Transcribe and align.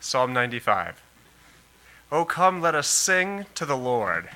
Psalm 0.00 0.32
95. 0.32 1.02
Oh, 2.12 2.24
come, 2.24 2.60
let 2.60 2.74
us 2.74 2.86
sing 2.86 3.46
to 3.54 3.66
the 3.66 3.76
Lord. 3.76 4.30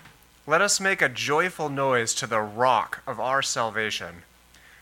Let 0.46 0.60
us 0.60 0.80
make 0.80 1.00
a 1.00 1.08
joyful 1.08 1.68
noise 1.68 2.14
to 2.14 2.26
the 2.26 2.40
rock 2.40 3.00
of 3.06 3.20
our 3.20 3.42
salvation. 3.42 4.24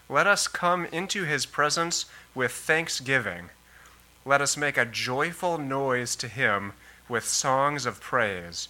Let 0.08 0.26
us 0.26 0.48
come 0.48 0.86
into 0.86 1.24
his 1.24 1.44
presence 1.44 2.06
with 2.34 2.50
thanksgiving. 2.50 3.50
Let 4.24 4.40
us 4.40 4.56
make 4.56 4.78
a 4.78 4.86
joyful 4.86 5.58
noise 5.58 6.16
to 6.16 6.28
him 6.28 6.72
with 7.08 7.24
songs 7.24 7.84
of 7.84 8.00
praise. 8.00 8.68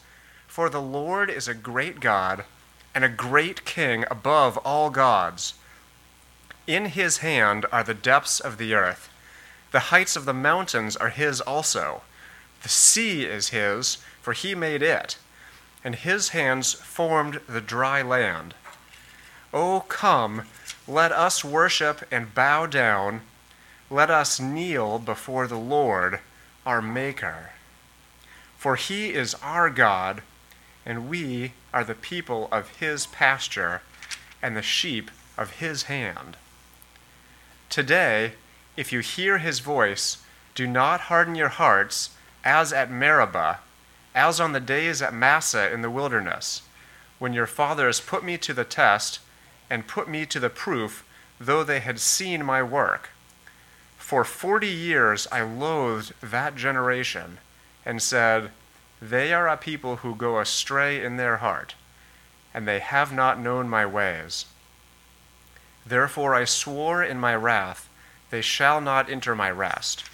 For 0.49 0.69
the 0.69 0.83
Lord 0.83 1.31
is 1.31 1.47
a 1.47 1.55
great 1.55 2.01
God 2.01 2.45
and 2.93 3.05
a 3.05 3.09
great 3.09 3.65
King 3.65 4.05
above 4.11 4.57
all 4.59 4.91
gods. 4.91 5.55
In 6.67 6.87
his 6.87 7.19
hand 7.19 7.67
are 7.71 7.85
the 7.85 7.95
depths 7.95 8.41
of 8.41 8.59
the 8.59 8.75
earth. 8.75 9.09
The 9.71 9.91
heights 9.91 10.17
of 10.17 10.25
the 10.25 10.35
mountains 10.35 10.97
are 10.97 11.11
his 11.11 11.41
also. 11.41 12.03
The 12.63 12.69
sea 12.69 13.25
is 13.25 13.49
his, 13.49 13.99
for 14.21 14.33
he 14.33 14.55
made 14.55 14.83
it, 14.83 15.17
and 15.85 15.95
his 15.95 16.31
hands 16.31 16.75
formed 16.75 17.41
the 17.49 17.61
dry 17.61 18.03
land. 18.03 18.55
O 19.53 19.81
come, 19.89 20.43
let 20.87 21.13
us 21.13 21.45
worship 21.45 22.07
and 22.11 22.35
bow 22.35 22.67
down. 22.67 23.23
Let 23.89 24.11
us 24.11 24.41
kneel 24.41 24.99
before 24.99 25.47
the 25.47 25.59
Lord, 25.59 26.21
our 26.67 26.83
Maker. 26.83 27.51
For 28.59 28.77
he 28.77 29.15
is 29.15 29.35
our 29.43 29.71
God, 29.71 30.23
and 30.85 31.09
we 31.09 31.53
are 31.73 31.85
the 31.85 31.95
people 31.95 32.49
of 32.53 32.77
his 32.79 33.07
pasture 33.07 33.83
and 34.43 34.57
the 34.57 34.63
sheep 34.63 35.11
of 35.39 35.53
his 35.53 35.85
hand. 35.85 36.37
Today, 37.69 38.33
if 38.81 38.95
you 38.95 39.01
hear 39.01 39.37
his 39.37 39.59
voice, 39.59 40.17
do 40.55 40.67
not 40.67 41.03
harden 41.03 41.35
your 41.35 41.51
hearts 41.51 42.17
as 42.43 42.73
at 42.73 42.91
Meribah, 42.91 43.59
as 44.15 44.41
on 44.41 44.53
the 44.53 44.59
days 44.59 45.03
at 45.03 45.13
Massah 45.13 45.71
in 45.71 45.83
the 45.83 45.91
wilderness, 45.91 46.63
when 47.19 47.35
your 47.35 47.47
fathers 47.47 48.01
put 48.01 48.25
me 48.25 48.39
to 48.39 48.55
the 48.55 48.65
test 48.65 49.19
and 49.69 49.87
put 49.87 50.09
me 50.09 50.25
to 50.25 50.41
the 50.41 50.49
proof, 50.49 51.05
though 51.39 51.63
they 51.63 51.81
had 51.81 52.01
seen 52.01 52.43
my 52.43 52.63
work. 52.63 53.11
For 53.99 54.25
forty 54.25 54.69
years 54.71 55.29
I 55.31 55.43
loathed 55.43 56.15
that 56.23 56.57
generation 56.57 57.37
and 57.85 58.01
said, 58.01 58.51
They 59.03 59.31
are 59.35 59.47
a 59.47 59.59
people 59.59 59.97
who 59.97 60.15
go 60.15 60.41
astray 60.41 61.05
in 61.05 61.19
their 61.19 61.37
heart, 61.37 61.75
and 62.55 62.67
they 62.67 62.79
have 62.79 63.13
not 63.13 63.39
known 63.39 63.69
my 63.69 63.85
ways. 63.85 64.47
Therefore 65.85 66.35
I 66.35 66.47
swore 66.47 67.05
in 67.05 67.21
my 67.21 67.35
wrath, 67.35 67.90
they 68.31 68.41
shall 68.41 68.81
not 68.81 69.11
enter 69.11 69.35
my 69.35 69.51
rest. 69.51 70.05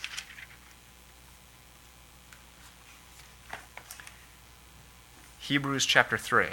Hebrews 5.38 5.86
chapter 5.86 6.18
3. 6.18 6.46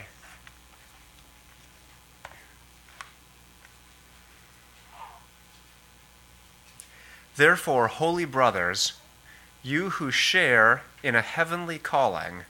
Therefore, 7.36 7.88
holy 7.88 8.26
brothers, 8.26 8.94
you 9.64 9.90
who 9.92 10.12
share 10.12 10.84
in 11.02 11.16
a 11.16 11.22
heavenly 11.22 11.80
calling, 11.80 12.44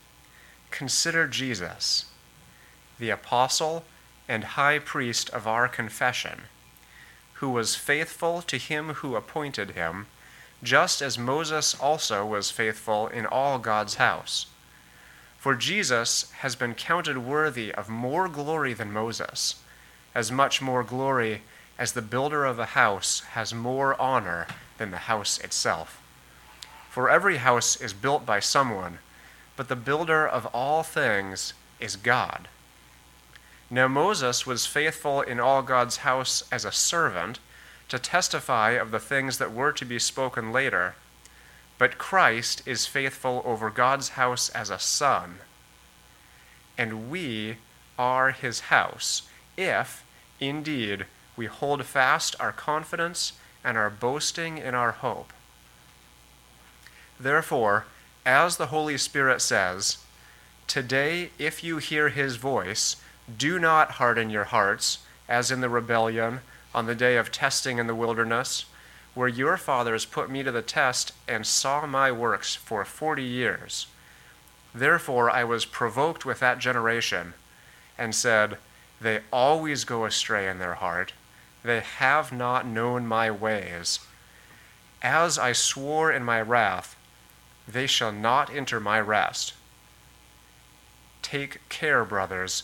consider 0.71 1.27
Jesus, 1.27 2.05
the 2.99 3.09
apostle 3.09 3.85
and 4.27 4.43
high 4.43 4.79
priest 4.79 5.29
of 5.29 5.47
our 5.47 5.69
confession 5.69 6.41
who 7.43 7.49
was 7.49 7.75
faithful 7.75 8.41
to 8.41 8.55
him 8.55 8.93
who 9.01 9.17
appointed 9.17 9.71
him, 9.71 10.07
just 10.63 11.01
as 11.01 11.17
Moses 11.17 11.75
also 11.77 12.25
was 12.25 12.49
faithful 12.49 13.09
in 13.09 13.25
all 13.25 13.59
God's 13.59 13.95
house. 13.95 14.45
For 15.37 15.53
Jesus 15.53 16.31
has 16.37 16.55
been 16.55 16.73
counted 16.73 17.17
worthy 17.17 17.73
of 17.73 17.89
more 17.89 18.29
glory 18.29 18.73
than 18.73 18.93
Moses, 18.93 19.55
as 20.15 20.31
much 20.31 20.61
more 20.61 20.85
glory 20.85 21.41
as 21.77 21.91
the 21.91 22.01
builder 22.01 22.45
of 22.45 22.59
a 22.59 22.77
house 22.79 23.19
has 23.31 23.53
more 23.53 23.99
honor 23.99 24.47
than 24.77 24.91
the 24.91 25.11
house 25.11 25.37
itself. 25.39 26.01
For 26.89 27.09
every 27.09 27.39
house 27.39 27.75
is 27.75 27.91
built 27.91 28.25
by 28.25 28.39
someone, 28.39 28.99
but 29.57 29.67
the 29.67 29.75
builder 29.75 30.25
of 30.25 30.45
all 30.53 30.81
things 30.81 31.53
is 31.81 31.97
God. 31.97 32.47
Now 33.69 33.87
Moses 33.87 34.45
was 34.45 34.65
faithful 34.65 35.21
in 35.21 35.39
all 35.39 35.61
God's 35.61 35.97
house 35.97 36.43
as 36.51 36.65
a 36.65 36.71
servant 36.71 37.39
to 37.89 37.99
testify 37.99 38.71
of 38.71 38.91
the 38.91 38.99
things 38.99 39.37
that 39.37 39.53
were 39.53 39.71
to 39.71 39.85
be 39.85 39.99
spoken 39.99 40.51
later, 40.51 40.95
but 41.77 41.97
Christ 41.97 42.61
is 42.65 42.85
faithful 42.85 43.41
over 43.45 43.69
God's 43.69 44.09
house 44.09 44.49
as 44.49 44.69
a 44.69 44.79
son. 44.79 45.39
And 46.77 47.09
we 47.09 47.57
are 47.97 48.31
his 48.31 48.61
house, 48.61 49.23
if, 49.57 50.03
indeed, 50.39 51.05
we 51.35 51.45
hold 51.45 51.85
fast 51.85 52.35
our 52.39 52.51
confidence 52.51 53.33
and 53.63 53.77
our 53.77 53.89
boasting 53.89 54.57
in 54.57 54.75
our 54.75 54.91
hope. 54.91 55.31
Therefore, 57.19 57.85
as 58.25 58.57
the 58.57 58.67
Holy 58.67 58.97
Spirit 58.97 59.41
says, 59.41 59.97
Today, 60.67 61.29
if 61.37 61.63
you 61.63 61.77
hear 61.77 62.09
his 62.09 62.37
voice, 62.37 62.95
do 63.37 63.57
not 63.57 63.91
harden 63.91 64.29
your 64.29 64.43
hearts, 64.45 64.99
as 65.29 65.49
in 65.51 65.61
the 65.61 65.69
rebellion 65.69 66.41
on 66.75 66.85
the 66.85 66.95
day 66.95 67.15
of 67.15 67.31
testing 67.31 67.77
in 67.77 67.87
the 67.87 67.95
wilderness, 67.95 68.65
where 69.13 69.27
your 69.27 69.57
fathers 69.57 70.05
put 70.05 70.29
me 70.29 70.43
to 70.43 70.51
the 70.51 70.61
test 70.61 71.13
and 71.27 71.45
saw 71.45 71.85
my 71.85 72.11
works 72.11 72.55
for 72.55 72.83
forty 72.83 73.23
years. 73.23 73.87
Therefore 74.73 75.29
I 75.29 75.43
was 75.43 75.65
provoked 75.65 76.25
with 76.25 76.39
that 76.39 76.59
generation, 76.59 77.33
and 77.97 78.13
said, 78.13 78.57
They 78.99 79.21
always 79.31 79.85
go 79.85 80.05
astray 80.05 80.49
in 80.49 80.59
their 80.59 80.75
heart. 80.75 81.13
They 81.63 81.79
have 81.79 82.31
not 82.31 82.65
known 82.65 83.05
my 83.05 83.31
ways. 83.31 83.99
As 85.01 85.37
I 85.37 85.53
swore 85.53 86.11
in 86.11 86.23
my 86.23 86.41
wrath, 86.41 86.95
they 87.67 87.87
shall 87.87 88.11
not 88.11 88.53
enter 88.53 88.79
my 88.79 88.99
rest. 88.99 89.53
Take 91.21 91.61
care, 91.69 92.03
brothers 92.03 92.63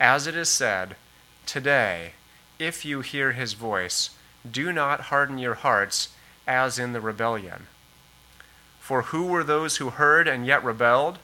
as 0.00 0.26
it 0.26 0.36
is 0.36 0.48
said, 0.48 0.96
Today, 1.46 2.12
if 2.58 2.84
you 2.84 3.00
hear 3.00 3.32
his 3.32 3.54
voice, 3.54 4.10
do 4.48 4.72
not 4.72 5.02
harden 5.02 5.38
your 5.38 5.54
hearts 5.54 6.10
as 6.46 6.78
in 6.78 6.92
the 6.92 7.00
rebellion. 7.00 7.66
For 8.80 9.02
who 9.02 9.26
were 9.26 9.44
those 9.44 9.76
who 9.76 9.90
heard 9.90 10.26
and 10.26 10.46
yet 10.46 10.64
rebelled? 10.64 11.18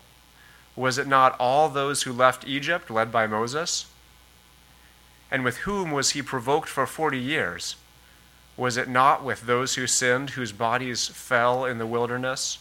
Was 0.76 0.98
it 0.98 1.06
not 1.06 1.36
all 1.38 1.68
those 1.68 2.02
who 2.02 2.12
left 2.12 2.46
Egypt, 2.46 2.90
led 2.90 3.10
by 3.12 3.26
Moses? 3.26 3.86
And 5.30 5.44
with 5.44 5.58
whom 5.58 5.90
was 5.90 6.10
he 6.10 6.22
provoked 6.22 6.68
for 6.68 6.86
forty 6.86 7.18
years? 7.18 7.76
Was 8.56 8.76
it 8.76 8.88
not 8.88 9.24
with 9.24 9.46
those 9.46 9.74
who 9.74 9.86
sinned, 9.86 10.30
whose 10.30 10.52
bodies 10.52 11.08
fell 11.08 11.64
in 11.64 11.78
the 11.78 11.86
wilderness? 11.86 12.58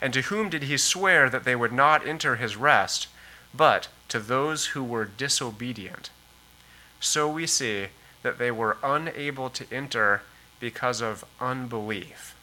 And 0.00 0.12
to 0.14 0.22
whom 0.22 0.48
did 0.48 0.64
he 0.64 0.76
swear 0.76 1.28
that 1.28 1.44
they 1.44 1.56
would 1.56 1.72
not 1.72 2.06
enter 2.06 2.36
his 2.36 2.56
rest? 2.56 3.08
But 3.54 3.88
to 4.08 4.18
those 4.18 4.66
who 4.66 4.82
were 4.82 5.04
disobedient. 5.04 6.10
So 7.00 7.28
we 7.28 7.46
see 7.46 7.88
that 8.22 8.38
they 8.38 8.50
were 8.50 8.76
unable 8.82 9.50
to 9.50 9.66
enter 9.72 10.22
because 10.60 11.00
of 11.00 11.24
unbelief. 11.40 12.36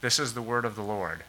This 0.00 0.18
is 0.18 0.34
the 0.34 0.42
word 0.42 0.64
of 0.64 0.76
the 0.76 0.82
Lord. 0.82 1.24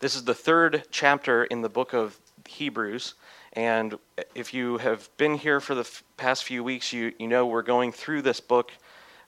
This 0.00 0.16
is 0.16 0.24
the 0.24 0.34
third 0.34 0.84
chapter 0.90 1.44
in 1.44 1.62
the 1.62 1.68
book 1.68 1.94
of 1.94 2.18
Hebrews. 2.46 3.14
And 3.54 3.98
if 4.34 4.52
you 4.52 4.78
have 4.78 5.08
been 5.16 5.36
here 5.36 5.60
for 5.60 5.74
the 5.74 5.88
past 6.16 6.44
few 6.44 6.62
weeks, 6.64 6.92
you, 6.92 7.12
you 7.18 7.28
know 7.28 7.46
we're 7.46 7.62
going 7.62 7.92
through 7.92 8.22
this 8.22 8.40
book 8.40 8.72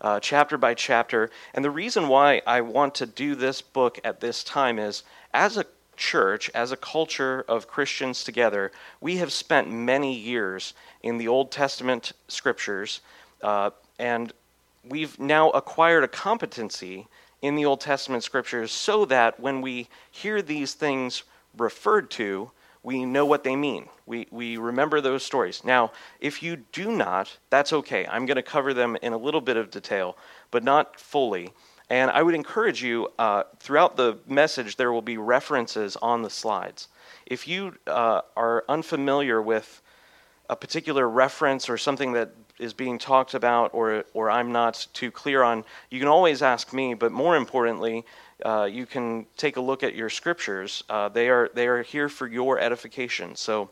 uh, 0.00 0.20
chapter 0.20 0.58
by 0.58 0.75
chapter. 0.75 1.31
And 1.54 1.64
the 1.64 1.70
reason 1.70 2.08
why 2.08 2.43
I 2.46 2.60
want 2.60 2.94
to 2.96 3.06
do 3.06 3.34
this 3.34 3.62
book 3.62 3.98
at 4.04 4.20
this 4.20 4.44
time 4.44 4.78
is 4.78 5.02
as 5.32 5.56
a 5.56 5.66
church, 5.96 6.50
as 6.54 6.72
a 6.72 6.76
culture 6.76 7.44
of 7.48 7.66
Christians 7.66 8.22
together, 8.22 8.70
we 9.00 9.16
have 9.16 9.32
spent 9.32 9.70
many 9.70 10.14
years 10.14 10.75
in 11.02 11.19
the 11.19 11.28
Old 11.28 11.50
Testament 11.50 12.12
scriptures, 12.28 13.00
uh, 13.43 13.70
and 13.98 14.32
we've 14.84 15.19
now 15.19 15.50
acquired 15.50 16.04
a 16.04 16.08
competency 16.08 17.06
in 17.43 17.56
the 17.56 17.64
Old 17.64 17.81
Testament 17.81 18.22
scriptures 18.22 18.72
so 18.72 19.04
that 19.06 19.40
when 19.40 19.60
we 19.60 19.88
hear 20.10 20.43
these 20.43 20.75
things 20.75 21.22
referred 21.56 22.10
to, 22.10 22.50
we 22.87 23.05
know 23.05 23.27
what 23.27 23.43
they 23.43 23.56
mean. 23.56 23.88
We, 24.06 24.29
we 24.31 24.59
remember 24.59 25.00
those 25.00 25.25
stories. 25.25 25.65
Now, 25.65 25.91
if 26.21 26.41
you 26.41 26.55
do 26.71 26.93
not, 26.93 27.37
that's 27.50 27.73
okay. 27.73 28.06
I'm 28.06 28.27
going 28.27 28.37
to 28.37 28.44
cover 28.44 28.73
them 28.73 28.97
in 29.03 29.12
a 29.12 29.19
little 29.19 29.41
bit 29.41 29.56
of 29.56 29.73
detail, 29.73 30.17
but 30.53 30.62
not 30.62 31.00
fully. 31.00 31.50
And 31.91 32.12
I 32.12 32.23
would 32.23 32.37
encourage 32.37 32.85
you, 32.85 33.09
uh, 33.19 33.43
throughout 33.59 33.97
the 33.97 34.19
message, 34.29 34.77
there 34.77 34.93
will 34.93 35.03
be 35.03 35.19
references 35.19 35.97
on 35.97 36.23
the 36.23 36.31
slides. 36.31 36.87
If 37.27 37.49
you 37.49 37.75
uh, 37.88 38.21
are 38.37 38.62
unfamiliar 38.69 39.43
with 39.43 39.82
a 40.49 40.55
particular 40.55 41.09
reference 41.09 41.69
or 41.69 41.77
something 41.77 42.12
that 42.12 42.31
is 42.61 42.73
being 42.73 43.00
talked 43.00 43.35
about 43.35 43.75
or, 43.75 44.05
or 44.15 44.31
I'm 44.31 44.53
not 44.53 44.87
too 44.93 45.11
clear 45.11 45.43
on, 45.43 45.65
you 45.91 45.99
can 45.99 46.09
always 46.09 46.41
ask 46.41 46.73
me, 46.73 46.94
but 46.94 47.11
more 47.11 47.35
importantly, 47.35 48.05
uh, 48.44 48.69
you 48.71 48.87
can 48.87 49.27
take 49.37 49.56
a 49.56 49.61
look 49.61 49.83
at 49.83 49.94
your 49.94 50.11
scriptures. 50.11 50.85
Uh, 50.88 51.09
they, 51.09 51.29
are, 51.29 51.50
they 51.55 51.67
are 51.67 51.83
here 51.83 52.09
for 52.09 52.27
your 52.27 52.59
edification. 52.59 53.35
So 53.35 53.71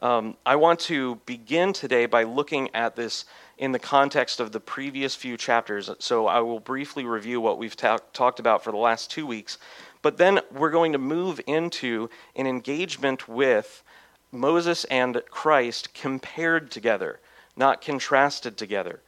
um, 0.00 0.36
I 0.44 0.56
want 0.56 0.80
to 0.80 1.16
begin 1.26 1.72
today 1.72 2.06
by 2.06 2.22
looking 2.24 2.74
at 2.74 2.96
this 2.96 3.24
in 3.58 3.72
the 3.72 3.78
context 3.78 4.40
of 4.40 4.52
the 4.52 4.60
previous 4.60 5.14
few 5.14 5.36
chapters. 5.36 5.90
So 5.98 6.26
I 6.26 6.40
will 6.40 6.60
briefly 6.60 7.04
review 7.04 7.40
what 7.40 7.58
we've 7.58 7.76
ta- 7.76 7.98
talked 8.12 8.40
about 8.40 8.62
for 8.62 8.70
the 8.70 8.78
last 8.78 9.10
two 9.10 9.26
weeks. 9.26 9.58
But 10.02 10.18
then 10.18 10.40
we're 10.52 10.70
going 10.70 10.92
to 10.92 10.98
move 10.98 11.40
into 11.46 12.10
an 12.36 12.46
engagement 12.46 13.28
with 13.28 13.82
Moses 14.30 14.84
and 14.84 15.22
Christ 15.30 15.94
compared 15.94 16.70
together, 16.70 17.20
not 17.56 17.80
contrasted 17.80 18.56
together. 18.56 19.00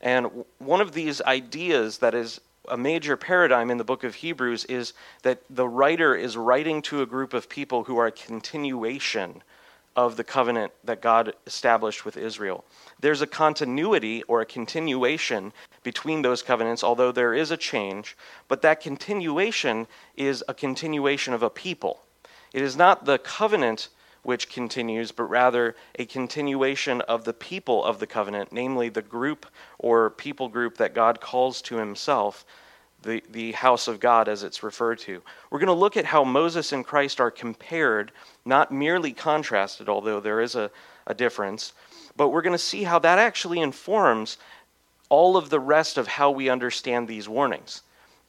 And 0.00 0.44
one 0.58 0.82
of 0.82 0.92
these 0.92 1.22
ideas 1.22 1.98
that 1.98 2.14
is 2.14 2.40
a 2.68 2.76
major 2.76 3.16
paradigm 3.16 3.70
in 3.70 3.78
the 3.78 3.84
book 3.84 4.04
of 4.04 4.16
Hebrews 4.16 4.64
is 4.66 4.92
that 5.22 5.42
the 5.50 5.68
writer 5.68 6.14
is 6.14 6.36
writing 6.36 6.82
to 6.82 7.02
a 7.02 7.06
group 7.06 7.34
of 7.34 7.48
people 7.48 7.84
who 7.84 7.98
are 7.98 8.06
a 8.06 8.12
continuation 8.12 9.42
of 9.96 10.16
the 10.16 10.24
covenant 10.24 10.72
that 10.82 11.00
God 11.00 11.34
established 11.46 12.04
with 12.04 12.16
Israel. 12.16 12.64
There's 12.98 13.22
a 13.22 13.26
continuity 13.26 14.22
or 14.24 14.40
a 14.40 14.46
continuation 14.46 15.52
between 15.82 16.22
those 16.22 16.42
covenants, 16.42 16.82
although 16.82 17.12
there 17.12 17.34
is 17.34 17.50
a 17.50 17.56
change, 17.56 18.16
but 18.48 18.62
that 18.62 18.80
continuation 18.80 19.86
is 20.16 20.42
a 20.48 20.54
continuation 20.54 21.32
of 21.32 21.42
a 21.42 21.50
people. 21.50 22.02
It 22.52 22.62
is 22.62 22.76
not 22.76 23.04
the 23.04 23.18
covenant 23.18 23.88
which 24.24 24.48
continues, 24.48 25.12
but 25.12 25.24
rather 25.24 25.76
a 25.98 26.06
continuation 26.06 27.00
of 27.02 27.24
the 27.24 27.32
people 27.32 27.84
of 27.84 28.00
the 28.00 28.06
covenant, 28.06 28.52
namely 28.52 28.88
the 28.88 29.02
group 29.02 29.46
or 29.78 30.10
people 30.10 30.48
group 30.48 30.78
that 30.78 30.94
God 30.94 31.20
calls 31.20 31.62
to 31.62 31.76
himself, 31.76 32.44
the, 33.02 33.22
the 33.30 33.52
house 33.52 33.86
of 33.86 34.00
God 34.00 34.28
as 34.28 34.42
it's 34.42 34.62
referred 34.62 34.98
to. 35.00 35.22
We're 35.50 35.58
going 35.58 35.66
to 35.66 35.74
look 35.74 35.96
at 35.96 36.06
how 36.06 36.24
Moses 36.24 36.72
and 36.72 36.84
Christ 36.84 37.20
are 37.20 37.30
compared, 37.30 38.12
not 38.44 38.72
merely 38.72 39.12
contrasted, 39.12 39.88
although 39.88 40.20
there 40.20 40.40
is 40.40 40.54
a, 40.54 40.70
a 41.06 41.14
difference, 41.14 41.74
but 42.16 42.30
we're 42.30 42.42
going 42.42 42.52
to 42.52 42.58
see 42.58 42.84
how 42.84 42.98
that 43.00 43.18
actually 43.18 43.60
informs 43.60 44.38
all 45.10 45.36
of 45.36 45.50
the 45.50 45.60
rest 45.60 45.98
of 45.98 46.08
how 46.08 46.30
we 46.30 46.48
understand 46.48 47.06
these 47.06 47.28
warnings 47.28 47.82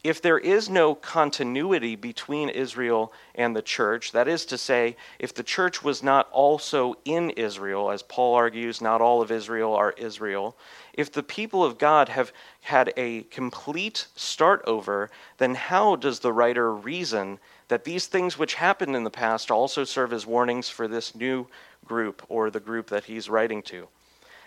if 0.06 0.22
there 0.22 0.38
is 0.38 0.70
no 0.70 0.94
continuity 0.94 1.96
between 1.96 2.50
Israel 2.50 3.12
and 3.34 3.56
the 3.56 3.62
church, 3.64 4.12
that 4.12 4.28
is 4.28 4.46
to 4.46 4.56
say, 4.56 4.96
if 5.18 5.34
the 5.34 5.42
church 5.42 5.84
was 5.84 6.04
not 6.04 6.30
also 6.32 6.94
in 7.06 7.32
Israel, 7.32 7.90
as 7.90 8.04
Paul 8.04 8.36
argues, 8.36 8.82
not 8.82 9.02
all 9.02 9.24
of 9.24 9.32
Israel 9.32 9.74
are 9.74 9.96
Israel, 9.98 10.56
if 10.94 11.12
the 11.12 11.24
people 11.24 11.64
of 11.64 11.80
God 11.80 12.10
have 12.10 12.32
had 12.62 12.94
a 12.96 13.24
complete 13.24 14.06
start 14.16 14.62
over, 14.68 15.10
then 15.40 15.56
how 15.56 15.96
does 15.96 16.20
the 16.20 16.32
writer 16.32 16.72
reason 16.72 17.40
that 17.70 17.84
these 17.84 18.06
things 18.06 18.38
which 18.38 18.54
happened 18.54 18.96
in 18.96 19.06
the 19.06 19.10
past 19.10 19.50
also 19.50 19.84
serve 19.84 20.14
as 20.14 20.28
warnings 20.28 20.70
for 20.70 20.88
this 20.88 21.16
new 21.16 21.48
group 21.84 22.22
or 22.30 22.52
the 22.52 22.60
group 22.60 22.92
that 22.92 23.06
he's 23.06 23.28
writing 23.28 23.64
to? 23.64 23.88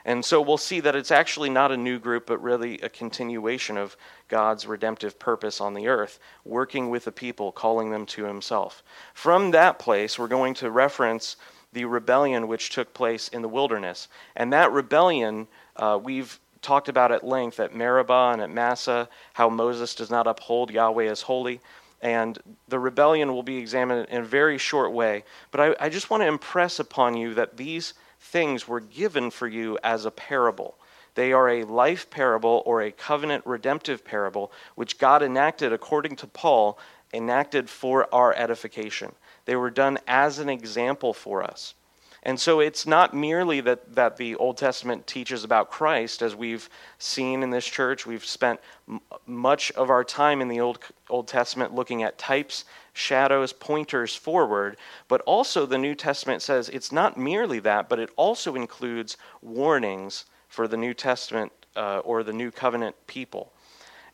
And 0.09 0.25
so 0.25 0.41
we'll 0.41 0.57
see 0.57 0.81
that 0.81 0.97
it's 0.97 1.11
actually 1.11 1.51
not 1.51 1.71
a 1.71 1.77
new 1.77 1.99
group, 1.99 2.29
but 2.29 2.43
really 2.43 2.79
a 2.79 2.89
continuation 2.89 3.77
of 3.77 3.95
God's 4.29 4.67
redemptive 4.67 5.19
purpose 5.19 5.61
on 5.61 5.75
the 5.75 5.87
earth, 5.87 6.19
working 6.47 6.89
with 6.89 7.05
the 7.05 7.13
people, 7.13 7.53
calling 7.53 7.91
them 7.91 8.07
to 8.07 8.25
himself. 8.25 8.83
From 9.13 9.51
that 9.51 9.79
place, 9.79 10.19
we're 10.19 10.27
going 10.27 10.55
to 10.55 10.71
reference 10.71 11.37
the 11.75 11.85
rebellion 11.85 12.49
which 12.49 12.71
took 12.71 12.95
place 12.95 13.29
in 13.29 13.43
the 13.43 13.51
wilderness. 13.51 14.09
And 14.35 14.51
that 14.55 14.73
rebellion, 14.73 15.47
uh, 15.77 16.01
we've 16.03 16.41
talked 16.63 16.89
about 16.89 17.13
at 17.13 17.23
length 17.23 17.61
at 17.61 17.75
Meribah 17.75 18.31
and 18.33 18.41
at 18.41 18.49
Massah, 18.49 19.11
how 19.35 19.51
Moses 19.51 19.95
does 19.95 20.09
not 20.09 20.27
uphold 20.27 20.71
Yahweh 20.71 21.05
as 21.05 21.21
holy. 21.21 21.61
And 22.01 22.39
the 22.69 22.79
rebellion 22.79 23.35
will 23.35 23.43
be 23.43 23.59
examined 23.59 24.09
in 24.09 24.23
a 24.23 24.25
very 24.25 24.57
short 24.57 24.91
way. 24.91 25.25
But 25.51 25.61
I, 25.61 25.85
I 25.85 25.89
just 25.91 26.09
want 26.09 26.23
to 26.23 26.29
impress 26.29 26.79
upon 26.79 27.15
you 27.15 27.35
that 27.35 27.59
these 27.59 27.93
things 28.31 28.69
were 28.69 28.81
given 28.81 29.31
for 29.31 29.49
you 29.49 29.79
as 29.83 30.05
a 30.05 30.11
parable. 30.11 30.77
They 31.15 31.33
are 31.33 31.49
a 31.49 31.65
life 31.65 32.11
parable 32.11 32.63
or 32.67 32.83
a 32.83 32.93
covenant 32.93 33.45
redemptive 33.47 34.05
parable, 34.05 34.53
which 34.75 34.99
God 34.99 35.23
enacted, 35.23 35.73
according 35.73 36.17
to 36.17 36.27
Paul, 36.27 36.79
enacted 37.13 37.71
for 37.71 38.13
our 38.15 38.35
edification. 38.35 39.15
They 39.47 39.57
were 39.57 39.71
done 39.71 39.99
as 40.07 40.39
an 40.39 40.49
example 40.49 41.15
for 41.15 41.43
us. 41.43 41.75
And 42.23 42.39
so 42.39 42.61
it's 42.61 42.87
not 42.87 43.15
merely 43.15 43.61
that, 43.63 43.95
that 43.95 44.17
the 44.17 44.35
Old 44.37 44.59
Testament 44.59 45.07
teaches 45.07 45.45
about 45.45 45.71
Christ, 45.71 46.21
as 46.21 46.35
we've 46.35 46.69
seen 46.99 47.43
in 47.43 47.51
this 47.51 47.67
church. 47.67 48.07
We've 48.07 48.25
spent 48.25 48.61
m- 48.89 49.01
much 49.27 49.71
of 49.73 49.89
our 49.89 50.05
time 50.05 50.43
in 50.43 50.49
the 50.49 50.61
Old, 50.61 50.81
Old 51.09 51.29
Testament 51.29 51.75
looking 51.75 52.03
at 52.03 52.19
types, 52.19 52.65
shadows, 52.93 53.53
pointers 53.53 54.15
forward. 54.15 54.77
But 55.09 55.21
also, 55.23 55.67
the 55.67 55.79
New 55.79 55.95
Testament 55.95 56.43
says 56.43 56.69
it's 56.69 56.93
not 56.93 57.17
merely 57.17 57.61
that, 57.61 57.89
but 57.89 57.99
it 57.99 58.11
also 58.17 58.55
includes 58.55 59.17
warnings 59.43 60.25
for 60.49 60.67
the 60.69 60.77
New 60.77 60.95
Testament 60.95 61.53
uh, 61.77 61.99
or 61.99 62.23
the 62.23 62.33
New 62.33 62.51
Covenant 62.51 62.97
people. 63.07 63.53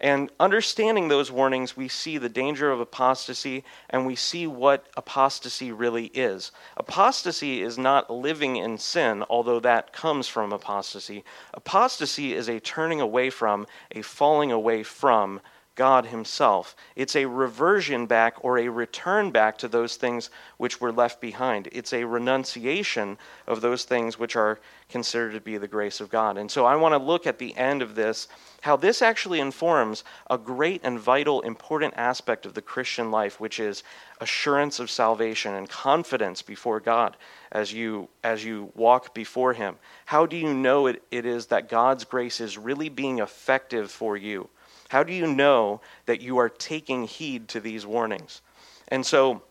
And 0.00 0.30
understanding 0.40 1.08
those 1.08 1.30
warnings, 1.30 1.76
we 1.76 1.88
see 1.88 2.18
the 2.18 2.28
danger 2.28 2.70
of 2.70 2.80
apostasy 2.80 3.64
and 3.88 4.04
we 4.04 4.16
see 4.16 4.46
what 4.46 4.86
apostasy 4.96 5.72
really 5.72 6.06
is. 6.06 6.50
Apostasy 6.76 7.62
is 7.62 7.78
not 7.78 8.10
living 8.10 8.56
in 8.56 8.76
sin, 8.76 9.24
although 9.30 9.60
that 9.60 9.92
comes 9.92 10.28
from 10.28 10.52
apostasy. 10.52 11.24
Apostasy 11.54 12.34
is 12.34 12.48
a 12.48 12.60
turning 12.60 13.00
away 13.00 13.30
from, 13.30 13.66
a 13.92 14.02
falling 14.02 14.50
away 14.50 14.82
from 14.82 15.40
God 15.74 16.06
Himself. 16.06 16.76
It's 16.94 17.16
a 17.16 17.24
reversion 17.24 18.06
back 18.06 18.36
or 18.42 18.58
a 18.58 18.68
return 18.68 19.30
back 19.30 19.58
to 19.58 19.68
those 19.68 19.96
things 19.96 20.30
which 20.56 20.80
were 20.80 20.92
left 20.92 21.20
behind. 21.20 21.68
It's 21.72 21.92
a 21.92 22.04
renunciation 22.04 23.18
of 23.46 23.60
those 23.60 23.84
things 23.84 24.18
which 24.18 24.36
are 24.36 24.60
considered 24.88 25.32
to 25.32 25.40
be 25.40 25.58
the 25.58 25.66
grace 25.66 26.00
of 26.00 26.10
God. 26.10 26.38
And 26.38 26.48
so 26.50 26.64
I 26.64 26.76
want 26.76 26.92
to 26.92 26.98
look 26.98 27.26
at 27.26 27.38
the 27.38 27.56
end 27.56 27.82
of 27.82 27.96
this, 27.96 28.28
how 28.60 28.76
this 28.76 29.02
actually 29.02 29.40
informs 29.40 30.04
a 30.30 30.38
great 30.38 30.80
and 30.84 30.98
vital, 30.98 31.40
important 31.40 31.94
aspect 31.96 32.46
of 32.46 32.54
the 32.54 32.62
Christian 32.62 33.10
life, 33.10 33.40
which 33.40 33.58
is 33.58 33.82
assurance 34.20 34.78
of 34.78 34.90
salvation 34.90 35.54
and 35.54 35.68
confidence 35.68 36.40
before 36.42 36.78
God 36.78 37.16
as 37.50 37.72
you, 37.72 38.08
as 38.22 38.44
you 38.44 38.70
walk 38.76 39.12
before 39.12 39.52
Him. 39.52 39.76
How 40.06 40.24
do 40.26 40.36
you 40.36 40.54
know 40.54 40.86
it, 40.86 41.02
it 41.10 41.26
is 41.26 41.46
that 41.46 41.68
God's 41.68 42.04
grace 42.04 42.40
is 42.40 42.56
really 42.56 42.88
being 42.88 43.18
effective 43.18 43.90
for 43.90 44.16
you? 44.16 44.48
How 44.94 45.02
do 45.02 45.12
you 45.12 45.26
know 45.26 45.80
that 46.06 46.20
you 46.20 46.38
are 46.38 46.48
taking 46.48 47.08
heed 47.08 47.48
to 47.48 47.58
these 47.58 47.84
warnings? 47.84 48.42
And 48.86 49.04
so 49.04 49.42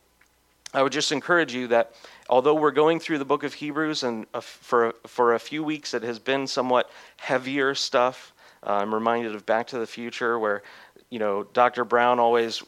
I 0.73 0.81
would 0.81 0.93
just 0.93 1.11
encourage 1.11 1.53
you 1.53 1.67
that 1.67 1.95
although 2.29 2.53
we're 2.53 2.71
going 2.71 3.01
through 3.01 3.17
the 3.17 3.25
book 3.25 3.43
of 3.43 3.53
Hebrews, 3.53 4.03
and 4.03 4.25
for, 4.39 4.95
for 5.05 5.33
a 5.33 5.39
few 5.39 5.61
weeks 5.61 5.93
it 5.93 6.01
has 6.03 6.17
been 6.17 6.47
somewhat 6.47 6.89
heavier 7.17 7.75
stuff, 7.75 8.31
uh, 8.65 8.71
I'm 8.75 8.93
reminded 8.93 9.35
of 9.35 9.45
Back 9.45 9.67
to 9.67 9.79
the 9.79 9.85
Future, 9.85 10.39
where 10.39 10.63
you 11.09 11.19
know 11.19 11.43
Dr. 11.43 11.83
Brown 11.83 12.21
always 12.21 12.63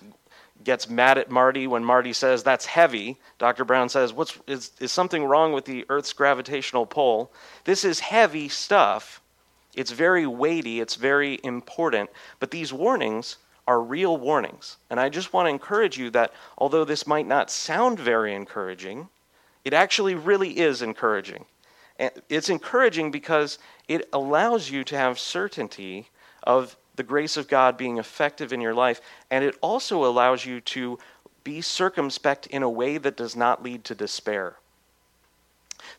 gets 0.66 0.90
mad 0.90 1.18
at 1.18 1.32
Marty 1.32 1.68
when 1.68 1.86
Marty 1.86 2.12
says 2.12 2.44
that's 2.44 2.66
heavy. 2.66 3.16
Dr. 3.38 3.64
Brown 3.64 3.88
says, 3.88 4.12
"What's 4.12 4.38
is, 4.48 4.72
is 4.82 4.92
something 4.92 5.24
wrong 5.24 5.54
with 5.54 5.64
the 5.64 5.86
Earth's 5.88 6.12
gravitational 6.12 6.86
pull?" 6.86 7.32
This 7.64 7.86
is 7.86 8.02
heavy 8.02 8.50
stuff, 8.50 9.22
it's 9.76 9.92
very 9.92 10.26
weighty, 10.26 10.80
it's 10.80 10.96
very 10.96 11.40
important, 11.44 12.10
but 12.40 12.52
these 12.52 12.74
warnings 12.74 13.38
are 13.68 13.82
real 13.82 14.18
warnings. 14.18 14.78
And 14.90 15.00
I 15.00 15.10
just 15.10 15.34
want 15.34 15.48
to 15.48 15.50
encourage 15.50 15.98
you 15.98 16.10
that 16.12 16.34
although 16.58 16.86
this 16.86 17.08
might 17.08 17.28
not 17.28 17.50
sound 17.50 18.00
very 18.00 18.34
encouraging, 18.34 19.10
it 19.64 19.74
actually 19.74 20.16
really 20.16 20.60
is 20.60 20.82
encouraging. 20.82 21.46
It's 22.30 22.50
encouraging 22.50 23.12
because 23.12 23.58
it 23.88 24.08
allows 24.14 24.70
you 24.70 24.84
to 24.86 24.98
have 24.98 25.18
certainty 25.18 26.10
of 26.44 26.76
the 26.96 27.04
grace 27.04 27.38
of 27.38 27.48
God 27.48 27.78
being 27.78 27.98
effective 27.98 28.54
in 28.54 28.62
your 28.62 28.74
life, 28.74 29.02
and 29.32 29.44
it 29.44 29.58
also 29.62 30.06
allows 30.06 30.46
you 30.46 30.62
to 30.62 31.00
be 31.44 31.62
circumspect 31.62 32.48
in 32.48 32.64
a 32.64 32.70
way 32.70 32.98
that 32.98 33.18
does 33.18 33.36
not 33.36 33.64
lead 33.64 33.84
to 33.86 33.96
despair. 33.96 34.58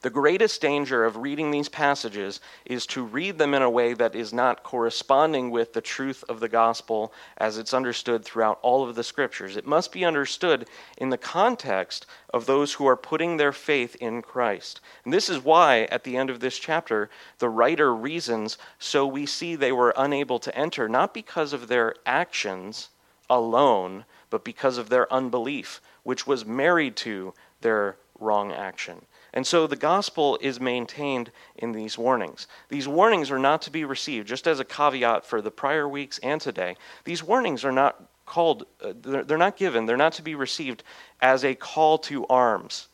The 0.02 0.11
greatest 0.11 0.61
danger 0.61 1.05
of 1.05 1.16
reading 1.16 1.50
these 1.50 1.69
passages 1.69 2.40
is 2.64 2.87
to 2.87 3.05
read 3.05 3.38
them 3.38 3.55
in 3.55 3.62
a 3.62 3.71
way 3.71 3.95
that 3.95 4.14
is 4.14 4.33
not 4.33 4.62
corresponding 4.62 5.50
with 5.50 5.73
the 5.73 5.81
truth 5.81 6.25
of 6.28 6.40
the 6.40 6.49
gospel 6.49 7.12
as 7.38 7.59
it's 7.59 7.75
understood 7.75 8.25
throughout 8.25 8.59
all 8.62 8.88
of 8.88 8.95
the 8.95 9.05
scriptures. 9.05 9.57
It 9.57 9.66
must 9.66 9.93
be 9.93 10.05
understood 10.05 10.69
in 10.99 11.11
the 11.11 11.19
context 11.19 12.07
of 12.33 12.47
those 12.47 12.75
who 12.75 12.87
are 12.87 12.97
putting 12.97 13.37
their 13.37 13.52
faith 13.52 13.97
in 13.97 14.23
Christ. 14.23 14.81
And 15.05 15.12
this 15.12 15.28
is 15.28 15.43
why, 15.43 15.83
at 15.90 16.05
the 16.05 16.16
end 16.16 16.31
of 16.31 16.40
this 16.40 16.59
chapter, 16.59 17.09
the 17.38 17.49
writer 17.49 17.95
reasons 17.95 18.59
so 18.78 19.07
we 19.07 19.26
see 19.26 19.55
they 19.55 19.73
were 19.73 19.95
unable 19.97 20.38
to 20.40 20.57
enter, 20.57 20.88
not 20.88 21.14
because 21.14 21.52
of 21.52 21.69
their 21.69 21.95
actions 22.05 22.90
alone, 23.28 24.05
but 24.31 24.45
because 24.45 24.78
of 24.78 24.88
their 24.88 25.12
unbelief, 25.12 25.81
which 26.02 26.26
was 26.26 26.45
married 26.45 26.97
to 26.97 27.35
their 27.61 27.97
wrong 28.19 28.52
action. 28.52 29.05
And 29.37 29.47
so 29.47 29.66
the 29.66 29.76
gospel 29.76 30.38
is 30.40 30.59
maintained 30.59 31.31
in 31.57 31.73
these 31.73 31.99
warnings. 31.99 32.47
These 32.71 32.88
warnings 32.88 33.31
are 33.31 33.38
not 33.38 33.61
to 33.62 33.71
be 33.71 33.85
received, 33.85 34.26
just 34.26 34.47
as 34.47 34.61
a 34.61 34.64
caveat 34.64 35.26
for 35.26 35.43
the 35.43 35.50
prior 35.50 35.87
weeks 35.87 36.19
and 36.23 36.40
today, 36.40 36.75
these 37.05 37.23
warnings 37.23 37.62
are 37.62 37.71
not 37.71 38.02
called, 38.25 38.64
uh, 38.83 38.95
they're, 39.02 39.25
they're 39.25 39.37
not 39.37 39.59
given, 39.59 39.85
they're 39.85 39.99
not 39.99 40.14
to 40.14 40.23
be 40.23 40.35
received 40.35 40.83
as 41.21 41.45
a 41.45 41.55
call 41.55 41.99
to 41.99 42.26
arms. 42.28 42.88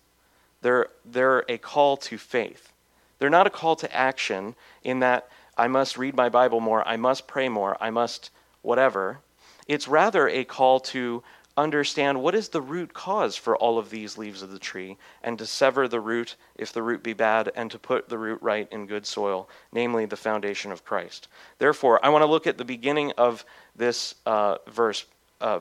They're, 0.62 0.88
they're 1.04 1.44
a 1.49 1.58
call 1.58 1.96
to 1.99 2.18
faith. 2.18 2.72
They're 3.20 3.30
not 3.30 3.46
a 3.46 3.50
call 3.50 3.76
to 3.76 3.96
action 3.96 4.56
in 4.82 4.99
that 4.99 5.28
I 5.56 5.68
must 5.68 5.96
read 5.96 6.16
my 6.16 6.28
Bible 6.28 6.58
more, 6.58 6.87
I 6.87 6.96
must 6.96 7.28
pray 7.28 7.49
more, 7.49 7.76
I 7.80 7.90
must 7.90 8.32
whatever. 8.62 9.20
It's 9.68 9.87
rather 9.87 10.28
a 10.28 10.42
call 10.42 10.80
to 10.80 11.22
understand 11.56 12.23
what 12.23 12.35
is 12.35 12.49
the 12.49 12.61
root 12.61 12.94
cause 12.94 13.37
for 13.37 13.56
all 13.56 13.78
of 13.78 13.90
these 13.90 14.16
leaves 14.16 14.42
of 14.42 14.50
the 14.50 14.59
tree, 14.59 14.97
and 15.23 15.38
to 15.38 15.47
sever 15.47 15.87
the 15.87 16.00
root 16.00 16.37
if 16.56 16.73
the 16.73 16.82
root 16.82 17.02
be 17.02 17.12
bad, 17.12 17.50
and 17.54 17.71
to 17.71 17.78
put 17.78 18.09
the 18.09 18.18
root 18.18 18.40
right 18.42 18.68
in 18.73 18.87
good 18.87 19.06
soil, 19.06 19.49
namely 19.73 20.06
the 20.06 20.16
foundation 20.16 20.73
of 20.73 20.85
Christ. 20.85 21.28
Therefore, 21.59 22.04
I 22.04 22.09
want 22.09 22.23
to 22.23 22.30
look 22.30 22.47
at 22.47 22.59
the 22.59 22.64
beginning 22.64 23.12
of 23.18 23.44
this 23.76 24.14
uh, 24.26 24.59
verse, 24.68 25.04
uh, 25.40 25.61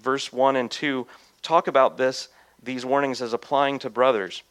verse 0.00 0.32
1 0.32 0.56
and 0.56 0.70
2, 0.70 1.06
talk 1.42 1.68
about 1.68 1.96
this, 1.96 2.28
these 2.62 2.84
warnings 2.84 3.22
as 3.22 3.32
applying 3.32 3.78
to 3.80 3.90
brothers. 3.90 4.42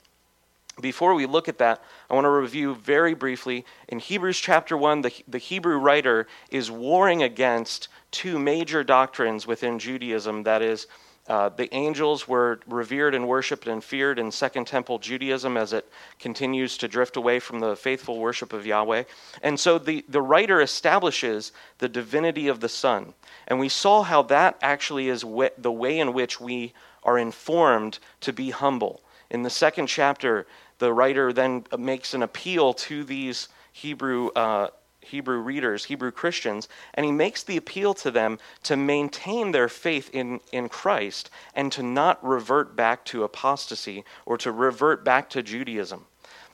Before 0.82 1.14
we 1.14 1.26
look 1.26 1.50
at 1.50 1.58
that, 1.58 1.84
I 2.10 2.14
want 2.14 2.26
to 2.26 2.30
review 2.30 2.76
very 2.76 3.14
briefly. 3.14 3.66
In 3.90 4.00
Hebrews 4.00 4.40
chapter 4.40 4.78
1, 4.78 5.02
the, 5.02 5.14
the 5.28 5.38
Hebrew 5.38 5.78
writer 5.78 6.28
is 6.52 6.72
warring 6.72 7.24
against 7.24 7.90
two 8.12 8.40
major 8.40 8.84
doctrines 8.84 9.46
within 9.46 9.80
Judaism 9.80 10.44
that 10.44 10.62
is, 10.62 10.88
uh, 11.28 11.50
the 11.50 11.74
angels 11.76 12.28
were 12.28 12.60
revered 12.66 13.14
and 13.14 13.28
worshiped 13.28 13.68
and 13.68 13.84
feared 13.84 14.18
in 14.20 14.32
Second 14.32 14.66
Temple 14.66 15.00
Judaism 15.00 15.58
as 15.58 15.74
it 15.74 15.88
continues 16.18 16.78
to 16.78 16.88
drift 16.88 17.18
away 17.18 17.40
from 17.40 17.60
the 17.60 17.76
faithful 17.76 18.18
worship 18.18 18.54
of 18.54 18.66
Yahweh. 18.66 19.04
And 19.44 19.60
so 19.60 19.78
the, 19.78 20.04
the 20.08 20.22
writer 20.22 20.62
establishes 20.62 21.52
the 21.78 21.90
divinity 21.90 22.48
of 22.48 22.62
the 22.62 22.70
Son. 22.70 23.14
And 23.48 23.60
we 23.60 23.70
saw 23.70 24.04
how 24.04 24.24
that 24.24 24.58
actually 24.62 25.10
is 25.10 25.26
we, 25.26 25.50
the 25.58 25.72
way 25.72 26.00
in 26.00 26.14
which 26.14 26.40
we 26.40 26.74
are 27.04 27.18
informed 27.18 28.00
to 28.22 28.34
be 28.34 28.50
humble. 28.50 29.02
In 29.30 29.44
the 29.44 29.50
second 29.50 29.88
chapter, 29.88 30.48
the 30.80 30.94
writer 30.94 31.32
then 31.32 31.66
makes 31.78 32.14
an 32.14 32.24
appeal 32.24 32.74
to 32.74 33.04
these 33.04 33.50
Hebrew 33.72 34.30
uh, 34.30 34.70
Hebrew 35.02 35.40
readers, 35.40 35.86
Hebrew 35.86 36.12
Christians, 36.12 36.68
and 36.94 37.06
he 37.06 37.12
makes 37.12 37.42
the 37.42 37.58
appeal 37.58 37.94
to 37.96 38.12
them 38.12 38.38
to 38.64 38.78
maintain 38.78 39.52
their 39.52 39.68
faith 39.68 40.10
in, 40.14 40.40
in 40.52 40.70
Christ 40.70 41.32
and 41.56 41.72
to 41.72 41.82
not 41.82 42.24
revert 42.24 42.76
back 42.76 43.06
to 43.06 43.24
apostasy 43.24 44.04
or 44.26 44.38
to 44.38 44.52
revert 44.52 45.04
back 45.04 45.30
to 45.32 45.42
Judaism. 45.42 46.06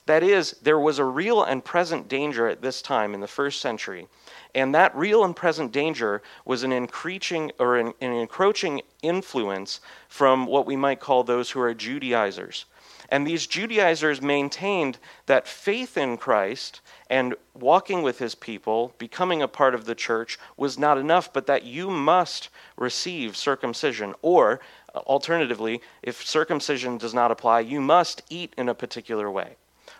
That 0.06 0.22
is, 0.22 0.52
there 0.62 0.78
was 0.78 0.98
a 0.98 1.04
real 1.04 1.42
and 1.42 1.64
present 1.64 2.08
danger 2.08 2.46
at 2.46 2.62
this 2.62 2.80
time 2.80 3.12
in 3.12 3.20
the 3.20 3.26
first 3.26 3.60
century, 3.60 4.06
and 4.54 4.74
that 4.74 4.96
real 4.96 5.24
and 5.24 5.34
present 5.34 5.72
danger 5.72 6.22
was 6.44 6.62
an 6.62 6.72
increasing 6.72 7.50
or 7.58 7.76
an, 7.76 7.92
an 8.00 8.12
encroaching 8.12 8.82
influence 9.02 9.80
from 10.08 10.46
what 10.46 10.64
we 10.64 10.76
might 10.76 11.00
call 11.00 11.24
those 11.24 11.50
who 11.50 11.60
are 11.60 11.74
Judaizers. 11.74 12.64
And 13.08 13.26
these 13.26 13.46
Judaizers 13.46 14.20
maintained 14.20 14.98
that 15.26 15.46
faith 15.46 15.96
in 15.96 16.16
Christ 16.16 16.80
and 17.08 17.34
walking 17.54 18.02
with 18.02 18.18
his 18.18 18.34
people, 18.34 18.94
becoming 18.98 19.42
a 19.42 19.48
part 19.48 19.74
of 19.74 19.84
the 19.84 19.94
church, 19.94 20.38
was 20.56 20.78
not 20.78 20.98
enough, 20.98 21.32
but 21.32 21.46
that 21.46 21.64
you 21.64 21.90
must 21.90 22.48
receive 22.76 23.36
circumcision. 23.36 24.14
Or, 24.22 24.60
uh, 24.94 24.98
alternatively, 25.00 25.80
if 26.02 26.26
circumcision 26.26 26.98
does 26.98 27.14
not 27.14 27.30
apply, 27.30 27.60
you 27.60 27.80
must 27.80 28.22
eat 28.28 28.52
in 28.56 28.68
a 28.68 28.74
particular 28.74 29.30
way. 29.30 29.56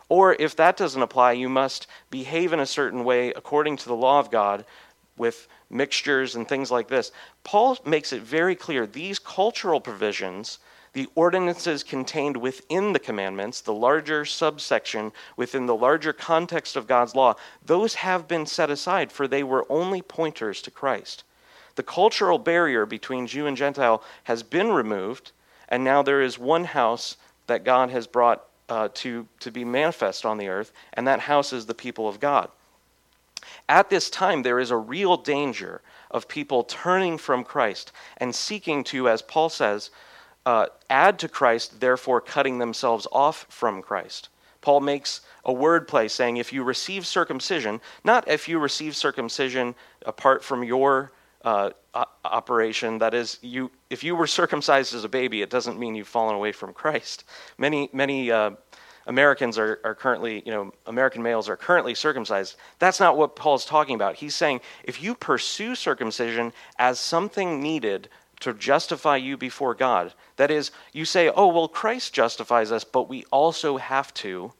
Or, 0.09 0.35
if 0.35 0.57
that 0.57 0.77
doesn't 0.77 1.03
apply, 1.03 1.33
you 1.33 1.49
must 1.49 1.87
behave 2.11 2.53
in 2.53 2.61
a 2.61 2.67
certain 2.67 3.05
way 3.05 3.31
according 3.31 3.77
to 3.79 3.89
the 3.89 3.95
law 3.95 4.19
of 4.19 4.31
God 4.31 4.65
with 5.17 5.49
mixtures 5.71 6.35
and 6.35 6.47
things 6.47 6.71
like 6.71 6.89
this. 6.89 7.13
Paul 7.45 7.79
makes 7.85 8.13
it 8.13 8.23
very 8.23 8.55
clear 8.55 8.87
these 8.87 9.19
cultural 9.19 9.81
provisions 9.81 10.59
the 10.97 11.07
ordinances 11.15 11.83
contained 11.83 12.39
within 12.39 12.95
the 12.95 12.99
commandments, 12.99 13.61
the 13.61 13.75
larger 13.75 14.25
subsection 14.25 15.13
within 15.37 15.67
the 15.67 15.77
larger 15.77 16.15
context 16.15 16.75
of 16.75 16.87
God's 16.87 17.15
law, 17.15 17.35
those 17.63 17.97
have 17.97 18.27
been 18.27 18.47
set 18.47 18.71
aside, 18.71 19.13
for 19.13 19.29
they 19.29 19.43
were 19.43 19.67
only 19.69 20.01
pointers 20.01 20.63
to 20.63 20.71
Christ. 20.71 21.23
The 21.75 21.83
cultural 21.83 22.39
barrier 22.39 22.87
between 22.87 23.27
Jew 23.27 23.47
and 23.47 23.59
Gentile 23.59 24.03
has 24.25 24.43
been 24.43 24.71
removed, 24.71 25.33
and 25.69 25.85
now 25.85 26.03
there 26.03 26.23
is 26.23 26.39
one 26.39 26.65
house 26.65 27.19
that 27.47 27.63
God 27.63 27.91
has 27.91 28.07
brought 28.07 28.47
uh, 28.71 28.89
to, 28.95 29.29
to 29.41 29.51
be 29.51 29.67
manifest 29.67 30.25
on 30.25 30.39
the 30.39 30.49
earth, 30.49 30.73
and 30.95 31.07
that 31.07 31.21
house 31.21 31.53
is 31.53 31.67
the 31.67 31.75
people 31.75 32.09
of 32.09 32.21
God. 32.21 32.49
At 33.69 33.91
this 33.91 34.09
time, 34.09 34.43
there 34.43 34.59
is 34.59 34.71
a 34.71 34.79
real 34.79 35.19
danger 35.19 35.83
of 36.11 36.27
people 36.27 36.65
turning 36.65 37.19
from 37.19 37.45
Christ 37.45 37.93
and 38.17 38.35
seeking 38.35 38.83
to, 38.85 39.11
as 39.11 39.21
Paul 39.21 39.51
says, 39.51 39.91
uh, 40.47 40.67
add 40.89 41.19
to 41.19 41.29
Christ, 41.29 41.81
therefore 41.81 42.21
cutting 42.23 42.59
themselves 42.59 43.07
off 43.13 43.47
from 43.51 43.83
Christ. 43.83 44.31
Paul 44.63 44.81
makes 44.81 45.21
a 45.45 45.53
wordplay 45.53 46.11
saying, 46.11 46.39
if 46.39 46.53
you 46.53 46.65
receive 46.65 47.07
circumcision, 47.07 47.81
not 48.05 48.27
if 48.29 48.49
you 48.49 48.59
receive 48.59 48.97
circumcision 48.97 49.75
apart 50.07 50.43
from 50.43 50.65
your 50.65 51.13
uh, 51.45 51.71
operation, 52.25 52.99
that 52.99 53.13
is, 53.13 53.39
you, 53.43 53.71
if 53.91 54.03
you 54.03 54.17
were 54.17 54.27
circumcised 54.27 54.95
as 54.95 55.05
a 55.05 55.09
baby, 55.09 55.43
it 55.43 55.51
doesn't 55.51 55.79
mean 55.79 55.95
you've 55.95 56.09
fallen 56.09 56.35
away 56.35 56.53
from 56.53 56.73
Christ. 56.73 57.25
Many, 57.59 57.89
many 57.93 58.31
uh, 58.31 58.53
Americans 59.07 59.59
are, 59.59 59.81
are 59.85 59.95
currently, 59.95 60.43
you 60.45 60.53
know, 60.53 60.73
American 60.87 61.23
males 61.23 61.49
are 61.49 61.57
currently 61.57 61.95
circumcised. 61.95 62.57
That's 62.79 62.99
not 62.99 63.17
what 63.17 63.37
Paul's 63.37 63.65
talking 63.65 63.95
about. 63.95 64.17
He's 64.17 64.35
saying 64.35 64.61
if 64.85 65.03
you 65.03 65.15
pursue 65.15 65.75
circumcision 65.75 66.53
as 66.79 66.99
something 66.99 67.61
needed 67.61 68.09
to 68.41 68.53
justify 68.53 69.17
you 69.17 69.37
before 69.37 69.75
God. 69.75 70.13
That 70.37 70.51
is, 70.51 70.71
you 70.93 71.05
say, 71.05 71.29
oh, 71.29 71.49
well, 71.49 71.69
Christ 71.69 72.13
justifies 72.13 72.71
us, 72.71 72.85
but 72.85 73.09
we 73.09 73.25
also 73.31 73.77
have 73.77 74.13
to 74.15 74.53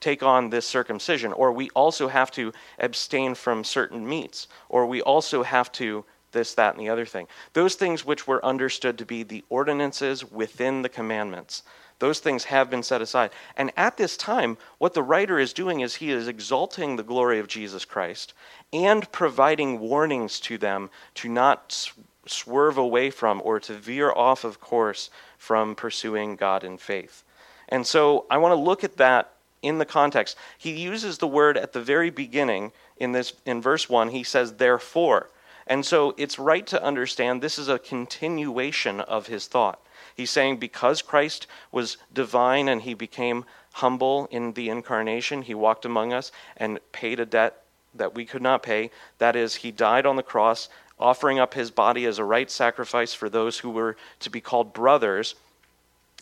take 0.00 0.22
on 0.22 0.50
this 0.50 0.66
circumcision, 0.66 1.32
or 1.32 1.52
we 1.52 1.70
also 1.70 2.08
have 2.08 2.30
to 2.32 2.52
abstain 2.78 3.34
from 3.34 3.64
certain 3.64 4.06
meats, 4.06 4.48
or 4.68 4.84
we 4.84 5.00
also 5.00 5.42
have 5.42 5.70
to 5.72 6.04
this, 6.32 6.54
that, 6.54 6.74
and 6.74 6.82
the 6.82 6.88
other 6.88 7.06
thing. 7.06 7.28
Those 7.52 7.74
things 7.74 8.04
which 8.04 8.26
were 8.26 8.44
understood 8.44 8.98
to 8.98 9.06
be 9.06 9.22
the 9.22 9.44
ordinances 9.48 10.30
within 10.30 10.82
the 10.82 10.88
commandments. 10.88 11.62
Those 11.98 12.18
things 12.18 12.44
have 12.44 12.68
been 12.68 12.82
set 12.82 13.00
aside. 13.00 13.30
And 13.56 13.70
at 13.76 13.96
this 13.96 14.16
time, 14.16 14.58
what 14.78 14.94
the 14.94 15.02
writer 15.02 15.38
is 15.38 15.52
doing 15.52 15.80
is 15.80 15.94
he 15.94 16.10
is 16.10 16.26
exalting 16.26 16.96
the 16.96 17.04
glory 17.04 17.38
of 17.38 17.46
Jesus 17.46 17.84
Christ 17.84 18.34
and 18.72 19.10
providing 19.12 19.78
warnings 19.78 20.40
to 20.40 20.58
them 20.58 20.90
to 21.16 21.28
not 21.28 21.92
swerve 22.26 22.78
away 22.78 23.10
from 23.10 23.40
or 23.44 23.58
to 23.60 23.74
veer 23.74 24.12
off 24.12 24.44
of 24.44 24.60
course 24.60 25.10
from 25.38 25.74
pursuing 25.74 26.36
God 26.36 26.64
in 26.64 26.78
faith. 26.78 27.24
And 27.68 27.86
so 27.86 28.26
I 28.30 28.38
want 28.38 28.52
to 28.52 28.56
look 28.56 28.84
at 28.84 28.96
that 28.98 29.32
in 29.62 29.78
the 29.78 29.84
context. 29.84 30.36
He 30.58 30.72
uses 30.72 31.18
the 31.18 31.26
word 31.26 31.56
at 31.56 31.72
the 31.72 31.82
very 31.82 32.10
beginning 32.10 32.72
in 32.96 33.12
this 33.12 33.32
in 33.46 33.62
verse 33.62 33.88
1 33.88 34.08
he 34.08 34.22
says 34.22 34.54
therefore. 34.54 35.30
And 35.66 35.86
so 35.86 36.14
it's 36.18 36.38
right 36.38 36.66
to 36.66 36.82
understand 36.82 37.40
this 37.40 37.58
is 37.58 37.68
a 37.68 37.78
continuation 37.78 39.00
of 39.00 39.28
his 39.28 39.46
thought. 39.46 39.80
He's 40.14 40.30
saying 40.30 40.58
because 40.58 41.02
Christ 41.02 41.46
was 41.70 41.96
divine 42.12 42.68
and 42.68 42.82
he 42.82 42.94
became 42.94 43.44
humble 43.74 44.28
in 44.30 44.52
the 44.52 44.68
incarnation, 44.68 45.42
he 45.42 45.54
walked 45.54 45.84
among 45.84 46.12
us 46.12 46.32
and 46.56 46.78
paid 46.92 47.20
a 47.20 47.26
debt 47.26 47.62
that 47.94 48.14
we 48.14 48.24
could 48.24 48.42
not 48.42 48.62
pay. 48.62 48.90
That 49.18 49.36
is, 49.36 49.56
he 49.56 49.70
died 49.70 50.06
on 50.06 50.16
the 50.16 50.22
cross 50.22 50.68
offering 51.02 51.38
up 51.38 51.54
his 51.54 51.70
body 51.70 52.06
as 52.06 52.18
a 52.18 52.24
right 52.24 52.50
sacrifice 52.50 53.12
for 53.12 53.28
those 53.28 53.58
who 53.58 53.70
were 53.70 53.96
to 54.20 54.30
be 54.30 54.40
called 54.40 54.72
brothers. 54.72 55.34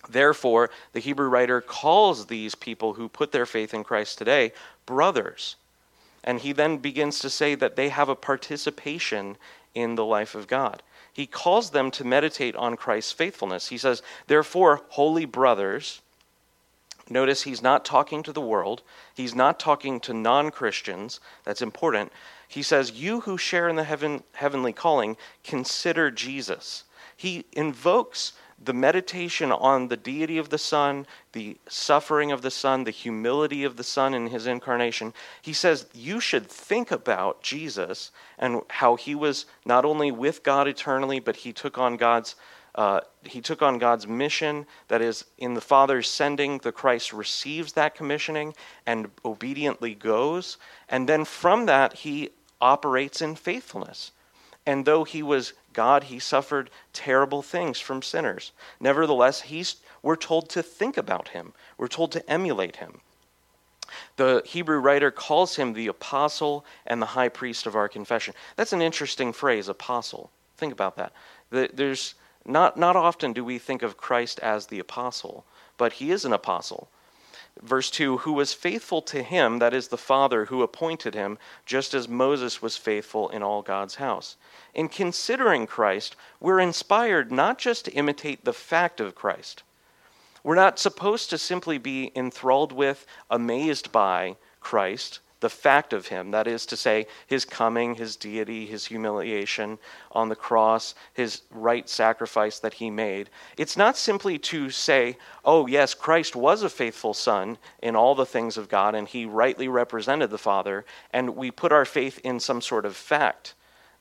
Therefore, 0.09 0.71
the 0.93 1.01
Hebrew 1.01 1.29
writer 1.29 1.61
calls 1.61 2.27
these 2.27 2.55
people 2.55 2.95
who 2.95 3.09
put 3.09 3.33
their 3.33 3.47
faith 3.47 3.75
in 3.75 3.85
Christ 3.85 4.19
today 4.19 4.53
brothers. 4.87 5.57
And 6.25 6.41
he 6.41 6.53
then 6.53 6.79
begins 6.79 7.19
to 7.21 7.31
say 7.31 7.55
that 7.55 7.77
they 7.77 7.91
have 7.91 8.09
a 8.09 8.17
participation 8.17 9.37
in 9.75 9.95
the 9.95 10.05
life 10.05 10.35
of 10.35 10.49
God. 10.49 10.83
He 11.13 11.27
calls 11.27 11.71
them 11.71 11.91
to 11.93 12.05
meditate 12.05 12.57
on 12.57 12.77
Christ's 12.77 13.13
faithfulness. 13.13 13.69
He 13.69 13.79
says, 13.79 14.03
Therefore, 14.27 14.83
holy 14.89 15.25
brothers, 15.25 16.01
Notice 17.11 17.43
he's 17.43 17.61
not 17.61 17.85
talking 17.85 18.23
to 18.23 18.33
the 18.33 18.41
world. 18.41 18.83
He's 19.17 19.35
not 19.35 19.59
talking 19.59 19.99
to 20.01 20.15
non 20.15 20.53
Christians. 20.53 21.19
That's 21.45 21.61
important. 21.61 22.13
He 22.51 22.65
says, 22.65 22.91
You 22.91 23.21
who 23.21 23.39
share 23.39 23.69
in 23.69 23.77
the 23.77 23.85
heaven, 23.85 24.25
heavenly 24.33 24.73
calling, 24.73 25.17
consider 25.45 26.11
Jesus. 26.11 26.83
He 27.17 27.45
invokes 27.53 28.33
the 28.63 28.73
meditation 28.73 29.53
on 29.53 29.87
the 29.87 29.97
deity 29.97 30.37
of 30.37 30.49
the 30.49 30.59
Son, 30.59 31.07
the 31.31 31.57
suffering 31.69 32.33
of 32.33 32.43
the 32.43 32.51
Son, 32.51 32.83
the 32.83 32.91
humility 32.91 33.63
of 33.63 33.77
the 33.77 33.85
Son 33.85 34.15
in 34.15 34.27
his 34.27 34.49
incarnation. 34.49 35.15
He 35.41 35.53
says 35.53 35.87
you 35.95 36.19
should 36.19 36.49
think 36.49 36.91
about 36.91 37.41
Jesus 37.41 38.11
and 38.37 38.63
how 38.69 38.97
he 38.97 39.15
was 39.15 39.47
not 39.65 39.85
only 39.85 40.11
with 40.11 40.43
God 40.43 40.67
eternally, 40.67 41.21
but 41.21 41.37
he 41.37 41.53
took 41.53 41.79
on 41.79 41.97
God's 41.97 42.35
uh, 42.75 43.01
he 43.25 43.41
took 43.41 43.63
on 43.63 43.79
God's 43.79 44.07
mission, 44.07 44.65
that 44.87 45.03
is, 45.03 45.25
in 45.39 45.55
the 45.55 45.61
Father's 45.61 46.09
sending, 46.09 46.59
the 46.59 46.71
Christ 46.71 47.13
receives 47.13 47.73
that 47.73 47.97
commissioning 47.97 48.55
and 48.87 49.11
obediently 49.25 49.95
goes. 49.97 50.57
And 50.89 51.09
then 51.09 51.25
from 51.25 51.67
that, 51.67 51.93
he 51.95 52.31
operates 52.61 53.21
in 53.21 53.35
faithfulness. 53.35 54.13
And 54.67 54.85
though 54.85 55.05
he 55.05 55.23
was 55.23 55.55
God, 55.73 56.05
he 56.05 56.19
suffered 56.19 56.71
terrible 56.93 57.43
things 57.43 57.81
from 57.81 58.03
sinners. 58.03 58.53
Nevertheless, 58.79 59.43
he's, 59.43 59.77
we're 60.03 60.17
told 60.17 60.49
to 60.51 60.63
think 60.63 60.97
about 60.97 61.29
him, 61.29 61.53
we're 61.79 61.89
told 61.89 62.13
to 62.13 62.31
emulate 62.31 62.77
him. 62.77 63.01
The 64.17 64.43
Hebrew 64.47 64.79
writer 64.79 65.11
calls 65.11 65.57
him 65.57 65.73
the 65.73 65.89
apostle 65.89 66.65
and 66.87 67.01
the 67.01 67.07
high 67.07 67.29
priest 67.29 67.67
of 67.67 67.75
our 67.75 67.89
confession. 67.89 68.35
That's 68.57 68.73
an 68.73 68.83
interesting 68.83 69.33
phrase, 69.33 69.69
apostle. 69.69 70.31
Think 70.57 70.73
about 70.73 70.97
that. 70.97 71.13
There's 71.51 72.15
not, 72.45 72.77
not 72.77 72.97
often 72.97 73.33
do 73.33 73.45
we 73.45 73.59
think 73.59 73.83
of 73.83 73.97
Christ 73.97 74.39
as 74.41 74.67
the 74.67 74.79
apostle, 74.79 75.45
but 75.77 75.95
he 75.95 76.11
is 76.11 76.25
an 76.25 76.33
apostle. 76.33 76.89
Verse 77.63 77.91
2 77.91 78.19
Who 78.19 78.33
was 78.33 78.53
faithful 78.53 79.03
to 79.03 79.23
him, 79.23 79.59
that 79.59 79.75
is 79.75 79.89
the 79.89 79.99
Father 79.99 80.47
who 80.47 80.63
appointed 80.63 81.15
him, 81.15 81.39
just 81.67 81.95
as 81.95 82.09
Moses 82.09 82.63
was 82.63 82.77
faithful 82.77 83.29
in 83.29 83.43
all 83.43 83.63
God's 83.63 83.97
house. 83.97 84.37
In 84.75 84.89
considering 84.89 85.67
Christ, 85.67 86.17
we're 86.41 86.61
inspired 86.61 87.31
not 87.31 87.59
just 87.59 87.85
to 87.85 87.93
imitate 87.93 88.45
the 88.45 88.53
fact 88.53 89.01
of 89.01 89.15
Christ. 89.15 89.63
We're 90.43 90.55
not 90.55 90.79
supposed 90.79 91.29
to 91.31 91.39
simply 91.39 91.77
be 91.77 92.13
enthralled 92.15 92.73
with, 92.73 93.05
amazed 93.31 93.93
by 93.93 94.37
Christ, 94.61 95.21
the 95.41 95.51
fact 95.51 95.93
of 95.93 96.07
him, 96.09 96.31
that 96.31 96.47
is 96.47 96.67
to 96.67 96.77
say, 96.77 97.07
his 97.27 97.45
coming, 97.45 97.95
his 97.95 98.17
deity, 98.17 98.67
his 98.67 98.87
humiliation 98.87 99.79
on 100.13 100.29
the 100.29 100.37
cross, 100.37 100.95
his 101.15 101.43
right 101.51 101.89
sacrifice 101.89 102.59
that 102.59 102.75
he 102.75 102.91
made. 102.91 103.31
It's 103.57 103.77
not 103.77 103.97
simply 103.97 104.39
to 104.39 104.71
say, 104.71 105.17
oh, 105.45 105.67
yes, 105.67 105.95
Christ 105.95 106.37
was 106.37 106.63
a 106.63 106.69
faithful 106.69 107.15
son 107.15 107.59
in 107.83 107.97
all 107.97 108.15
the 108.15 108.27
things 108.27 108.57
of 108.57 108.69
God, 108.69 108.95
and 108.95 109.09
he 109.09 109.25
rightly 109.25 109.69
represented 109.69 110.31
the 110.31 110.39
Father, 110.39 110.85
and 111.13 111.37
we 111.37 111.51
put 111.51 111.73
our 111.73 111.85
faith 111.85 112.21
in 112.23 112.39
some 112.39 112.61
sort 112.61 112.85
of 112.85 112.95
fact 112.95 113.55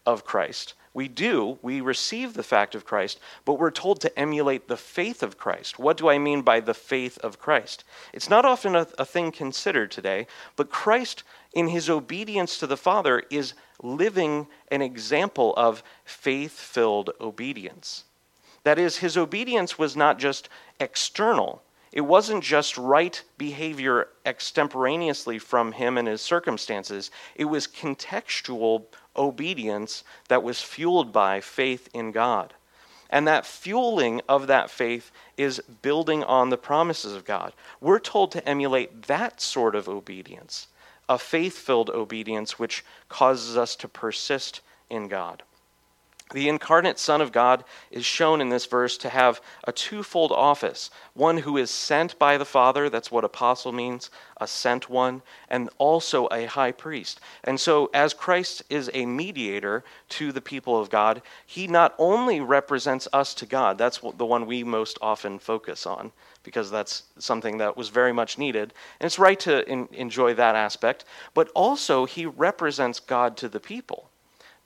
of 0.06 0.26
Christ. 0.26 0.74
We 0.94 1.08
do, 1.08 1.60
we 1.62 1.82
receive 1.82 2.34
the 2.34 2.44
fact 2.44 2.74
of 2.74 2.86
Christ, 2.86 3.20
but 3.46 3.60
we're 3.60 3.70
told 3.70 4.02
to 4.02 4.20
emulate 4.20 4.68
the 4.68 4.78
faith 4.78 5.22
of 5.22 5.38
Christ. 5.38 5.78
What 5.78 5.98
do 5.98 6.10
I 6.10 6.18
mean 6.18 6.42
by 6.42 6.60
the 6.60 6.74
faith 6.74 7.18
of 7.20 7.40
Christ? 7.40 7.84
It's 8.12 8.30
not 8.30 8.44
often 8.44 8.76
a, 8.76 8.88
a, 8.98 9.06
thing 9.06 9.32
considered 9.32 9.92
today, 9.92 10.26
but 10.56 10.72
Christ, 10.72 11.24
in 11.54 11.68
his 11.68 11.90
obedience 11.90 12.58
to 12.58 12.68
the 12.68 12.78
Father, 12.78 13.24
is 13.30 13.54
living 13.84 14.48
an 14.72 14.82
example 14.82 15.54
of 15.58 15.84
faith 16.06 16.54
filled 16.54 17.12
obedience. 17.22 18.06
That 18.64 18.80
is, 18.80 18.98
his 18.98 19.16
obedience 19.16 19.78
was 19.78 19.96
not 19.96 20.18
just 20.18 20.50
external, 20.80 21.62
it 21.92 22.02
wasn't 22.02 22.44
just 22.44 22.78
right 22.78 23.22
behavior 23.38 24.10
extemporaneously 24.26 25.40
from 25.40 25.72
him 25.72 25.98
and 25.98 26.08
his 26.08 26.22
circumstances, 26.22 27.10
it 27.36 27.46
was 27.46 27.68
contextual 27.68 28.86
obedience 29.20 30.04
that 30.30 30.42
was 30.42 30.62
fueled 30.62 31.12
by 31.12 31.42
faith 31.42 31.90
in 31.94 32.12
God. 32.12 32.54
And 33.10 33.28
that 33.28 33.46
fueling 33.46 34.22
of 34.30 34.48
that 34.48 34.70
faith 34.70 35.12
is 35.36 35.62
building 35.82 36.24
on 36.24 36.50
the 36.50 36.58
promises 36.58 37.14
of 37.14 37.26
God. 37.26 37.54
We're 37.82 38.00
told 38.00 38.32
to 38.32 38.48
emulate 38.48 39.04
that 39.04 39.42
sort 39.42 39.76
of 39.76 39.90
obedience, 39.90 40.68
a 41.08 41.18
faith 41.18 41.58
filled 41.58 41.90
obedience 41.90 42.58
which 42.58 42.86
causes 43.10 43.58
us 43.58 43.76
to 43.78 43.88
persist 43.88 44.62
in 44.90 45.08
God. 45.08 45.44
The 46.32 46.48
incarnate 46.48 47.00
Son 47.00 47.22
of 47.22 47.32
God 47.32 47.64
is 47.90 48.06
shown 48.06 48.40
in 48.40 48.50
this 48.50 48.68
verse 48.68 48.98
to 49.00 49.10
have 49.10 49.42
a 49.64 49.72
twofold 49.72 50.32
office 50.32 50.92
one 51.16 51.40
who 51.40 51.58
is 51.58 51.72
sent 51.72 52.20
by 52.20 52.38
the 52.38 52.46
Father, 52.46 52.88
that's 52.88 53.12
what 53.12 53.24
apostle 53.24 53.72
means, 53.72 54.12
a 54.38 54.46
sent 54.46 54.92
one, 54.92 55.24
and 55.50 55.72
also 55.80 56.28
a 56.32 56.46
high 56.46 56.72
priest. 56.72 57.20
And 57.44 57.60
so, 57.60 57.90
as 57.96 58.14
Christ 58.14 58.62
is 58.70 58.92
a 58.94 59.08
mediator 59.08 59.84
to 60.10 60.32
the 60.32 60.40
people 60.40 60.80
of 60.80 60.92
God, 60.92 61.24
he 61.48 61.66
not 61.66 61.96
only 61.98 62.42
represents 62.42 63.08
us 63.12 63.34
to 63.34 63.48
God, 63.48 63.80
that's 63.80 63.98
the 63.98 64.26
one 64.26 64.46
we 64.46 64.64
most 64.64 65.00
often 65.02 65.40
focus 65.40 65.88
on, 65.88 66.12
because 66.44 66.70
that's 66.70 67.04
something 67.18 67.58
that 67.58 67.76
was 67.76 67.90
very 67.90 68.14
much 68.14 68.38
needed. 68.38 68.76
And 69.00 69.08
it's 69.08 69.18
right 69.18 69.40
to 69.42 69.68
in, 69.68 69.90
enjoy 69.94 70.36
that 70.36 70.56
aspect, 70.56 71.06
but 71.34 71.50
also 71.56 72.06
he 72.06 72.28
represents 72.28 73.00
God 73.00 73.36
to 73.38 73.50
the 73.50 73.60
people 73.60 74.09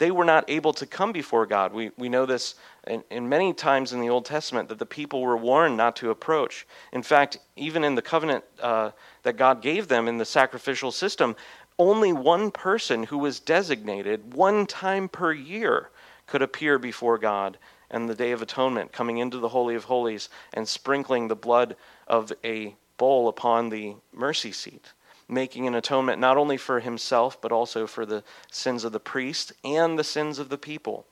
they 0.03 0.11
were 0.11 0.25
not 0.25 0.43
able 0.49 0.73
to 0.73 0.85
come 0.85 1.13
before 1.13 1.45
God. 1.45 1.71
We, 1.71 1.91
we 1.97 2.09
know 2.09 2.25
this 2.25 2.55
in, 2.87 3.05
in, 3.09 3.29
many 3.29 3.53
times 3.53 3.93
in 3.93 4.01
the 4.01 4.09
Old 4.09 4.25
Testament 4.25 4.67
that 4.67 4.77
the 4.77 4.85
people 4.85 5.21
were 5.21 5.37
warned 5.37 5.77
not 5.77 5.95
to 5.95 6.09
approach. 6.09 6.67
In 6.91 7.01
fact, 7.01 7.39
even 7.55 7.85
in 7.85 7.95
the 7.95 8.01
covenant 8.01 8.43
uh, 8.61 8.91
that 9.21 9.37
God 9.37 9.61
gave 9.61 9.87
them 9.87 10.09
in 10.09 10.17
the 10.17 10.25
sacrificial 10.25 10.91
system, 10.91 11.37
only 11.79 12.11
one 12.11 12.51
person 12.51 13.03
who 13.03 13.17
was 13.17 13.39
designated 13.39 14.33
one 14.33 14.65
time 14.65 15.07
per 15.07 15.31
year 15.31 15.89
could 16.27 16.41
appear 16.41 16.77
before 16.77 17.17
God 17.17 17.57
and 17.89 18.09
the 18.09 18.15
Day 18.15 18.33
of 18.33 18.41
Atonement, 18.41 18.91
coming 18.91 19.19
into 19.19 19.37
the 19.37 19.47
Holy 19.47 19.75
of 19.75 19.85
Holies 19.85 20.27
and 20.53 20.67
sprinkling 20.67 21.29
the 21.29 21.35
blood 21.37 21.77
of 22.09 22.33
a 22.43 22.75
bull 22.97 23.29
upon 23.29 23.69
the 23.69 23.95
mercy 24.11 24.51
seat 24.51 24.91
making 25.27 25.67
an 25.67 25.75
atonement 25.75 26.19
not 26.19 26.37
only 26.37 26.57
for 26.57 26.79
himself, 26.79 27.41
but 27.41 27.51
also 27.51 27.87
for 27.87 28.05
the 28.05 28.23
sins 28.51 28.83
of 28.83 28.91
the 28.91 28.99
priest 28.99 29.53
and 29.63 29.97
the 29.97 30.03
sins 30.03 30.39
of 30.39 30.49
the 30.49 30.57
people. 30.57 31.05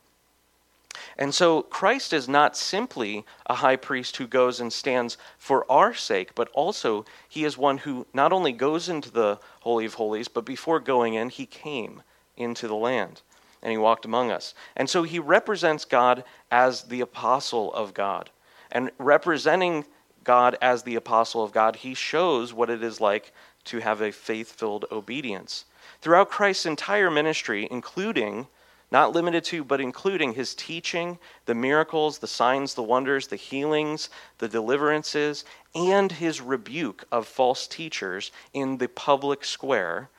And 1.17 1.33
so 1.33 1.61
Christ 1.63 2.13
is 2.13 2.27
not 2.27 2.57
simply 2.57 3.25
a 3.45 3.55
high 3.55 3.75
priest 3.75 4.17
who 4.17 4.27
goes 4.27 4.59
and 4.59 4.71
stands 4.71 5.17
for 5.37 5.69
our 5.71 5.93
sake, 5.93 6.35
but 6.35 6.49
also 6.53 7.05
he 7.29 7.45
is 7.45 7.57
one 7.57 7.79
who 7.79 8.05
not 8.13 8.33
only 8.33 8.51
goes 8.51 8.89
into 8.89 9.11
the 9.11 9.39
Holy 9.61 9.85
of 9.85 9.95
Holies, 9.95 10.27
but 10.27 10.45
before 10.45 10.79
going 10.79 11.13
in, 11.13 11.29
he 11.29 11.45
came 11.45 12.03
into 12.37 12.67
the 12.67 12.75
land 12.75 13.21
and 13.61 13.71
he 13.71 13.77
walked 13.77 14.05
among 14.05 14.31
us. 14.31 14.53
And 14.75 14.89
so 14.89 15.03
he 15.03 15.19
represents 15.19 15.85
God 15.85 16.23
as 16.49 16.83
the 16.83 17.01
apostle 17.01 17.73
of 17.73 17.93
God. 17.93 18.29
And 18.71 18.91
representing 18.97 19.85
God 20.23 20.57
as 20.61 20.83
the 20.83 20.95
apostle 20.95 21.43
of 21.43 21.51
God, 21.51 21.77
he 21.77 21.93
shows 21.93 22.53
what 22.53 22.69
it 22.69 22.83
is 22.83 22.99
like 22.99 23.33
to 23.65 23.79
have 23.79 24.01
a 24.01 24.11
faith 24.11 24.51
filled 24.51 24.85
obedience. 24.91 25.65
Throughout 26.01 26.29
Christ's 26.29 26.65
entire 26.65 27.11
ministry, 27.11 27.67
including, 27.69 28.47
not 28.91 29.13
limited 29.13 29.43
to, 29.45 29.63
but 29.63 29.79
including 29.79 30.33
his 30.33 30.55
teaching, 30.55 31.19
the 31.45 31.55
miracles, 31.55 32.17
the 32.17 32.27
signs, 32.27 32.73
the 32.73 32.83
wonders, 32.83 33.27
the 33.27 33.35
healings, 33.35 34.09
the 34.39 34.49
deliverances, 34.49 35.45
and 35.75 36.11
his 36.11 36.41
rebuke 36.41 37.05
of 37.11 37.27
false 37.27 37.67
teachers 37.67 38.31
in 38.53 38.77
the 38.77 38.89
public 38.89 39.45
square, 39.45 40.09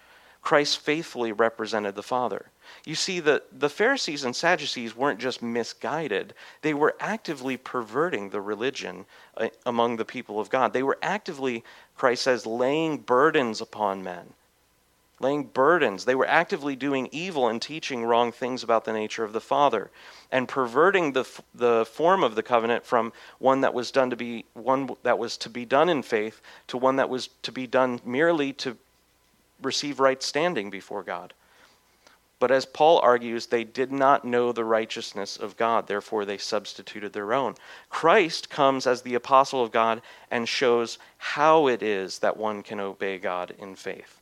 Christ 0.41 0.79
faithfully 0.79 1.33
represented 1.33 1.95
the 1.95 2.03
Father. 2.03 2.52
You 2.85 2.95
see, 2.95 3.21
the, 3.21 3.43
the 3.53 3.69
Pharisees 3.69 4.25
and 4.25 4.35
Sadducees 4.35 4.97
weren't 4.97 5.21
just 5.21 5.43
misguided, 5.43 6.35
they 6.63 6.75
were 6.75 6.97
actively 7.01 7.57
perverting 7.57 8.31
the 8.31 8.41
religion 8.41 9.05
uh, 9.37 9.49
among 9.65 9.97
the 9.97 10.05
people 10.05 10.41
of 10.41 10.51
God. 10.51 10.73
They 10.73 10.83
were 10.83 10.99
actively, 11.03 11.65
Christ 11.97 12.23
says, 12.23 12.47
laying 12.47 12.99
burdens 12.99 13.61
upon 13.61 14.03
men. 14.03 14.35
Laying 15.21 15.45
burdens. 15.45 16.05
They 16.05 16.17
were 16.17 16.27
actively 16.27 16.75
doing 16.75 17.09
evil 17.13 17.47
and 17.47 17.63
teaching 17.63 18.05
wrong 18.05 18.33
things 18.33 18.65
about 18.65 18.85
the 18.85 18.93
nature 18.93 19.23
of 19.23 19.33
the 19.33 19.41
Father 19.41 19.91
and 20.33 20.49
perverting 20.49 21.13
the, 21.13 21.25
the 21.55 21.87
form 21.87 22.25
of 22.25 22.35
the 22.35 22.43
covenant 22.43 22.85
from 22.85 23.13
one 23.39 23.61
that 23.61 23.73
was 23.73 23.93
done 23.93 24.11
to 24.11 24.17
be 24.17 24.45
one 24.55 24.91
that 25.05 25.19
was 25.19 25.37
to 25.37 25.49
be 25.49 25.65
done 25.65 25.89
in 25.89 26.03
faith 26.03 26.41
to 26.67 26.77
one 26.77 26.97
that 26.97 27.09
was 27.09 27.29
to 27.43 27.53
be 27.53 27.69
done 27.69 28.01
merely 28.05 28.53
to 28.55 28.77
receive 29.63 30.01
right 30.01 30.23
standing 30.23 30.71
before 30.71 31.05
God. 31.05 31.33
But 32.43 32.51
as 32.51 32.67
Paul 32.67 32.99
argues, 32.99 33.47
they 33.47 33.63
did 33.63 33.93
not 33.93 34.25
know 34.25 34.51
the 34.51 34.65
righteousness 34.65 35.37
of 35.37 35.57
God, 35.57 35.87
therefore 35.87 36.25
they 36.25 36.39
substituted 36.39 37.13
their 37.13 37.33
own. 37.33 37.55
Christ 37.89 38.51
comes 38.51 38.85
as 38.85 39.03
the 39.03 39.15
apostle 39.15 39.63
of 39.63 39.71
God 39.71 40.03
and 40.29 40.49
shows 40.49 40.99
how 41.19 41.69
it 41.69 41.85
is 41.85 42.19
that 42.19 42.37
one 42.37 42.65
can 42.65 42.81
obey 42.81 43.19
God 43.19 43.55
in 43.61 43.77
faith. 43.77 44.21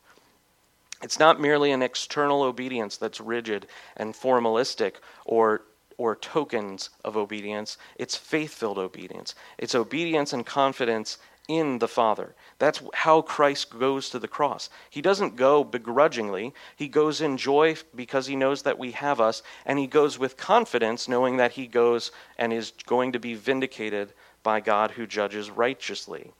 It's 1.02 1.18
not 1.18 1.40
merely 1.40 1.72
an 1.72 1.80
external 1.80 2.42
obedience 2.42 2.98
that's 2.98 3.22
rigid 3.22 3.66
and 3.96 4.12
formalistic 4.12 4.96
or 5.24 5.62
or 5.96 6.16
tokens 6.16 6.90
of 7.02 7.16
obedience. 7.16 7.78
It's 7.96 8.16
faith 8.16 8.52
filled 8.52 8.78
obedience. 8.78 9.34
It's 9.56 9.74
obedience 9.74 10.34
and 10.34 10.44
confidence 10.44 11.16
in 11.50 11.80
the 11.80 11.88
Father. 11.88 12.36
That's 12.60 12.80
how 12.94 13.22
Christ 13.22 13.76
goes 13.76 14.08
to 14.10 14.20
the 14.20 14.28
cross. 14.28 14.70
He 14.88 15.02
doesn't 15.02 15.34
go 15.34 15.64
begrudgingly. 15.64 16.54
He 16.76 16.86
goes 16.86 17.20
in 17.20 17.36
joy 17.36 17.74
because 17.92 18.28
he 18.28 18.36
knows 18.36 18.62
that 18.62 18.78
we 18.78 18.92
have 18.92 19.20
us, 19.20 19.42
and 19.66 19.76
he 19.76 19.88
goes 19.88 20.16
with 20.16 20.36
confidence, 20.36 21.08
knowing 21.08 21.38
that 21.38 21.52
he 21.52 21.66
goes 21.66 22.12
and 22.38 22.52
is 22.52 22.72
going 22.86 23.10
to 23.12 23.18
be 23.18 23.34
vindicated 23.34 24.12
by 24.44 24.60
God 24.60 24.92
who 24.92 25.08
judges 25.08 25.50
righteously. 25.50 26.32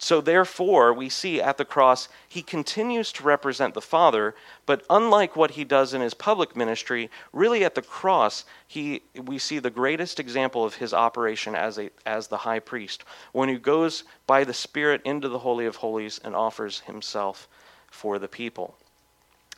So, 0.00 0.20
therefore, 0.20 0.92
we 0.92 1.08
see 1.08 1.42
at 1.42 1.58
the 1.58 1.64
cross, 1.64 2.08
he 2.28 2.40
continues 2.40 3.10
to 3.12 3.24
represent 3.24 3.74
the 3.74 3.80
Father, 3.80 4.36
but 4.64 4.84
unlike 4.88 5.34
what 5.34 5.52
he 5.52 5.64
does 5.64 5.92
in 5.92 6.00
his 6.00 6.14
public 6.14 6.54
ministry, 6.54 7.10
really 7.32 7.64
at 7.64 7.74
the 7.74 7.82
cross, 7.82 8.44
he, 8.68 9.02
we 9.20 9.40
see 9.40 9.58
the 9.58 9.70
greatest 9.70 10.20
example 10.20 10.64
of 10.64 10.76
his 10.76 10.94
operation 10.94 11.56
as, 11.56 11.80
a, 11.80 11.90
as 12.06 12.28
the 12.28 12.36
high 12.36 12.60
priest, 12.60 13.02
when 13.32 13.48
he 13.48 13.56
goes 13.56 14.04
by 14.24 14.44
the 14.44 14.54
Spirit 14.54 15.02
into 15.04 15.28
the 15.28 15.40
Holy 15.40 15.66
of 15.66 15.76
Holies 15.76 16.20
and 16.22 16.36
offers 16.36 16.80
himself 16.80 17.48
for 17.90 18.20
the 18.20 18.28
people. 18.28 18.76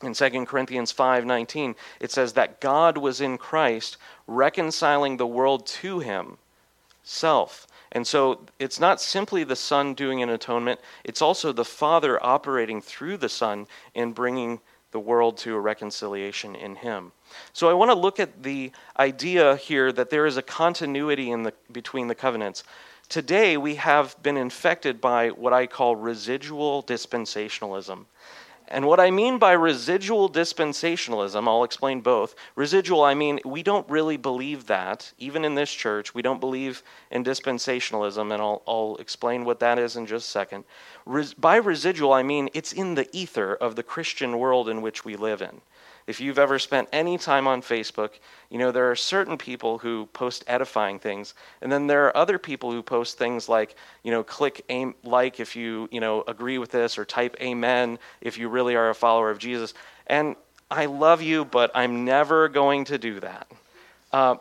In 0.03 0.14
2 0.14 0.46
Corinthians 0.46 0.90
5:19 0.90 1.74
it 2.00 2.11
says 2.11 2.33
that 2.33 2.62
God 2.62 2.96
was 2.96 3.20
in 3.20 3.37
Christ 3.37 3.98
reconciling 4.26 5.18
the 5.18 5.26
world 5.26 5.66
to 5.66 6.00
himself 6.00 7.66
and 7.92 8.07
so 8.07 8.40
it's 8.59 8.79
not 8.79 9.00
simply 9.00 9.44
the 9.44 9.57
Son 9.57 9.94
doing 9.94 10.22
an 10.22 10.31
atonement, 10.31 10.81
it's 11.05 11.22
also 11.22 11.53
the 11.53 11.64
Father 11.64 12.24
operating 12.24 12.81
through 12.81 13.16
the 13.16 13.29
Son 13.29 13.66
and 13.94 14.14
bringing 14.14 14.61
the 14.92 15.00
world 15.00 15.37
to 15.38 15.55
a 15.55 15.61
reconciliation 15.61 16.55
in 16.55 16.76
Him. 16.76 17.12
So 17.53 17.68
I 17.68 17.74
want 17.74 17.90
to 17.90 17.96
look 17.96 18.20
at 18.20 18.42
the 18.42 18.72
idea 18.98 19.57
here 19.57 19.92
that 19.92 20.11
there 20.11 20.26
is 20.26 20.37
a 20.37 20.42
continuity 20.42 21.31
in 21.31 21.42
the, 21.44 21.53
between 21.72 22.09
the 22.09 22.14
covenants. 22.14 22.64
Today 23.09 23.57
we 23.57 23.74
have 23.76 24.20
been 24.22 24.37
infected 24.37 25.00
by 25.00 25.31
what 25.31 25.53
I 25.53 25.66
call 25.66 25.96
residual 25.96 26.83
dispensationalism. 26.85 28.05
And 28.73 28.87
what 28.87 29.01
I 29.01 29.11
mean 29.11 29.39
by 29.39 29.53
residual 29.53 30.31
dispensationalism, 30.31 31.49
I'll 31.49 31.65
explain 31.65 32.03
both. 32.03 32.37
Residual, 32.55 33.03
I 33.03 33.15
mean, 33.15 33.41
we 33.45 33.65
don't 33.65 33.89
really 33.91 34.17
believe 34.17 34.67
that. 34.69 35.13
Even 35.19 35.45
in 35.45 35.57
this 35.57 35.73
church, 35.73 36.15
we 36.15 36.23
don't 36.23 36.39
believe 36.39 36.85
in 37.11 37.25
dispensationalism, 37.25 38.33
and 38.33 38.41
I'll, 38.41 38.63
I'll 38.69 38.97
explain 39.01 39.45
what 39.45 39.59
that 39.59 39.81
is 39.81 39.97
in 39.97 40.07
just 40.07 40.29
a 40.29 40.31
second. 40.31 40.65
Res- 41.05 41.35
by 41.35 41.57
residual, 41.57 42.13
I 42.13 42.23
mean 42.23 42.49
it's 42.55 42.73
in 42.73 42.95
the 42.95 43.09
ether 43.13 43.57
of 43.57 43.75
the 43.75 43.83
Christian 43.83 44.39
world 44.39 44.69
in 44.69 44.83
which 44.83 45.05
we 45.05 45.17
live 45.17 45.43
in. 45.43 45.63
If 46.11 46.20
you've 46.20 46.40
ever 46.40 46.59
spent 46.59 46.88
any 46.92 47.18
time 47.18 47.46
on 47.46 47.62
Facebook, 47.62 48.11
you 48.51 48.59
know 48.59 48.73
there 48.73 48.90
are 48.90 48.96
certain 48.96 49.38
people 49.38 49.79
who 49.79 50.07
post 50.12 50.42
edifying 50.49 50.99
things, 50.99 51.35
and 51.62 51.70
then 51.70 51.87
there 51.87 52.05
are 52.07 52.16
other 52.16 52.37
people 52.37 52.73
who 52.73 52.83
post 52.83 53.16
things 53.16 53.49
like, 53.49 53.77
you 54.03 54.11
know, 54.11 54.25
click 54.25 54.64
aim, 54.70 54.96
like 55.05 55.38
if 55.38 55.55
you, 55.55 55.88
you 55.92 56.01
know, 56.01 56.25
agree 56.27 56.59
with 56.59 56.73
this, 56.73 56.99
or 56.99 57.05
type 57.05 57.37
amen 57.40 57.96
if 58.20 58.38
you 58.38 58.49
really 58.49 58.75
are 58.75 58.90
a 58.90 58.94
follower 58.94 59.31
of 59.31 59.38
Jesus. 59.38 59.73
And 60.09 60.35
I 60.68 60.87
love 60.87 61.23
you, 61.23 61.44
but 61.44 61.70
I'm 61.77 62.05
never 62.05 62.49
going 62.49 62.87
to 62.87 62.99
do 62.99 63.20
that. 63.20 63.46
Uh, 64.12 64.35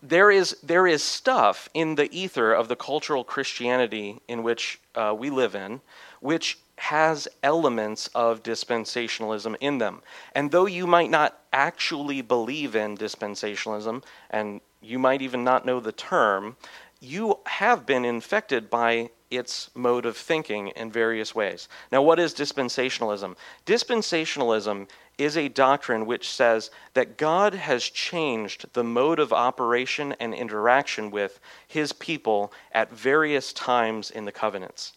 there 0.00 0.30
is, 0.30 0.56
there 0.62 0.86
is 0.86 1.02
stuff 1.02 1.68
in 1.74 1.96
the 1.96 2.08
ether 2.16 2.52
of 2.52 2.68
the 2.68 2.76
cultural 2.76 3.24
Christianity 3.24 4.20
in 4.28 4.44
which 4.44 4.78
uh, 4.94 5.12
we 5.18 5.28
live 5.30 5.56
in, 5.56 5.80
which 6.20 6.56
has 6.76 7.28
elements 7.42 8.08
of 8.14 8.42
dispensationalism 8.42 9.56
in 9.60 9.78
them. 9.78 10.02
And 10.34 10.50
though 10.50 10.66
you 10.66 10.86
might 10.86 11.10
not 11.10 11.38
actually 11.52 12.22
believe 12.22 12.74
in 12.74 12.96
dispensationalism, 12.96 14.02
and 14.30 14.60
you 14.80 14.98
might 14.98 15.22
even 15.22 15.44
not 15.44 15.64
know 15.64 15.80
the 15.80 15.92
term, 15.92 16.56
you 17.00 17.38
have 17.46 17.84
been 17.84 18.04
infected 18.04 18.70
by 18.70 19.10
its 19.30 19.70
mode 19.74 20.06
of 20.06 20.16
thinking 20.16 20.68
in 20.68 20.90
various 20.90 21.34
ways. 21.34 21.68
Now, 21.90 22.02
what 22.02 22.18
is 22.18 22.34
dispensationalism? 22.34 23.36
Dispensationalism 23.66 24.88
is 25.18 25.36
a 25.36 25.48
doctrine 25.48 26.06
which 26.06 26.30
says 26.30 26.70
that 26.94 27.16
God 27.16 27.54
has 27.54 27.84
changed 27.84 28.66
the 28.72 28.84
mode 28.84 29.18
of 29.18 29.32
operation 29.32 30.14
and 30.20 30.34
interaction 30.34 31.10
with 31.10 31.40
his 31.66 31.92
people 31.92 32.52
at 32.72 32.92
various 32.92 33.52
times 33.52 34.10
in 34.10 34.24
the 34.24 34.32
covenants. 34.32 34.92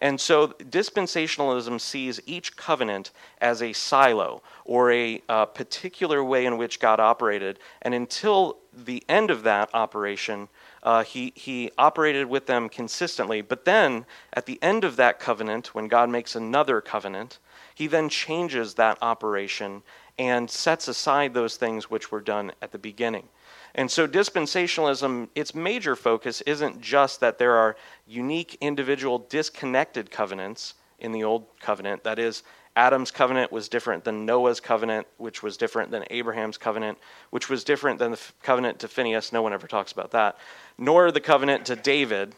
And 0.00 0.18
so 0.18 0.48
dispensationalism 0.48 1.78
sees 1.80 2.20
each 2.24 2.56
covenant 2.56 3.10
as 3.40 3.60
a 3.60 3.74
silo 3.74 4.42
or 4.64 4.90
a 4.90 5.22
uh, 5.28 5.44
particular 5.46 6.24
way 6.24 6.46
in 6.46 6.56
which 6.56 6.80
God 6.80 7.00
operated. 7.00 7.58
And 7.82 7.92
until 7.92 8.56
the 8.72 9.04
end 9.08 9.30
of 9.30 9.42
that 9.42 9.68
operation, 9.74 10.48
uh, 10.82 11.02
he, 11.04 11.32
he 11.36 11.70
operated 11.76 12.28
with 12.28 12.46
them 12.46 12.70
consistently. 12.70 13.42
But 13.42 13.66
then, 13.66 14.06
at 14.32 14.46
the 14.46 14.58
end 14.62 14.84
of 14.84 14.96
that 14.96 15.20
covenant, 15.20 15.74
when 15.74 15.88
God 15.88 16.08
makes 16.08 16.34
another 16.34 16.80
covenant, 16.80 17.38
he 17.74 17.86
then 17.86 18.08
changes 18.08 18.74
that 18.74 18.96
operation 19.02 19.82
and 20.18 20.50
sets 20.50 20.88
aside 20.88 21.34
those 21.34 21.56
things 21.56 21.90
which 21.90 22.10
were 22.10 22.20
done 22.20 22.52
at 22.62 22.72
the 22.72 22.78
beginning. 22.78 23.28
And 23.74 23.90
so 23.90 24.06
dispensationalism, 24.06 25.28
its 25.34 25.54
major 25.54 25.96
focus 25.96 26.40
isn't 26.42 26.80
just 26.80 27.20
that 27.20 27.38
there 27.38 27.54
are 27.54 27.76
unique 28.06 28.56
individual 28.60 29.18
disconnected 29.18 30.10
covenants 30.10 30.74
in 30.98 31.12
the 31.12 31.24
old 31.24 31.46
covenant. 31.60 32.04
That 32.04 32.18
is, 32.18 32.42
Adam's 32.76 33.10
covenant 33.10 33.50
was 33.50 33.68
different 33.68 34.04
than 34.04 34.24
Noah's 34.24 34.60
covenant, 34.60 35.06
which 35.18 35.42
was 35.42 35.56
different 35.56 35.90
than 35.90 36.04
Abraham's 36.10 36.56
covenant, 36.56 36.98
which 37.30 37.48
was 37.48 37.64
different 37.64 37.98
than 37.98 38.12
the 38.12 38.20
covenant 38.42 38.78
to 38.80 38.88
Phinehas. 38.88 39.32
No 39.32 39.42
one 39.42 39.52
ever 39.52 39.66
talks 39.66 39.92
about 39.92 40.12
that. 40.12 40.38
Nor 40.78 41.10
the 41.10 41.20
covenant 41.20 41.66
to 41.66 41.76
David, 41.76 42.34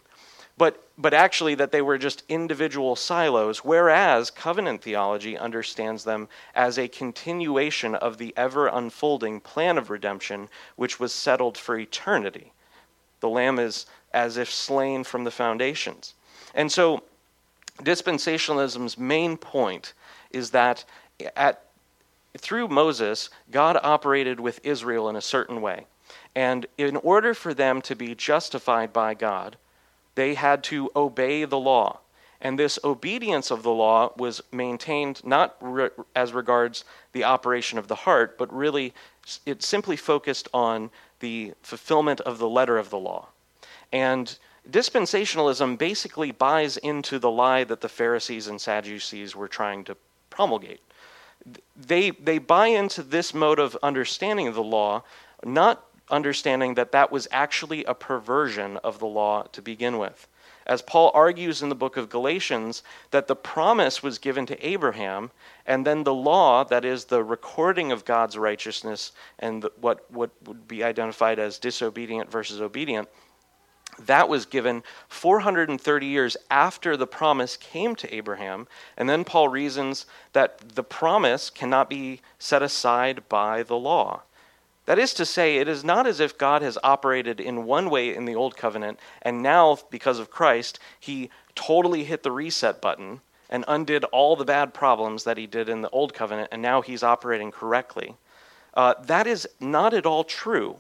but, 0.59 0.87
but 0.99 1.15
actually 1.15 1.55
that 1.57 1.73
they 1.73 1.83
were 1.83 1.99
just 1.99 2.25
individual 2.29 2.95
silos, 2.95 3.65
whereas 3.65 4.31
covenant 4.31 4.83
theology 4.83 5.37
understands 5.37 6.05
them 6.05 6.29
as 6.55 6.79
a 6.79 6.89
continuation 6.89 7.95
of 7.95 8.19
the 8.19 8.35
ever 8.37 8.67
unfolding 8.67 9.41
plan 9.41 9.79
of 9.79 9.91
redemption, 9.91 10.49
which 10.77 11.01
was 11.01 11.13
settled 11.13 11.57
for 11.57 11.79
eternity. 11.79 12.53
The 13.21 13.29
Lamb 13.29 13.59
is 13.59 13.87
as 14.13 14.37
if 14.37 14.51
slain 14.51 15.05
from 15.05 15.25
the 15.25 15.31
foundations. 15.31 16.15
And 16.55 16.71
so, 16.71 17.03
dispensationalism's 17.79 18.99
main 18.99 19.37
point 19.37 19.95
is 20.31 20.51
that 20.51 20.85
at, 21.37 21.65
through 22.37 22.69
Moses, 22.69 23.31
God 23.51 23.79
operated 23.83 24.39
with 24.41 24.61
Israel 24.65 25.09
in 25.09 25.17
a 25.17 25.23
certain 25.23 25.61
way. 25.63 25.87
And 26.35 26.67
in 26.79 26.97
order 26.97 27.35
for 27.35 27.55
them 27.55 27.81
to 27.83 27.95
be 27.95 28.15
justified 28.15 28.93
by 28.93 29.15
God, 29.15 29.57
they 30.15 30.35
had 30.35 30.63
to 30.65 30.91
obey 30.95 31.45
the 31.45 31.59
law. 31.59 32.01
And 32.41 32.59
this 32.59 32.79
obedience 32.83 33.53
of 33.53 33.63
the 33.63 33.71
law 33.71 34.13
was 34.17 34.43
maintained 34.51 35.25
not 35.25 35.57
re- 35.61 35.91
as 36.17 36.33
regards 36.33 36.85
the 37.13 37.23
operation 37.23 37.79
of 37.79 37.87
the 37.87 37.95
heart, 37.95 38.37
but 38.37 38.53
really 38.53 38.93
it 39.47 39.63
simply 39.63 39.97
focused 39.97 40.49
on 40.53 40.91
the 41.21 41.55
fulfillment 41.63 42.21
of 42.23 42.39
the 42.39 42.49
letter 42.49 42.79
of 42.79 42.91
the 42.91 42.99
law. 42.99 43.29
And 43.93 44.37
dispensationalism 44.69 45.79
basically 45.79 46.33
buys 46.33 46.77
into 46.79 47.21
the 47.21 47.31
lie 47.31 47.63
that 47.63 47.81
the 47.81 47.89
Pharisees 47.89 48.49
and 48.49 48.61
Sadducees 48.61 49.37
were 49.37 49.49
trying 49.49 49.85
to 49.85 49.97
promulgate. 50.29 50.81
They, 51.77 52.11
they 52.11 52.39
buy 52.39 52.69
into 52.69 53.03
this 53.05 53.33
mode 53.33 53.61
of 53.61 53.77
understanding 53.85 54.49
of 54.49 54.55
the 54.55 54.63
law, 54.65 55.05
not 55.45 55.85
understanding 56.11 56.75
that 56.75 56.93
that 56.93 57.13
was 57.13 57.29
actually 57.31 57.85
a 57.85 57.95
perversion 57.95 58.77
of 58.79 58.99
the 58.99 59.07
law 59.07 59.43
to 59.53 59.63
begin 59.63 59.99
with. 59.99 60.29
As 60.67 60.83
Paul 60.83 61.11
argues 61.13 61.63
in 61.63 61.69
the 61.69 61.75
book 61.75 61.97
of 61.97 62.09
Galatians, 62.09 62.83
that 63.11 63.27
the 63.27 63.35
promise 63.35 64.03
was 64.03 64.19
given 64.19 64.47
to 64.47 64.67
Abraham, 64.67 65.33
and 65.67 65.85
then 65.85 66.05
the 66.05 66.15
law, 66.15 66.63
that 66.65 66.85
is 66.85 67.07
the 67.07 67.25
recording 67.25 67.91
of 67.91 68.05
God's 68.05 68.39
righteousness 68.39 69.13
and 69.39 69.67
what, 69.81 70.09
what 70.11 70.31
would 70.45 70.69
be 70.69 70.85
identified 70.85 71.39
as 71.39 71.59
disobedient 71.59 72.31
versus 72.31 72.61
obedient, 72.61 73.09
that 73.99 74.29
was 74.29 74.47
given 74.47 74.83
430 75.09 76.07
years 76.07 76.37
after 76.51 76.97
the 76.97 77.07
promise 77.07 77.57
came 77.57 77.95
to 77.97 78.15
Abraham. 78.15 78.67
And 78.97 79.09
then 79.09 79.25
Paul 79.25 79.49
reasons 79.49 80.07
that 80.33 80.77
the 80.77 80.85
promise 80.85 81.51
cannot 81.51 81.91
be 81.91 82.21
set 82.39 82.63
aside 82.63 83.29
by 83.29 83.63
the 83.63 83.77
law. 83.77 84.23
That 84.93 84.99
is 84.99 85.15
to 85.15 85.25
say, 85.25 85.57
it 85.57 85.69
is 85.69 85.83
not 85.83 86.07
as 86.07 86.21
if 86.21 86.37
God 86.37 86.61
has 86.61 86.77
operated 86.85 87.41
in 87.41 87.65
one 87.65 87.89
way 87.89 88.15
in 88.15 88.27
the 88.27 88.35
Old 88.35 88.59
Covenant, 88.59 89.01
and 89.23 89.43
now, 89.43 89.79
because 89.89 90.19
of 90.19 90.31
Christ, 90.31 90.79
he 91.01 91.31
totally 91.55 92.05
hit 92.05 92.23
the 92.23 92.31
reset 92.31 92.83
button 92.83 93.23
and 93.49 93.65
undid 93.69 94.05
all 94.05 94.37
the 94.37 94.45
bad 94.45 94.75
problems 94.75 95.25
that 95.25 95.39
he 95.39 95.47
did 95.47 95.71
in 95.71 95.81
the 95.81 95.89
Old 95.89 96.13
Covenant, 96.13 96.51
and 96.53 96.61
now 96.61 96.83
he's 96.83 97.03
operating 97.03 97.51
correctly. 97.51 98.17
Uh, 98.75 98.93
that 99.05 99.27
is 99.27 99.49
not 99.61 99.95
at 99.95 100.05
all 100.05 100.25
true. 100.25 100.77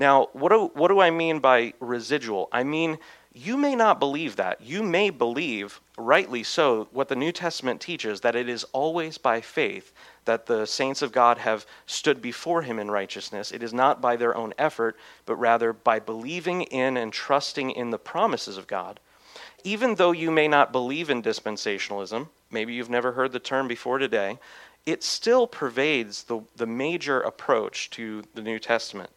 Now, 0.00 0.30
what 0.32 0.48
do, 0.48 0.72
what 0.74 0.88
do 0.88 0.98
I 0.98 1.12
mean 1.12 1.38
by 1.38 1.74
residual? 1.78 2.48
I 2.50 2.64
mean, 2.64 2.98
you 3.32 3.56
may 3.56 3.76
not 3.76 4.00
believe 4.00 4.34
that. 4.34 4.60
You 4.60 4.82
may 4.82 5.10
believe, 5.10 5.80
rightly 5.96 6.42
so, 6.42 6.88
what 6.90 7.06
the 7.06 7.14
New 7.14 7.30
Testament 7.30 7.80
teaches 7.80 8.20
that 8.22 8.34
it 8.34 8.48
is 8.48 8.64
always 8.72 9.16
by 9.16 9.40
faith 9.40 9.92
that 10.28 10.44
the 10.44 10.66
saints 10.66 11.00
of 11.00 11.10
God 11.10 11.38
have 11.38 11.64
stood 11.86 12.20
before 12.20 12.60
him 12.60 12.78
in 12.78 12.90
righteousness. 12.90 13.50
It 13.50 13.62
is 13.62 13.72
not 13.72 14.02
by 14.02 14.14
their 14.14 14.36
own 14.36 14.52
effort, 14.58 14.98
but 15.24 15.36
rather 15.36 15.72
by 15.72 16.00
believing 16.00 16.64
in 16.64 16.98
and 16.98 17.10
trusting 17.10 17.70
in 17.70 17.88
the 17.88 17.98
promises 17.98 18.58
of 18.58 18.66
God. 18.66 19.00
Even 19.64 19.94
though 19.94 20.12
you 20.12 20.30
may 20.30 20.46
not 20.46 20.70
believe 20.70 21.08
in 21.08 21.22
dispensationalism, 21.22 22.28
maybe 22.50 22.74
you've 22.74 22.90
never 22.90 23.12
heard 23.12 23.32
the 23.32 23.38
term 23.38 23.68
before 23.68 23.96
today, 23.96 24.38
it 24.84 25.02
still 25.02 25.46
pervades 25.46 26.24
the, 26.24 26.42
the 26.56 26.66
major 26.66 27.22
approach 27.22 27.88
to 27.90 28.22
the 28.34 28.42
New 28.42 28.58
Testament. 28.58 29.08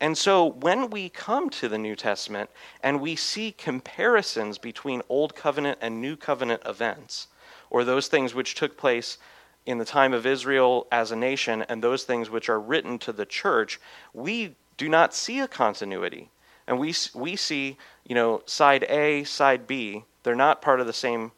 And 0.00 0.18
so 0.18 0.46
when 0.46 0.90
we 0.90 1.10
come 1.10 1.48
to 1.50 1.68
the 1.68 1.78
New 1.78 1.94
Testament 1.94 2.50
and 2.82 3.00
we 3.00 3.14
see 3.14 3.52
comparisons 3.52 4.58
between 4.58 5.02
Old 5.08 5.36
Covenant 5.36 5.78
and 5.80 6.00
New 6.00 6.16
Covenant 6.16 6.62
events, 6.66 7.28
or 7.70 7.84
those 7.84 8.08
things 8.08 8.34
which 8.34 8.56
took 8.56 8.76
place 8.76 9.18
in 9.66 9.78
the 9.78 9.84
time 9.84 10.14
of 10.14 10.24
Israel 10.24 10.86
as 10.90 11.10
a 11.10 11.16
nation 11.16 11.62
and 11.62 11.82
those 11.82 12.04
things 12.04 12.30
which 12.30 12.48
are 12.48 12.60
written 12.60 12.98
to 13.00 13.12
the 13.12 13.26
church, 13.26 13.80
we 14.14 14.54
do 14.76 14.88
not 14.88 15.12
see 15.12 15.40
a 15.40 15.48
continuity. 15.48 16.30
And 16.66 16.78
we, 16.78 16.94
we 17.14 17.36
see, 17.36 17.76
you 18.06 18.14
know, 18.14 18.42
side 18.46 18.84
A, 18.84 19.24
side 19.24 19.66
B, 19.66 20.04
they're 20.22 20.34
not 20.34 20.62
part 20.62 20.80
of 20.80 20.86
the 20.86 20.92
same 20.92 21.32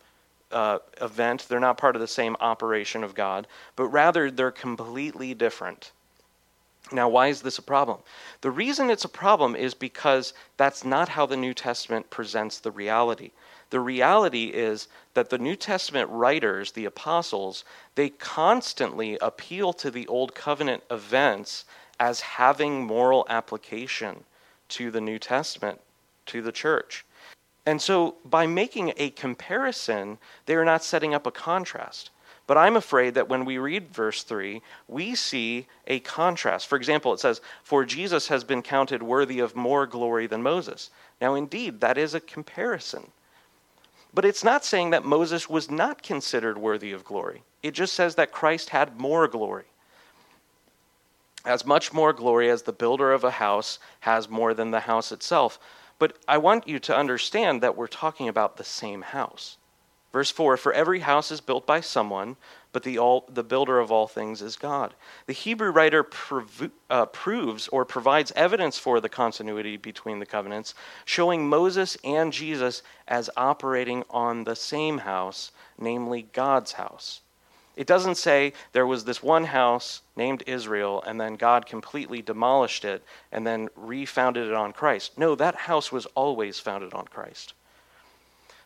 uh, 0.51 0.79
event, 1.01 1.47
they're 1.49 1.61
not 1.61 1.77
part 1.77 1.97
of 1.97 2.01
the 2.01 2.09
same 2.09 2.37
operation 2.41 3.05
of 3.05 3.15
God, 3.15 3.47
but 3.77 3.89
rather 3.89 4.31
they're 4.31 4.51
completely 4.51 5.35
different. 5.35 5.93
Now, 6.91 7.09
why 7.09 7.29
is 7.29 7.43
this 7.43 7.59
a 7.59 7.63
problem? 7.63 7.99
The 8.41 8.51
reason 8.51 8.89
it's 8.89 9.05
a 9.05 9.11
problem 9.11 9.55
is 9.55 9.75
because 9.75 10.33
that's 10.57 10.85
not 10.85 11.11
how 11.11 11.27
the 11.27 11.37
New 11.37 11.53
Testament 11.53 12.09
presents 12.09 12.61
the 12.61 12.71
reality. 12.71 13.33
The 13.71 13.81
reality 13.81 14.47
is 14.47 14.89
that 15.15 15.31
the 15.31 15.39
New 15.39 15.57
Testament 15.57 16.09
writers, 16.11 16.73
the 16.73 16.87
apostles, 16.87 17.65
they 17.95 18.09
constantly 18.11 19.19
appeal 19.21 19.73
to 19.75 19.91
the 19.91 20.07
Old 20.07 20.35
Covenant 20.35 20.83
events 20.91 21.65
as 22.01 22.21
having 22.21 22.87
moral 22.87 23.27
application 23.29 24.25
to 24.69 24.91
the 24.91 25.01
New 25.01 25.19
Testament, 25.19 25.81
to 26.27 26.41
the 26.41 26.53
church. 26.53 27.05
And 27.67 27.83
so 27.83 28.17
by 28.25 28.47
making 28.47 28.95
a 28.97 29.11
comparison, 29.11 30.19
they 30.47 30.55
are 30.55 30.65
not 30.65 30.83
setting 30.83 31.13
up 31.13 31.27
a 31.27 31.31
contrast. 31.31 32.11
But 32.47 32.57
I'm 32.57 32.77
afraid 32.77 33.13
that 33.15 33.29
when 33.29 33.45
we 33.45 33.59
read 33.59 33.91
verse 33.91 34.23
3, 34.23 34.63
we 34.89 35.15
see 35.15 35.67
a 35.87 36.01
contrast. 36.01 36.67
For 36.67 36.77
example, 36.77 37.13
it 37.13 37.21
says, 37.21 37.43
For 37.63 37.85
Jesus 37.85 38.29
has 38.29 38.43
been 38.43 38.63
counted 38.63 39.03
worthy 39.03 39.39
of 39.39 39.55
more 39.55 39.87
glory 39.87 40.27
than 40.27 40.43
Moses. 40.43 40.89
Now, 41.21 41.35
indeed, 41.35 41.83
that 41.83 41.99
is 41.99 42.15
a 42.15 42.21
comparison. 42.21 43.13
But 44.15 44.25
it's 44.25 44.45
not 44.45 44.65
saying 44.65 44.91
that 44.91 45.05
Moses 45.05 45.49
was 45.49 45.71
not 45.71 46.03
considered 46.03 46.59
worthy 46.59 46.93
of 46.93 47.05
glory. 47.05 47.43
It 47.63 47.73
just 47.73 47.93
says 47.93 48.15
that 48.15 48.33
Christ 48.33 48.71
had 48.71 48.99
more 48.99 49.29
glory. 49.29 49.67
As 51.45 51.65
much 51.65 51.93
more 51.93 52.13
glory 52.13 52.51
as 52.51 52.63
the 52.63 52.73
builder 52.73 53.13
of 53.13 53.25
a 53.25 53.31
house 53.33 53.79
has 54.01 54.29
more 54.29 54.55
than 54.55 54.71
the 54.71 54.81
house 54.81 55.13
itself. 55.13 55.59
But 55.99 56.17
I 56.27 56.39
want 56.39 56.69
you 56.69 56.79
to 56.81 56.97
understand 56.97 57.63
that 57.63 57.77
we're 57.77 57.87
talking 57.87 58.29
about 58.29 58.57
the 58.57 58.65
same 58.65 59.03
house. 59.03 59.57
Verse 60.13 60.31
4 60.31 60.57
For 60.57 60.73
every 60.73 61.01
house 61.01 61.31
is 61.31 61.41
built 61.41 61.67
by 61.67 61.81
someone, 61.81 62.37
but 62.73 62.83
the, 62.83 62.99
all, 62.99 63.25
the 63.33 63.43
builder 63.43 63.79
of 63.79 63.91
all 63.91 64.07
things 64.07 64.43
is 64.43 64.57
God. 64.57 64.95
The 65.27 65.33
Hebrew 65.33 65.71
writer 65.71 66.03
prov- 66.03 66.71
uh, 66.91 67.07
proves 67.07 67.69
or 67.69 67.85
provides 67.85 68.33
evidence 68.37 68.79
for 68.79 69.01
the 69.01 69.09
continuity 69.09 69.77
between 69.77 70.19
the 70.19 70.27
covenants, 70.27 70.75
showing 71.05 71.49
Moses 71.49 71.97
and 72.05 72.33
Jesus 72.33 72.83
as 73.07 73.31
operating 73.37 74.05
on 74.11 74.45
the 74.45 74.57
same 74.57 74.99
house, 74.99 75.51
namely 75.79 76.29
God's 76.33 76.73
house. 76.73 77.23
It 77.79 77.87
doesn't 77.87 78.17
say 78.17 78.55
there 78.73 78.89
was 78.89 79.05
this 79.05 79.23
one 79.23 79.45
house 79.45 80.03
named 80.17 80.43
Israel 80.49 81.01
and 81.07 81.21
then 81.21 81.37
God 81.37 81.65
completely 81.65 82.21
demolished 82.21 82.85
it 82.85 83.05
and 83.31 83.47
then 83.47 83.69
refounded 83.77 84.49
it 84.49 84.53
on 84.53 84.73
Christ. 84.73 85.17
No, 85.17 85.37
that 85.37 85.55
house 85.55 85.93
was 85.93 86.05
always 86.17 86.59
founded 86.59 86.93
on 86.93 87.07
Christ. 87.07 87.55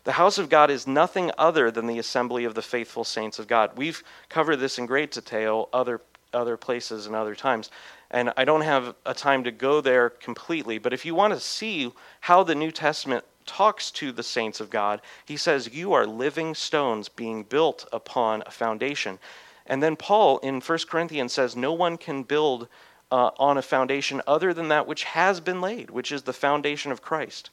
The 0.05 0.13
house 0.13 0.39
of 0.39 0.49
God 0.49 0.71
is 0.71 0.87
nothing 0.87 1.31
other 1.39 1.71
than 1.71 1.87
the 1.87 1.99
assembly 1.99 2.45
of 2.45 2.55
the 2.55 2.63
faithful 2.63 3.05
saints 3.05 3.39
of 3.39 3.47
God. 3.47 3.73
We've 3.77 4.03
covered 4.29 4.57
this 4.57 4.79
in 4.79 4.87
great 4.87 5.13
detail 5.13 5.69
other 5.73 6.01
other 6.33 6.57
places 6.57 7.07
and 7.07 7.15
other 7.15 7.35
times. 7.35 7.71
And 8.11 8.33
I 8.37 8.45
don't 8.45 8.63
have 8.63 8.95
a 9.07 9.15
time 9.15 9.45
to 9.45 9.51
go 9.51 9.81
there 9.81 10.11
completely, 10.11 10.79
but 10.79 10.93
if 10.93 11.05
you 11.05 11.15
want 11.15 11.35
to 11.35 11.41
see 11.41 11.93
how 12.21 12.43
the 12.43 12.55
New 12.55 12.71
Testament 12.71 13.25
talks 13.47 13.91
to 13.93 14.13
the 14.13 14.23
saints 14.23 14.61
of 14.61 14.71
God, 14.71 15.01
he 15.25 15.37
says, 15.37 15.75
You 15.75 15.93
are 15.93 16.07
living 16.07 16.55
stones 16.55 17.09
being 17.09 17.43
built 17.43 17.87
upon 17.93 18.43
a 18.47 18.51
foundation. 18.51 19.19
And 19.67 19.83
then 19.83 19.97
Paul 19.97 20.39
in 20.39 20.61
1 20.61 20.79
Corinthians 20.89 21.33
says, 21.33 21.57
No 21.57 21.73
one 21.73 21.97
can 21.97 22.23
build 22.23 22.69
uh, 23.11 23.31
on 23.39 23.59
a 23.59 23.63
foundation 23.63 24.23
other 24.27 24.55
than 24.55 24.69
that 24.69 24.87
which 24.87 25.05
has 25.05 25.41
been 25.41 25.61
laid, 25.61 25.91
which 25.91 26.13
is 26.13 26.23
the 26.23 26.33
foundation 26.33 26.93
of 26.93 27.03
Christ. 27.03 27.51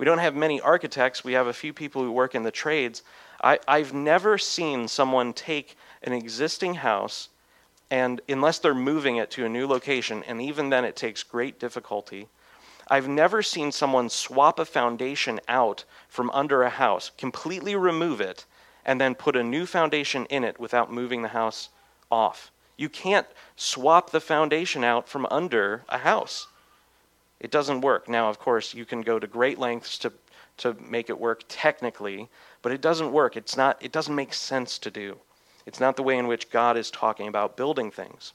We 0.00 0.06
don't 0.06 0.16
have 0.16 0.34
many 0.34 0.62
architects. 0.62 1.24
We 1.24 1.34
have 1.34 1.46
a 1.46 1.52
few 1.52 1.74
people 1.74 2.02
who 2.02 2.10
work 2.10 2.34
in 2.34 2.42
the 2.42 2.50
trades. 2.50 3.02
I, 3.44 3.58
I've 3.68 3.92
never 3.92 4.38
seen 4.38 4.88
someone 4.88 5.34
take 5.34 5.76
an 6.02 6.14
existing 6.14 6.76
house 6.76 7.28
and 7.90 8.22
unless 8.26 8.60
they're 8.60 8.72
moving 8.72 9.16
it 9.16 9.30
to 9.32 9.44
a 9.44 9.48
new 9.50 9.66
location, 9.66 10.22
and 10.26 10.40
even 10.40 10.70
then 10.70 10.86
it 10.86 10.96
takes 10.96 11.22
great 11.22 11.60
difficulty. 11.60 12.28
I've 12.88 13.08
never 13.08 13.42
seen 13.42 13.72
someone 13.72 14.08
swap 14.08 14.58
a 14.58 14.64
foundation 14.64 15.38
out 15.48 15.84
from 16.08 16.30
under 16.30 16.62
a 16.62 16.70
house, 16.70 17.10
completely 17.18 17.76
remove 17.76 18.22
it, 18.22 18.46
and 18.86 18.98
then 18.98 19.14
put 19.14 19.36
a 19.36 19.44
new 19.44 19.66
foundation 19.66 20.24
in 20.30 20.44
it 20.44 20.58
without 20.58 20.90
moving 20.90 21.20
the 21.20 21.28
house 21.28 21.68
off. 22.10 22.50
You 22.78 22.88
can't 22.88 23.26
swap 23.54 24.12
the 24.12 24.20
foundation 24.20 24.82
out 24.82 25.10
from 25.10 25.26
under 25.30 25.84
a 25.90 25.98
house. 25.98 26.46
It 27.40 27.50
doesn't 27.50 27.80
work. 27.80 28.08
Now, 28.08 28.28
of 28.28 28.38
course, 28.38 28.74
you 28.74 28.84
can 28.84 29.00
go 29.00 29.18
to 29.18 29.26
great 29.26 29.58
lengths 29.58 29.98
to, 29.98 30.12
to 30.58 30.74
make 30.74 31.08
it 31.08 31.18
work 31.18 31.44
technically, 31.48 32.28
but 32.62 32.72
it 32.72 32.80
doesn't 32.80 33.12
work. 33.12 33.36
It's 33.36 33.56
not, 33.56 33.78
it 33.80 33.92
doesn't 33.92 34.14
make 34.14 34.34
sense 34.34 34.78
to 34.78 34.90
do. 34.90 35.18
It's 35.66 35.80
not 35.80 35.96
the 35.96 36.02
way 36.02 36.18
in 36.18 36.26
which 36.26 36.50
God 36.50 36.76
is 36.76 36.90
talking 36.90 37.28
about 37.28 37.56
building 37.56 37.90
things. 37.90 38.32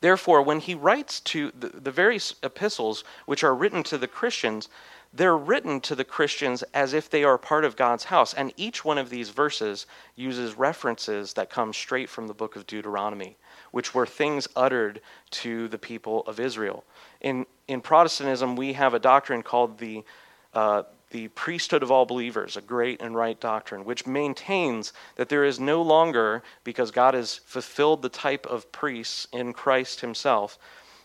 Therefore, 0.00 0.42
when 0.42 0.60
he 0.60 0.74
writes 0.74 1.20
to 1.20 1.52
the, 1.58 1.68
the 1.68 1.90
various 1.90 2.34
epistles 2.42 3.04
which 3.26 3.44
are 3.44 3.54
written 3.54 3.82
to 3.84 3.98
the 3.98 4.08
Christians, 4.08 4.68
they're 5.12 5.36
written 5.36 5.80
to 5.80 5.94
the 5.94 6.04
Christians 6.04 6.62
as 6.72 6.94
if 6.94 7.10
they 7.10 7.24
are 7.24 7.36
part 7.36 7.64
of 7.64 7.76
God's 7.76 8.04
house. 8.04 8.32
And 8.32 8.52
each 8.56 8.84
one 8.84 8.98
of 8.98 9.10
these 9.10 9.30
verses 9.30 9.86
uses 10.14 10.56
references 10.56 11.32
that 11.34 11.50
come 11.50 11.72
straight 11.72 12.08
from 12.08 12.28
the 12.28 12.34
book 12.34 12.54
of 12.54 12.66
Deuteronomy, 12.66 13.36
which 13.72 13.92
were 13.92 14.06
things 14.06 14.46
uttered 14.54 15.00
to 15.30 15.66
the 15.68 15.78
people 15.78 16.22
of 16.26 16.38
Israel. 16.38 16.84
In, 17.20 17.44
in 17.66 17.80
Protestantism, 17.80 18.54
we 18.54 18.72
have 18.74 18.94
a 18.94 19.00
doctrine 19.00 19.42
called 19.42 19.78
the, 19.78 20.04
uh, 20.54 20.84
the 21.10 21.26
priesthood 21.28 21.82
of 21.82 21.90
all 21.90 22.06
believers, 22.06 22.56
a 22.56 22.60
great 22.60 23.02
and 23.02 23.16
right 23.16 23.40
doctrine, 23.40 23.84
which 23.84 24.06
maintains 24.06 24.92
that 25.16 25.28
there 25.28 25.44
is 25.44 25.58
no 25.58 25.82
longer, 25.82 26.44
because 26.62 26.92
God 26.92 27.14
has 27.14 27.34
fulfilled 27.34 28.02
the 28.02 28.08
type 28.08 28.46
of 28.46 28.70
priests 28.70 29.26
in 29.32 29.52
Christ 29.52 30.02
himself, 30.02 30.56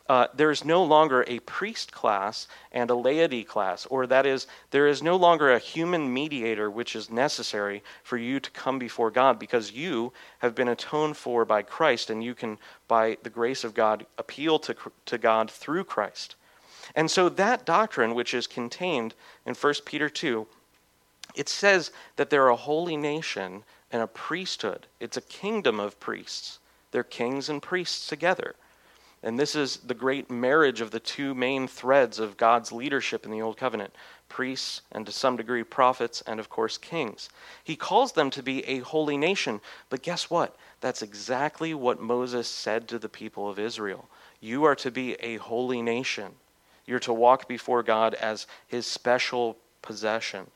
uh, 0.07 0.27
there 0.35 0.51
is 0.51 0.63
no 0.63 0.83
longer 0.83 1.25
a 1.27 1.39
priest 1.39 1.91
class 1.91 2.47
and 2.71 2.89
a 2.91 2.95
laity 2.95 3.43
class, 3.43 3.87
or 3.87 4.05
that 4.05 4.25
is, 4.25 4.45
there 4.69 4.87
is 4.87 5.01
no 5.01 5.15
longer 5.15 5.51
a 5.51 5.59
human 5.59 6.13
mediator 6.13 6.69
which 6.69 6.95
is 6.95 7.09
necessary 7.09 7.81
for 8.03 8.17
you 8.17 8.39
to 8.39 8.51
come 8.51 8.77
before 8.77 9.09
God 9.09 9.39
because 9.39 9.71
you 9.71 10.13
have 10.39 10.53
been 10.53 10.67
atoned 10.67 11.17
for 11.17 11.43
by 11.43 11.63
Christ 11.63 12.11
and 12.11 12.23
you 12.23 12.35
can, 12.35 12.59
by 12.87 13.17
the 13.23 13.31
grace 13.31 13.63
of 13.63 13.73
God, 13.73 14.05
appeal 14.19 14.59
to, 14.59 14.75
to 15.07 15.17
God 15.17 15.49
through 15.49 15.85
Christ. 15.85 16.35
And 16.93 17.09
so 17.09 17.27
that 17.29 17.65
doctrine, 17.65 18.13
which 18.13 18.35
is 18.35 18.45
contained 18.45 19.15
in 19.45 19.55
1 19.55 19.73
Peter 19.85 20.07
2, 20.07 20.45
it 21.33 21.49
says 21.49 21.91
that 22.15 22.29
they're 22.29 22.49
a 22.49 22.55
holy 22.55 22.95
nation 22.95 23.63
and 23.91 24.03
a 24.03 24.07
priesthood. 24.07 24.85
It's 24.99 25.17
a 25.17 25.21
kingdom 25.21 25.79
of 25.79 25.99
priests. 25.99 26.59
They're 26.91 27.03
kings 27.03 27.49
and 27.49 27.59
priests 27.59 28.07
together. 28.07 28.55
And 29.25 29.39
this 29.39 29.55
is 29.55 29.77
the 29.77 29.95
great 29.95 30.29
marriage 30.29 30.81
of 30.81 30.91
the 30.91 30.99
two 30.99 31.33
main 31.33 31.67
threads 31.67 32.19
of 32.19 32.37
God's 32.37 32.71
leadership 32.71 33.25
in 33.25 33.31
the 33.31 33.41
Old 33.41 33.57
Covenant 33.57 33.91
priests, 34.29 34.81
and 34.91 35.05
to 35.05 35.11
some 35.11 35.35
degree, 35.35 35.63
prophets, 35.63 36.21
and 36.27 36.39
of 36.39 36.49
course, 36.49 36.77
kings. 36.77 37.29
He 37.63 37.75
calls 37.75 38.11
them 38.11 38.29
to 38.31 38.43
be 38.43 38.63
a 38.65 38.79
holy 38.79 39.17
nation. 39.17 39.61
But 39.89 40.03
guess 40.03 40.29
what? 40.29 40.55
That's 40.79 41.01
exactly 41.01 41.73
what 41.73 42.01
Moses 42.01 42.47
said 42.47 42.87
to 42.89 42.99
the 42.99 43.09
people 43.09 43.49
of 43.49 43.57
Israel. 43.57 44.07
You 44.41 44.63
are 44.65 44.75
to 44.75 44.91
be 44.91 45.13
a 45.15 45.37
holy 45.37 45.81
nation. 45.81 46.33
You're 46.85 46.99
to 46.99 47.13
walk 47.13 47.47
before 47.47 47.81
God 47.81 48.13
as 48.13 48.45
his 48.67 48.85
special 48.85 49.57
possession. 49.81 50.47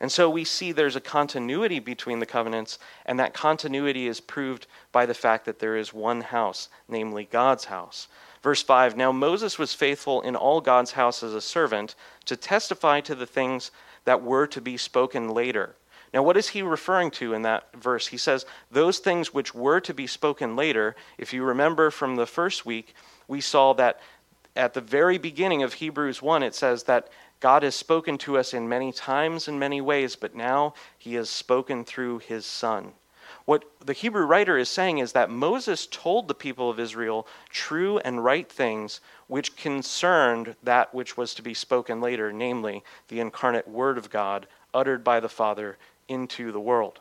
And 0.00 0.10
so 0.10 0.28
we 0.28 0.44
see 0.44 0.72
there's 0.72 0.96
a 0.96 1.00
continuity 1.00 1.78
between 1.78 2.18
the 2.18 2.26
covenants, 2.26 2.78
and 3.06 3.18
that 3.18 3.34
continuity 3.34 4.06
is 4.06 4.20
proved 4.20 4.66
by 4.92 5.06
the 5.06 5.14
fact 5.14 5.44
that 5.44 5.60
there 5.60 5.76
is 5.76 5.94
one 5.94 6.20
house, 6.20 6.68
namely 6.88 7.28
God's 7.30 7.66
house. 7.66 8.08
Verse 8.42 8.62
5 8.62 8.96
Now 8.96 9.12
Moses 9.12 9.58
was 9.58 9.72
faithful 9.72 10.20
in 10.22 10.36
all 10.36 10.60
God's 10.60 10.92
house 10.92 11.22
as 11.22 11.34
a 11.34 11.40
servant 11.40 11.94
to 12.26 12.36
testify 12.36 13.00
to 13.02 13.14
the 13.14 13.26
things 13.26 13.70
that 14.04 14.22
were 14.22 14.46
to 14.48 14.60
be 14.60 14.76
spoken 14.76 15.28
later. 15.28 15.76
Now, 16.12 16.22
what 16.22 16.36
is 16.36 16.50
he 16.50 16.62
referring 16.62 17.10
to 17.12 17.34
in 17.34 17.42
that 17.42 17.74
verse? 17.74 18.06
He 18.06 18.18
says, 18.18 18.46
Those 18.70 19.00
things 19.00 19.34
which 19.34 19.52
were 19.52 19.80
to 19.80 19.92
be 19.92 20.06
spoken 20.06 20.54
later, 20.54 20.94
if 21.18 21.32
you 21.32 21.42
remember 21.42 21.90
from 21.90 22.14
the 22.14 22.26
first 22.26 22.64
week, 22.64 22.94
we 23.26 23.40
saw 23.40 23.72
that 23.74 24.00
at 24.54 24.74
the 24.74 24.80
very 24.80 25.18
beginning 25.18 25.64
of 25.64 25.74
Hebrews 25.74 26.22
1, 26.22 26.44
it 26.44 26.54
says 26.54 26.84
that 26.84 27.08
God 27.44 27.62
has 27.62 27.74
spoken 27.74 28.16
to 28.20 28.38
us 28.38 28.54
in 28.54 28.70
many 28.70 28.90
times 28.90 29.48
and 29.48 29.60
many 29.60 29.82
ways, 29.82 30.16
but 30.16 30.34
now 30.34 30.72
he 30.96 31.12
has 31.16 31.28
spoken 31.28 31.84
through 31.84 32.20
his 32.20 32.46
Son. 32.46 32.92
What 33.44 33.66
the 33.84 33.92
Hebrew 33.92 34.24
writer 34.24 34.56
is 34.56 34.70
saying 34.70 34.96
is 34.96 35.12
that 35.12 35.28
Moses 35.28 35.86
told 35.90 36.26
the 36.26 36.34
people 36.34 36.70
of 36.70 36.80
Israel 36.80 37.26
true 37.50 37.98
and 37.98 38.24
right 38.24 38.50
things 38.50 39.02
which 39.26 39.58
concerned 39.58 40.56
that 40.62 40.94
which 40.94 41.18
was 41.18 41.34
to 41.34 41.42
be 41.42 41.52
spoken 41.52 42.00
later, 42.00 42.32
namely 42.32 42.82
the 43.08 43.20
incarnate 43.20 43.68
Word 43.68 43.98
of 43.98 44.08
God 44.08 44.46
uttered 44.72 45.04
by 45.04 45.20
the 45.20 45.28
Father 45.28 45.76
into 46.08 46.50
the 46.50 46.60
world. 46.60 47.00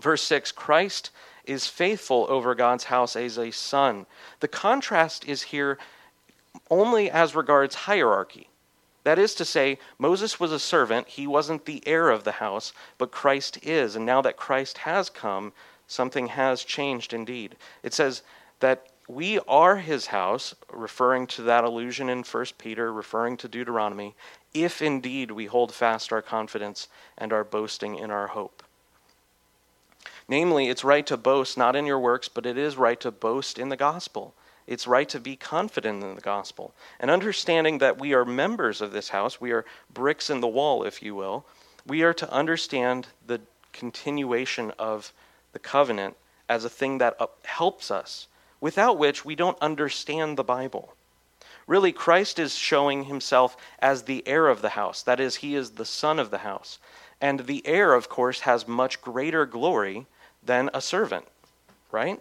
Verse 0.00 0.22
6 0.22 0.50
Christ 0.50 1.12
is 1.44 1.68
faithful 1.68 2.26
over 2.28 2.56
God's 2.56 2.82
house 2.82 3.14
as 3.14 3.38
a 3.38 3.52
son. 3.52 4.06
The 4.40 4.48
contrast 4.48 5.24
is 5.28 5.42
here 5.42 5.78
only 6.68 7.08
as 7.08 7.36
regards 7.36 7.76
hierarchy. 7.76 8.48
That 9.06 9.20
is 9.20 9.36
to 9.36 9.44
say, 9.44 9.78
Moses 10.00 10.40
was 10.40 10.50
a 10.50 10.58
servant, 10.58 11.06
he 11.06 11.28
wasn't 11.28 11.64
the 11.64 11.80
heir 11.86 12.10
of 12.10 12.24
the 12.24 12.32
house, 12.32 12.72
but 12.98 13.12
Christ 13.12 13.56
is. 13.62 13.94
And 13.94 14.04
now 14.04 14.20
that 14.22 14.36
Christ 14.36 14.78
has 14.78 15.10
come, 15.10 15.52
something 15.86 16.26
has 16.26 16.64
changed 16.64 17.12
indeed. 17.12 17.54
It 17.84 17.94
says 17.94 18.22
that 18.58 18.88
we 19.06 19.38
are 19.46 19.76
his 19.76 20.06
house, 20.06 20.56
referring 20.72 21.28
to 21.28 21.42
that 21.42 21.62
allusion 21.62 22.08
in 22.08 22.24
1 22.24 22.46
Peter, 22.58 22.92
referring 22.92 23.36
to 23.36 23.46
Deuteronomy, 23.46 24.16
if 24.52 24.82
indeed 24.82 25.30
we 25.30 25.46
hold 25.46 25.72
fast 25.72 26.12
our 26.12 26.20
confidence 26.20 26.88
and 27.16 27.32
are 27.32 27.44
boasting 27.44 27.94
in 27.94 28.10
our 28.10 28.26
hope. 28.26 28.64
Namely, 30.26 30.68
it's 30.68 30.82
right 30.82 31.06
to 31.06 31.16
boast 31.16 31.56
not 31.56 31.76
in 31.76 31.86
your 31.86 32.00
works, 32.00 32.28
but 32.28 32.44
it 32.44 32.58
is 32.58 32.76
right 32.76 32.98
to 32.98 33.12
boast 33.12 33.56
in 33.56 33.68
the 33.68 33.76
gospel. 33.76 34.34
It's 34.66 34.86
right 34.86 35.08
to 35.10 35.20
be 35.20 35.36
confident 35.36 36.02
in 36.02 36.14
the 36.14 36.20
gospel. 36.20 36.74
And 36.98 37.10
understanding 37.10 37.78
that 37.78 37.98
we 37.98 38.14
are 38.14 38.24
members 38.24 38.80
of 38.80 38.92
this 38.92 39.10
house, 39.10 39.40
we 39.40 39.52
are 39.52 39.64
bricks 39.92 40.28
in 40.30 40.40
the 40.40 40.48
wall, 40.48 40.82
if 40.82 41.02
you 41.02 41.14
will, 41.14 41.46
we 41.86 42.02
are 42.02 42.14
to 42.14 42.30
understand 42.32 43.06
the 43.26 43.40
continuation 43.72 44.72
of 44.78 45.12
the 45.52 45.58
covenant 45.58 46.16
as 46.48 46.64
a 46.64 46.70
thing 46.70 46.98
that 46.98 47.18
helps 47.44 47.90
us, 47.90 48.26
without 48.60 48.98
which 48.98 49.24
we 49.24 49.34
don't 49.34 49.58
understand 49.60 50.36
the 50.36 50.44
Bible. 50.44 50.94
Really, 51.66 51.92
Christ 51.92 52.38
is 52.38 52.54
showing 52.54 53.04
himself 53.04 53.56
as 53.80 54.02
the 54.02 54.26
heir 54.26 54.48
of 54.48 54.62
the 54.62 54.70
house. 54.70 55.02
That 55.02 55.18
is, 55.18 55.36
he 55.36 55.54
is 55.54 55.72
the 55.72 55.84
son 55.84 56.18
of 56.18 56.30
the 56.30 56.38
house. 56.38 56.78
And 57.20 57.40
the 57.40 57.66
heir, 57.66 57.94
of 57.94 58.08
course, 58.08 58.40
has 58.40 58.68
much 58.68 59.00
greater 59.00 59.46
glory 59.46 60.06
than 60.42 60.70
a 60.72 60.80
servant, 60.80 61.26
right? 61.90 62.20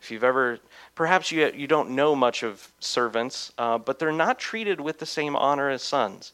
If 0.00 0.10
you've 0.10 0.24
ever, 0.24 0.58
perhaps 0.94 1.32
you, 1.32 1.50
you 1.54 1.66
don't 1.66 1.90
know 1.90 2.14
much 2.14 2.42
of 2.42 2.72
servants, 2.80 3.52
uh, 3.58 3.78
but 3.78 3.98
they're 3.98 4.12
not 4.12 4.38
treated 4.38 4.80
with 4.80 4.98
the 4.98 5.06
same 5.06 5.34
honor 5.34 5.70
as 5.70 5.82
sons. 5.82 6.32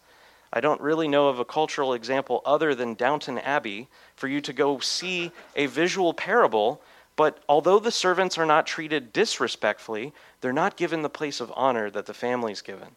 I 0.52 0.60
don't 0.60 0.80
really 0.80 1.08
know 1.08 1.28
of 1.28 1.38
a 1.38 1.44
cultural 1.44 1.94
example 1.94 2.42
other 2.44 2.74
than 2.74 2.94
Downton 2.94 3.38
Abbey 3.38 3.88
for 4.14 4.28
you 4.28 4.40
to 4.42 4.52
go 4.52 4.78
see 4.80 5.32
a 5.56 5.66
visual 5.66 6.12
parable, 6.12 6.82
but 7.16 7.38
although 7.48 7.78
the 7.78 7.90
servants 7.90 8.36
are 8.36 8.46
not 8.46 8.66
treated 8.66 9.12
disrespectfully, 9.12 10.12
they're 10.40 10.52
not 10.52 10.76
given 10.76 11.02
the 11.02 11.08
place 11.08 11.40
of 11.40 11.52
honor 11.56 11.88
that 11.90 12.06
the 12.06 12.14
family's 12.14 12.60
given. 12.60 12.96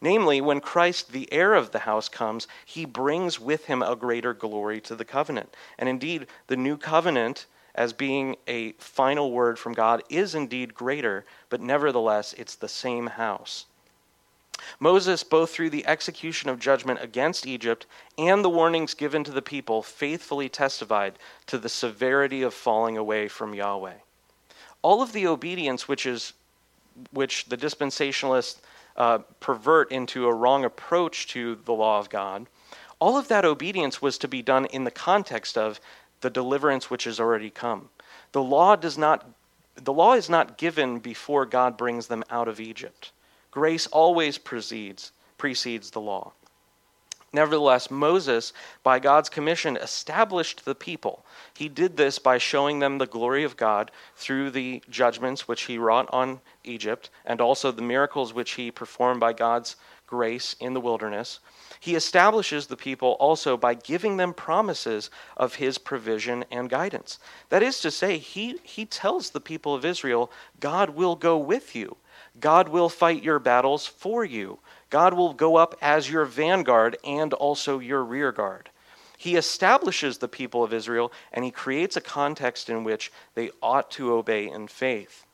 Namely, 0.00 0.40
when 0.40 0.60
Christ, 0.60 1.12
the 1.12 1.30
heir 1.32 1.54
of 1.54 1.72
the 1.72 1.80
house, 1.80 2.08
comes, 2.08 2.46
he 2.64 2.84
brings 2.84 3.40
with 3.40 3.66
him 3.66 3.82
a 3.82 3.96
greater 3.96 4.34
glory 4.34 4.80
to 4.82 4.94
the 4.94 5.06
covenant. 5.06 5.54
And 5.78 5.88
indeed, 5.88 6.26
the 6.46 6.56
new 6.56 6.76
covenant 6.76 7.46
as 7.76 7.92
being 7.92 8.36
a 8.48 8.72
final 8.72 9.30
word 9.30 9.58
from 9.58 9.74
God 9.74 10.02
is 10.08 10.34
indeed 10.34 10.74
greater, 10.74 11.24
but 11.50 11.60
nevertheless, 11.60 12.32
it's 12.32 12.56
the 12.56 12.68
same 12.68 13.06
house. 13.06 13.66
Moses, 14.80 15.22
both 15.22 15.50
through 15.50 15.70
the 15.70 15.86
execution 15.86 16.48
of 16.48 16.58
judgment 16.58 16.98
against 17.02 17.46
Egypt 17.46 17.86
and 18.16 18.42
the 18.42 18.50
warnings 18.50 18.94
given 18.94 19.22
to 19.24 19.30
the 19.30 19.42
people, 19.42 19.82
faithfully 19.82 20.48
testified 20.48 21.18
to 21.46 21.58
the 21.58 21.68
severity 21.68 22.42
of 22.42 22.54
falling 22.54 22.96
away 22.96 23.28
from 23.28 23.54
Yahweh. 23.54 23.98
All 24.80 25.02
of 25.02 25.12
the 25.12 25.26
obedience 25.26 25.86
which 25.86 26.06
is 26.06 26.32
which 27.12 27.44
the 27.44 27.58
dispensationalists 27.58 28.58
uh, 28.96 29.18
pervert 29.38 29.92
into 29.92 30.26
a 30.26 30.32
wrong 30.32 30.64
approach 30.64 31.26
to 31.28 31.58
the 31.66 31.74
law 31.74 31.98
of 31.98 32.08
God, 32.08 32.46
all 32.98 33.18
of 33.18 33.28
that 33.28 33.44
obedience 33.44 34.00
was 34.00 34.16
to 34.16 34.28
be 34.28 34.40
done 34.40 34.64
in 34.66 34.84
the 34.84 34.90
context 34.90 35.58
of 35.58 35.78
the 36.20 36.30
deliverance 36.30 36.90
which 36.90 37.04
has 37.04 37.20
already 37.20 37.50
come. 37.50 37.88
The 38.32 38.42
law 38.42 38.76
does 38.76 38.98
not 38.98 39.28
the 39.76 39.92
law 39.92 40.14
is 40.14 40.30
not 40.30 40.56
given 40.56 41.00
before 41.00 41.44
God 41.44 41.76
brings 41.76 42.06
them 42.06 42.24
out 42.30 42.48
of 42.48 42.60
Egypt. 42.60 43.12
Grace 43.50 43.86
always 43.88 44.38
precedes 44.38 45.12
precedes 45.36 45.90
the 45.90 46.00
law. 46.00 46.32
Nevertheless, 47.32 47.90
Moses, 47.90 48.54
by 48.82 48.98
God's 48.98 49.28
commission, 49.28 49.76
established 49.76 50.64
the 50.64 50.74
people. 50.74 51.26
He 51.54 51.68
did 51.68 51.96
this 51.96 52.18
by 52.18 52.38
showing 52.38 52.78
them 52.78 52.96
the 52.96 53.06
glory 53.06 53.44
of 53.44 53.58
God 53.58 53.90
through 54.14 54.50
the 54.50 54.82
judgments 54.88 55.46
which 55.46 55.64
he 55.64 55.76
wrought 55.76 56.08
on 56.12 56.40
Egypt, 56.64 57.10
and 57.26 57.40
also 57.40 57.70
the 57.70 57.82
miracles 57.82 58.32
which 58.32 58.52
he 58.52 58.70
performed 58.70 59.20
by 59.20 59.34
God's 59.34 59.76
grace 60.06 60.56
in 60.60 60.72
the 60.72 60.80
wilderness. 60.80 61.40
He 61.80 61.94
establishes 61.94 62.66
the 62.66 62.76
people 62.76 63.16
also 63.20 63.56
by 63.56 63.74
giving 63.74 64.16
them 64.16 64.34
promises 64.34 65.10
of 65.36 65.56
his 65.56 65.78
provision 65.78 66.44
and 66.50 66.70
guidance. 66.70 67.18
That 67.48 67.62
is 67.62 67.80
to 67.80 67.90
say, 67.90 68.18
he, 68.18 68.58
he 68.62 68.86
tells 68.86 69.30
the 69.30 69.40
people 69.40 69.74
of 69.74 69.84
Israel, 69.84 70.30
God 70.60 70.90
will 70.90 71.16
go 71.16 71.36
with 71.36 71.74
you. 71.74 71.96
God 72.40 72.68
will 72.68 72.88
fight 72.88 73.22
your 73.22 73.38
battles 73.38 73.86
for 73.86 74.24
you. 74.24 74.58
God 74.90 75.14
will 75.14 75.34
go 75.34 75.56
up 75.56 75.76
as 75.82 76.10
your 76.10 76.24
vanguard 76.24 76.96
and 77.04 77.32
also 77.34 77.78
your 77.78 78.04
rear 78.04 78.32
guard. 78.32 78.70
He 79.18 79.36
establishes 79.36 80.18
the 80.18 80.28
people 80.28 80.62
of 80.62 80.72
Israel 80.72 81.12
and 81.32 81.44
he 81.44 81.50
creates 81.50 81.96
a 81.96 82.00
context 82.00 82.68
in 82.68 82.84
which 82.84 83.10
they 83.34 83.50
ought 83.62 83.90
to 83.92 84.12
obey 84.12 84.48
in 84.48 84.68
faith. 84.68 85.25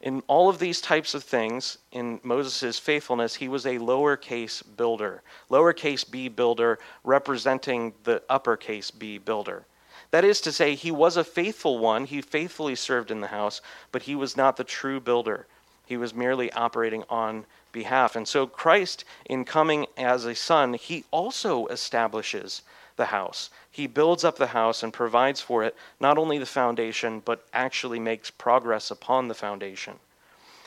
In 0.00 0.22
all 0.26 0.48
of 0.48 0.58
these 0.58 0.80
types 0.80 1.14
of 1.14 1.24
things, 1.24 1.78
in 1.90 2.20
Moses' 2.22 2.78
faithfulness, 2.78 3.36
he 3.36 3.48
was 3.48 3.64
a 3.64 3.78
lowercase 3.78 4.62
builder, 4.76 5.22
lowercase 5.50 6.08
b 6.08 6.28
builder 6.28 6.78
representing 7.02 7.94
the 8.04 8.22
uppercase 8.28 8.90
b 8.90 9.18
builder. 9.18 9.64
That 10.10 10.24
is 10.24 10.40
to 10.42 10.52
say, 10.52 10.74
he 10.74 10.90
was 10.90 11.16
a 11.16 11.24
faithful 11.24 11.78
one, 11.78 12.04
he 12.04 12.20
faithfully 12.20 12.74
served 12.74 13.10
in 13.10 13.20
the 13.20 13.26
house, 13.28 13.60
but 13.90 14.02
he 14.02 14.14
was 14.14 14.36
not 14.36 14.56
the 14.56 14.64
true 14.64 15.00
builder. 15.00 15.46
He 15.86 15.96
was 15.96 16.14
merely 16.14 16.52
operating 16.52 17.04
on 17.08 17.46
behalf. 17.72 18.16
And 18.16 18.26
so, 18.26 18.46
Christ, 18.46 19.04
in 19.24 19.44
coming 19.44 19.86
as 19.96 20.24
a 20.24 20.34
son, 20.34 20.74
he 20.74 21.04
also 21.10 21.66
establishes 21.66 22.62
the 22.96 23.06
house. 23.06 23.50
He 23.70 23.86
builds 23.86 24.24
up 24.24 24.36
the 24.36 24.48
house 24.48 24.82
and 24.82 24.92
provides 24.92 25.40
for 25.40 25.62
it 25.62 25.76
not 26.00 26.18
only 26.18 26.38
the 26.38 26.46
foundation, 26.46 27.20
but 27.24 27.46
actually 27.52 27.98
makes 27.98 28.30
progress 28.30 28.90
upon 28.90 29.28
the 29.28 29.34
foundation. 29.34 29.94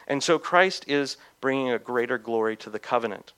And 0.08 0.24
so 0.24 0.40
Christ 0.40 0.86
is 0.88 1.18
bringing 1.42 1.72
a 1.72 1.80
greater 1.80 2.18
glory 2.18 2.56
to 2.58 2.70
the 2.70 2.80
covenant. 2.80 3.34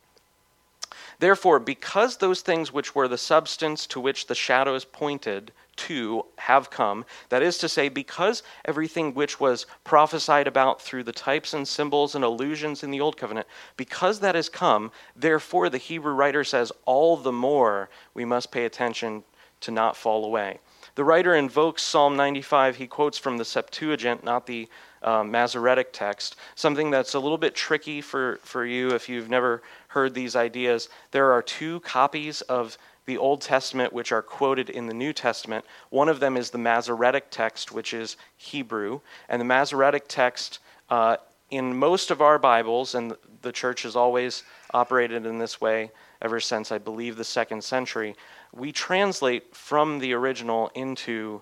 Therefore, 1.20 1.60
because 1.60 2.18
those 2.18 2.42
things 2.42 2.74
which 2.74 2.96
were 2.96 3.08
the 3.08 3.18
substance 3.18 3.86
to 3.88 4.00
which 4.00 4.28
the 4.28 4.36
shadows 4.36 4.86
pointed 4.86 5.52
to 5.78 6.26
have 6.38 6.70
come. 6.70 7.06
That 7.30 7.42
is 7.42 7.58
to 7.60 7.70
say, 7.70 7.90
because 7.90 8.44
everything 8.66 9.14
which 9.14 9.40
was 9.40 9.66
prophesied 9.84 10.48
about 10.48 10.82
through 10.82 11.04
the 11.04 11.12
types 11.12 11.54
and 11.54 11.68
symbols 11.68 12.16
and 12.16 12.24
allusions 12.24 12.84
in 12.84 12.92
the 12.92 13.02
Old 13.02 13.18
Covenant, 13.18 13.48
because 13.78 14.20
that 14.20 14.36
has 14.36 14.50
come, 14.50 14.92
therefore 15.16 15.70
the 15.70 15.78
Hebrew 15.78 16.14
writer 16.14 16.44
says, 16.44 16.72
all 16.86 17.18
the 17.18 17.32
more 17.32 17.90
we 18.14 18.26
must 18.26 18.52
pay 18.52 18.66
attention 18.66 19.24
to 19.62 19.72
not 19.72 19.96
fall 19.96 20.26
away. 20.26 20.60
The 20.96 21.04
writer 21.04 21.36
invokes 21.36 21.84
Psalm 21.84 22.18
95. 22.18 22.76
He 22.76 22.88
quotes 22.88 23.18
from 23.18 23.38
the 23.38 23.46
Septuagint, 23.46 24.24
not 24.24 24.46
the 24.46 24.68
um, 25.04 25.32
Masoretic 25.32 25.94
text, 25.94 26.36
something 26.56 26.92
that's 26.92 27.14
a 27.14 27.20
little 27.20 27.38
bit 27.38 27.56
tricky 27.56 28.02
for, 28.02 28.40
for 28.44 28.66
you 28.66 28.90
if 28.90 29.08
you've 29.08 29.30
never 29.30 29.64
heard 29.88 30.14
these 30.14 30.36
ideas. 30.36 30.90
There 31.12 31.32
are 31.32 31.42
two 31.42 31.80
copies 31.82 32.42
of 32.42 32.78
the 33.06 33.18
Old 33.18 33.42
Testament 33.42 33.94
which 33.94 34.12
are 34.12 34.22
quoted 34.22 34.70
in 34.70 34.88
the 34.88 34.94
New 34.94 35.14
Testament. 35.14 35.66
One 35.90 36.10
of 36.10 36.20
them 36.20 36.38
is 36.38 36.50
the 36.50 36.58
Masoretic 36.58 37.30
text, 37.30 37.72
which 37.72 37.94
is 37.94 38.18
Hebrew. 38.38 39.02
And 39.28 39.40
the 39.40 39.46
Masoretic 39.46 40.08
text, 40.08 40.60
uh, 40.90 41.18
in 41.50 41.76
most 41.76 42.12
of 42.12 42.22
our 42.22 42.40
Bibles, 42.40 42.96
and 42.96 43.16
the 43.42 43.52
church 43.52 43.84
has 43.84 43.96
always 43.96 44.44
operated 44.74 45.26
in 45.26 45.40
this 45.40 45.60
way 45.60 45.92
ever 46.22 46.40
since, 46.40 46.72
I 46.72 46.78
believe, 46.78 47.18
the 47.18 47.24
second 47.24 47.64
century, 47.64 48.16
we 48.54 48.72
translate 48.72 49.56
from 49.56 50.00
the 50.00 50.14
original 50.14 50.72
into, 50.76 51.42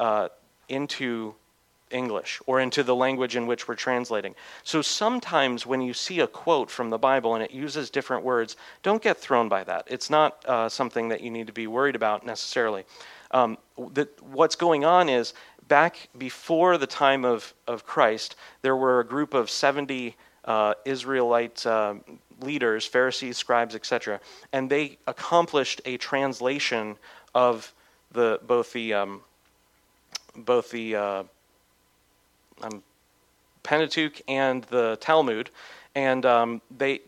uh, 0.00 0.28
into 0.68 1.34
English 1.90 2.40
or 2.46 2.60
into 2.60 2.82
the 2.82 2.94
language 2.94 3.36
in 3.36 3.46
which 3.46 3.68
we're 3.68 3.74
translating. 3.74 4.34
So 4.62 4.82
sometimes 4.82 5.66
when 5.66 5.80
you 5.80 5.94
see 5.94 6.20
a 6.20 6.26
quote 6.26 6.70
from 6.70 6.90
the 6.90 6.98
Bible 6.98 7.34
and 7.34 7.44
it 7.44 7.50
uses 7.50 7.90
different 7.90 8.24
words, 8.24 8.56
don't 8.82 9.02
get 9.02 9.16
thrown 9.18 9.48
by 9.48 9.64
that. 9.64 9.86
It's 9.86 10.10
not 10.10 10.44
uh, 10.46 10.68
something 10.68 11.08
that 11.08 11.20
you 11.20 11.30
need 11.30 11.46
to 11.46 11.52
be 11.52 11.66
worried 11.66 11.96
about 11.96 12.26
necessarily. 12.26 12.84
Um, 13.30 13.58
the, 13.76 14.08
what's 14.20 14.56
going 14.56 14.84
on 14.84 15.08
is 15.08 15.34
back 15.68 16.08
before 16.18 16.78
the 16.78 16.86
time 16.86 17.24
of, 17.24 17.54
of 17.66 17.86
Christ, 17.86 18.36
there 18.62 18.76
were 18.76 19.00
a 19.00 19.06
group 19.06 19.34
of 19.34 19.50
70 19.50 20.16
uh, 20.44 20.74
Israelite 20.84 21.64
uh, 21.66 21.94
leaders, 22.40 22.86
Pharisees, 22.86 23.36
scribes, 23.36 23.74
etc., 23.74 24.20
and 24.52 24.68
they 24.68 24.98
accomplished 25.06 25.80
a 25.84 25.96
translation 25.96 26.96
of 27.34 27.72
the 28.12 28.38
both 28.46 28.72
the 28.72 28.94
um, 28.94 29.22
both 30.36 30.70
the 30.70 30.96
uh, 30.96 31.22
um, 32.62 32.82
Pentateuch 33.62 34.20
and 34.28 34.64
the 34.64 34.96
Talmud, 35.00 35.50
and 35.94 36.24
um, 36.26 36.62
they 36.76 37.00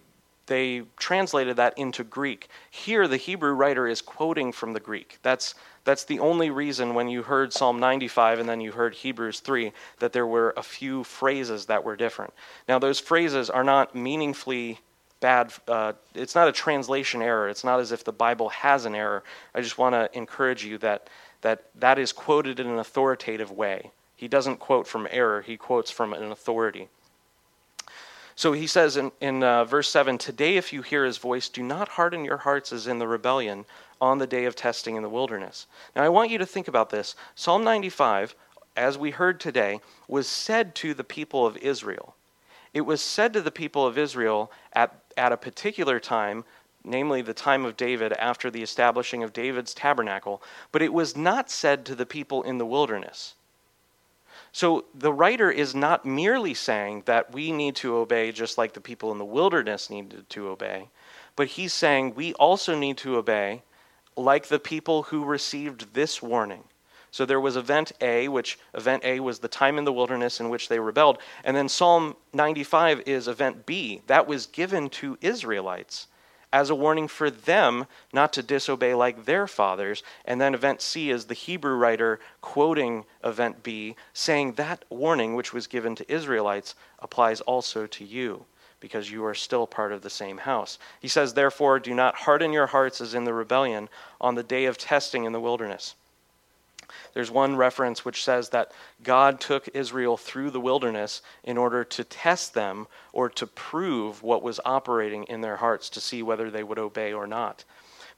they 0.46 0.82
translated 0.96 1.56
that 1.56 1.76
into 1.76 2.04
Greek. 2.04 2.48
Here, 2.70 3.08
the 3.08 3.16
Hebrew 3.16 3.52
writer 3.52 3.88
is 3.88 4.00
quoting 4.00 4.52
from 4.52 4.72
the 4.72 4.80
Greek. 4.80 5.18
That's 5.22 5.54
that's 5.84 6.04
the 6.04 6.18
only 6.18 6.50
reason 6.50 6.94
when 6.94 7.08
you 7.08 7.22
heard 7.22 7.52
Psalm 7.52 7.78
95 7.78 8.40
and 8.40 8.48
then 8.48 8.60
you 8.60 8.72
heard 8.72 8.92
Hebrews 8.92 9.38
3 9.38 9.72
that 10.00 10.12
there 10.12 10.26
were 10.26 10.52
a 10.56 10.62
few 10.62 11.04
phrases 11.04 11.66
that 11.66 11.84
were 11.84 11.94
different. 11.94 12.34
Now, 12.68 12.80
those 12.80 12.98
phrases 12.98 13.48
are 13.48 13.62
not 13.62 13.94
meaningfully 13.94 14.80
bad. 15.20 15.52
Uh, 15.68 15.92
it's 16.12 16.34
not 16.34 16.48
a 16.48 16.52
translation 16.52 17.22
error. 17.22 17.48
It's 17.48 17.62
not 17.62 17.78
as 17.78 17.92
if 17.92 18.02
the 18.02 18.12
Bible 18.12 18.48
has 18.48 18.84
an 18.84 18.96
error. 18.96 19.22
I 19.54 19.60
just 19.60 19.78
want 19.78 19.94
to 19.94 20.10
encourage 20.16 20.64
you 20.64 20.76
that 20.78 21.08
that 21.42 21.66
that 21.76 21.98
is 22.00 22.12
quoted 22.12 22.58
in 22.58 22.66
an 22.66 22.78
authoritative 22.78 23.52
way. 23.52 23.92
He 24.16 24.28
doesn't 24.28 24.56
quote 24.56 24.88
from 24.88 25.06
error. 25.10 25.42
He 25.42 25.56
quotes 25.56 25.90
from 25.90 26.12
an 26.12 26.32
authority. 26.32 26.88
So 28.34 28.52
he 28.52 28.66
says 28.66 28.96
in, 28.96 29.12
in 29.20 29.42
uh, 29.42 29.64
verse 29.64 29.88
7 29.88 30.18
Today, 30.18 30.56
if 30.56 30.72
you 30.72 30.82
hear 30.82 31.04
his 31.04 31.18
voice, 31.18 31.48
do 31.48 31.62
not 31.62 31.88
harden 31.88 32.24
your 32.24 32.38
hearts 32.38 32.72
as 32.72 32.86
in 32.86 32.98
the 32.98 33.08
rebellion 33.08 33.64
on 34.00 34.18
the 34.18 34.26
day 34.26 34.44
of 34.44 34.54
testing 34.54 34.96
in 34.96 35.02
the 35.02 35.08
wilderness. 35.08 35.66
Now, 35.94 36.02
I 36.02 36.10
want 36.10 36.30
you 36.30 36.38
to 36.38 36.46
think 36.46 36.68
about 36.68 36.90
this. 36.90 37.14
Psalm 37.34 37.64
95, 37.64 38.34
as 38.76 38.98
we 38.98 39.10
heard 39.10 39.40
today, 39.40 39.80
was 40.06 40.28
said 40.28 40.74
to 40.76 40.92
the 40.92 41.04
people 41.04 41.46
of 41.46 41.56
Israel. 41.56 42.14
It 42.74 42.82
was 42.82 43.00
said 43.00 43.32
to 43.32 43.40
the 43.40 43.50
people 43.50 43.86
of 43.86 43.96
Israel 43.96 44.52
at, 44.74 44.94
at 45.16 45.32
a 45.32 45.38
particular 45.38 45.98
time, 45.98 46.44
namely 46.84 47.22
the 47.22 47.32
time 47.32 47.64
of 47.64 47.78
David 47.78 48.12
after 48.12 48.50
the 48.50 48.62
establishing 48.62 49.22
of 49.22 49.32
David's 49.32 49.72
tabernacle, 49.72 50.42
but 50.72 50.82
it 50.82 50.92
was 50.92 51.16
not 51.16 51.50
said 51.50 51.86
to 51.86 51.94
the 51.94 52.04
people 52.04 52.42
in 52.42 52.58
the 52.58 52.66
wilderness. 52.66 53.34
So 54.56 54.86
the 54.94 55.12
writer 55.12 55.50
is 55.50 55.74
not 55.74 56.06
merely 56.06 56.54
saying 56.54 57.02
that 57.04 57.30
we 57.30 57.52
need 57.52 57.76
to 57.76 57.94
obey 57.94 58.32
just 58.32 58.56
like 58.56 58.72
the 58.72 58.80
people 58.80 59.12
in 59.12 59.18
the 59.18 59.24
wilderness 59.26 59.90
needed 59.90 60.30
to 60.30 60.48
obey, 60.48 60.88
but 61.36 61.48
he's 61.48 61.74
saying 61.74 62.14
we 62.14 62.32
also 62.32 62.74
need 62.74 62.96
to 62.96 63.18
obey 63.18 63.64
like 64.16 64.46
the 64.46 64.58
people 64.58 65.02
who 65.02 65.26
received 65.26 65.92
this 65.92 66.22
warning. 66.22 66.64
So 67.10 67.26
there 67.26 67.38
was 67.38 67.58
event 67.58 67.92
A, 68.00 68.28
which 68.28 68.58
event 68.72 69.04
A 69.04 69.20
was 69.20 69.40
the 69.40 69.46
time 69.46 69.76
in 69.76 69.84
the 69.84 69.92
wilderness 69.92 70.40
in 70.40 70.48
which 70.48 70.70
they 70.70 70.80
rebelled. 70.80 71.18
And 71.44 71.54
then 71.54 71.68
Psalm 71.68 72.16
95 72.32 73.02
is 73.04 73.28
event 73.28 73.66
B. 73.66 74.00
That 74.06 74.26
was 74.26 74.46
given 74.46 74.88
to 74.88 75.18
Israelites 75.20 76.06
as 76.56 76.70
a 76.70 76.74
warning 76.74 77.06
for 77.06 77.28
them 77.28 77.86
not 78.14 78.32
to 78.32 78.42
disobey 78.42 78.94
like 78.94 79.26
their 79.26 79.46
fathers. 79.46 80.02
And 80.24 80.40
then 80.40 80.54
event 80.54 80.80
C 80.80 81.10
is 81.10 81.26
the 81.26 81.34
Hebrew 81.34 81.74
writer 81.74 82.18
quoting 82.40 83.04
event 83.22 83.62
B, 83.62 83.94
saying 84.14 84.54
that 84.54 84.82
warning, 84.88 85.34
which 85.34 85.52
was 85.52 85.66
given 85.66 85.94
to 85.96 86.10
Israelites, 86.10 86.74
applies 86.98 87.42
also 87.42 87.86
to 87.86 88.04
you 88.06 88.46
because 88.80 89.10
you 89.10 89.22
are 89.26 89.34
still 89.34 89.66
part 89.66 89.92
of 89.92 90.00
the 90.00 90.08
same 90.08 90.38
house. 90.38 90.78
He 90.98 91.08
says, 91.08 91.34
Therefore, 91.34 91.78
do 91.78 91.92
not 91.92 92.14
harden 92.14 92.54
your 92.54 92.68
hearts 92.68 93.02
as 93.02 93.12
in 93.12 93.24
the 93.24 93.34
rebellion 93.34 93.90
on 94.18 94.34
the 94.34 94.42
day 94.42 94.64
of 94.64 94.78
testing 94.78 95.24
in 95.24 95.32
the 95.32 95.40
wilderness. 95.40 95.94
There's 97.14 97.30
one 97.30 97.56
reference 97.56 98.04
which 98.04 98.24
says 98.24 98.50
that 98.50 98.72
God 99.02 99.40
took 99.40 99.68
Israel 99.68 100.16
through 100.16 100.50
the 100.50 100.60
wilderness 100.60 101.22
in 101.44 101.56
order 101.58 101.84
to 101.84 102.04
test 102.04 102.54
them 102.54 102.86
or 103.12 103.28
to 103.30 103.46
prove 103.46 104.22
what 104.22 104.42
was 104.42 104.60
operating 104.64 105.24
in 105.24 105.40
their 105.40 105.56
hearts 105.56 105.88
to 105.90 106.00
see 106.00 106.22
whether 106.22 106.50
they 106.50 106.62
would 106.62 106.78
obey 106.78 107.12
or 107.12 107.26
not. 107.26 107.64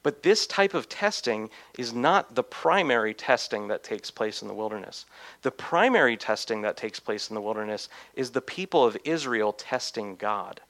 But 0.01 0.23
this 0.23 0.47
type 0.47 0.73
of 0.73 0.87
testing 0.87 1.49
is 1.77 1.93
not 1.93 2.35
the 2.35 2.43
primary 2.43 3.13
testing 3.13 3.67
that 3.67 3.83
takes 3.83 4.09
place 4.09 4.41
in 4.41 4.47
the 4.47 4.53
wilderness. 4.53 5.05
The 5.41 5.51
primary 5.51 6.15
testing 6.15 6.61
that 6.61 6.77
takes 6.77 6.99
place 6.99 7.29
in 7.29 7.35
the 7.35 7.41
wilderness 7.41 7.89
is 8.15 8.31
the 8.31 8.41
people 8.41 8.85
of 8.85 8.97
Israel 9.03 9.51
testing 9.51 10.15
God. 10.15 10.61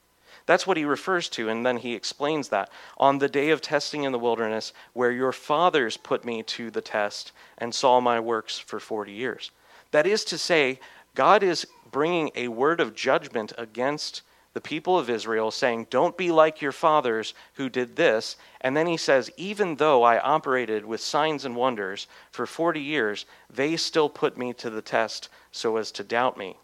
That's 0.49 0.65
what 0.65 0.77
he 0.77 0.83
refers 0.83 1.29
to, 1.29 1.47
and 1.47 1.63
then 1.63 1.77
he 1.77 1.93
explains 1.93 2.49
that. 2.49 2.71
On 2.97 3.19
the 3.19 3.29
day 3.29 3.51
of 3.51 3.61
testing 3.61 4.01
in 4.01 4.11
the 4.11 4.17
wilderness, 4.17 4.73
where 4.93 5.11
your 5.11 5.31
fathers 5.31 5.95
put 5.95 6.25
me 6.25 6.41
to 6.41 6.71
the 6.71 6.81
test 6.81 7.33
and 7.59 7.71
saw 7.71 7.99
my 7.99 8.19
works 8.19 8.57
for 8.57 8.79
40 8.79 9.11
years. 9.11 9.51
That 9.91 10.07
is 10.07 10.25
to 10.25 10.39
say, 10.39 10.79
God 11.13 11.43
is 11.43 11.67
bringing 11.91 12.31
a 12.33 12.47
word 12.47 12.79
of 12.79 12.95
judgment 12.95 13.53
against 13.59 14.23
the 14.53 14.59
people 14.59 14.97
of 14.97 15.07
Israel, 15.07 15.51
saying, 15.51 15.85
Don't 15.91 16.17
be 16.17 16.31
like 16.31 16.63
your 16.63 16.71
fathers 16.71 17.35
who 17.53 17.69
did 17.69 17.95
this. 17.95 18.35
And 18.61 18.75
then 18.75 18.87
he 18.87 18.97
says, 18.97 19.29
Even 19.37 19.75
though 19.75 20.01
I 20.01 20.17
operated 20.17 20.83
with 20.83 20.99
signs 20.99 21.45
and 21.45 21.55
wonders 21.55 22.07
for 22.31 22.47
40 22.47 22.81
years, 22.81 23.27
they 23.53 23.77
still 23.77 24.09
put 24.09 24.35
me 24.35 24.53
to 24.53 24.71
the 24.71 24.81
test 24.81 25.29
so 25.51 25.77
as 25.77 25.91
to 25.91 26.03
doubt 26.03 26.39
me. 26.39 26.57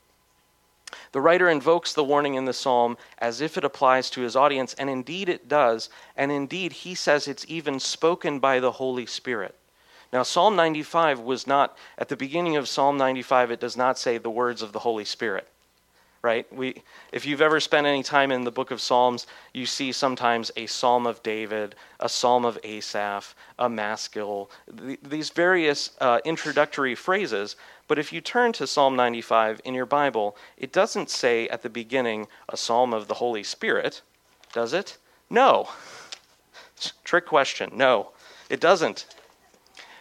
The 1.11 1.21
writer 1.21 1.49
invokes 1.49 1.93
the 1.93 2.03
warning 2.03 2.35
in 2.35 2.45
the 2.45 2.53
psalm 2.53 2.97
as 3.17 3.41
if 3.41 3.57
it 3.57 3.63
applies 3.63 4.09
to 4.11 4.21
his 4.21 4.35
audience, 4.35 4.73
and 4.75 4.89
indeed 4.89 5.29
it 5.29 5.47
does. 5.47 5.89
And 6.15 6.31
indeed, 6.31 6.71
he 6.71 6.95
says 6.95 7.27
it's 7.27 7.45
even 7.47 7.79
spoken 7.79 8.39
by 8.39 8.59
the 8.59 8.73
Holy 8.73 9.05
Spirit. 9.05 9.55
Now, 10.13 10.23
Psalm 10.23 10.55
95 10.55 11.19
was 11.19 11.47
not, 11.47 11.77
at 11.97 12.09
the 12.09 12.15
beginning 12.15 12.55
of 12.55 12.67
Psalm 12.67 12.97
95, 12.97 13.51
it 13.51 13.59
does 13.59 13.75
not 13.75 13.97
say 13.97 14.17
the 14.17 14.29
words 14.29 14.61
of 14.61 14.71
the 14.71 14.79
Holy 14.79 15.05
Spirit 15.05 15.47
right? 16.25 16.51
We, 16.51 16.81
if 17.11 17.23
you've 17.23 17.39
ever 17.39 17.59
spent 17.59 17.85
any 17.85 18.01
time 18.01 18.31
in 18.31 18.45
the 18.45 18.51
book 18.51 18.71
of 18.71 18.81
Psalms, 18.81 19.27
you 19.53 19.67
see 19.67 19.91
sometimes 19.91 20.51
a 20.57 20.65
Psalm 20.65 21.05
of 21.05 21.21
David, 21.21 21.75
a 21.99 22.09
Psalm 22.09 22.45
of 22.45 22.57
Asaph, 22.63 23.35
a 23.59 23.69
Maskil, 23.69 24.49
th- 24.75 24.99
these 25.03 25.29
various 25.29 25.91
uh, 26.01 26.17
introductory 26.25 26.95
phrases. 26.95 27.57
But 27.87 27.99
if 27.99 28.11
you 28.11 28.21
turn 28.21 28.51
to 28.53 28.67
Psalm 28.67 28.95
95 28.95 29.61
in 29.63 29.73
your 29.73 29.85
Bible, 29.85 30.35
it 30.57 30.71
doesn't 30.71 31.09
say 31.09 31.47
at 31.49 31.61
the 31.61 31.69
beginning 31.69 32.27
a 32.49 32.57
Psalm 32.57 32.93
of 32.93 33.07
the 33.07 33.15
Holy 33.15 33.43
Spirit, 33.43 34.01
does 34.53 34.73
it? 34.73 34.97
No. 35.29 35.69
Trick 37.03 37.25
question. 37.25 37.71
No, 37.73 38.11
it 38.49 38.59
doesn't. 38.59 39.05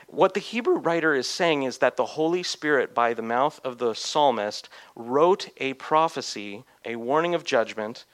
What 0.07 0.35
the 0.35 0.41
Hebrew 0.41 0.77
writer 0.77 1.15
is 1.15 1.29
saying 1.29 1.65
is 1.65 1.79
that 1.79 1.97
the 1.97 2.05
Holy 2.05 2.43
Spirit, 2.43 2.95
by 2.95 3.15
the 3.15 3.23
mouth 3.23 3.61
of 3.65 3.79
the 3.79 3.95
psalmist, 3.95 4.69
wrote 4.95 5.49
a 5.57 5.75
prophecy, 5.75 6.63
a 6.85 6.97
warning 6.97 7.35
of 7.35 7.45
judgment, 7.45 8.05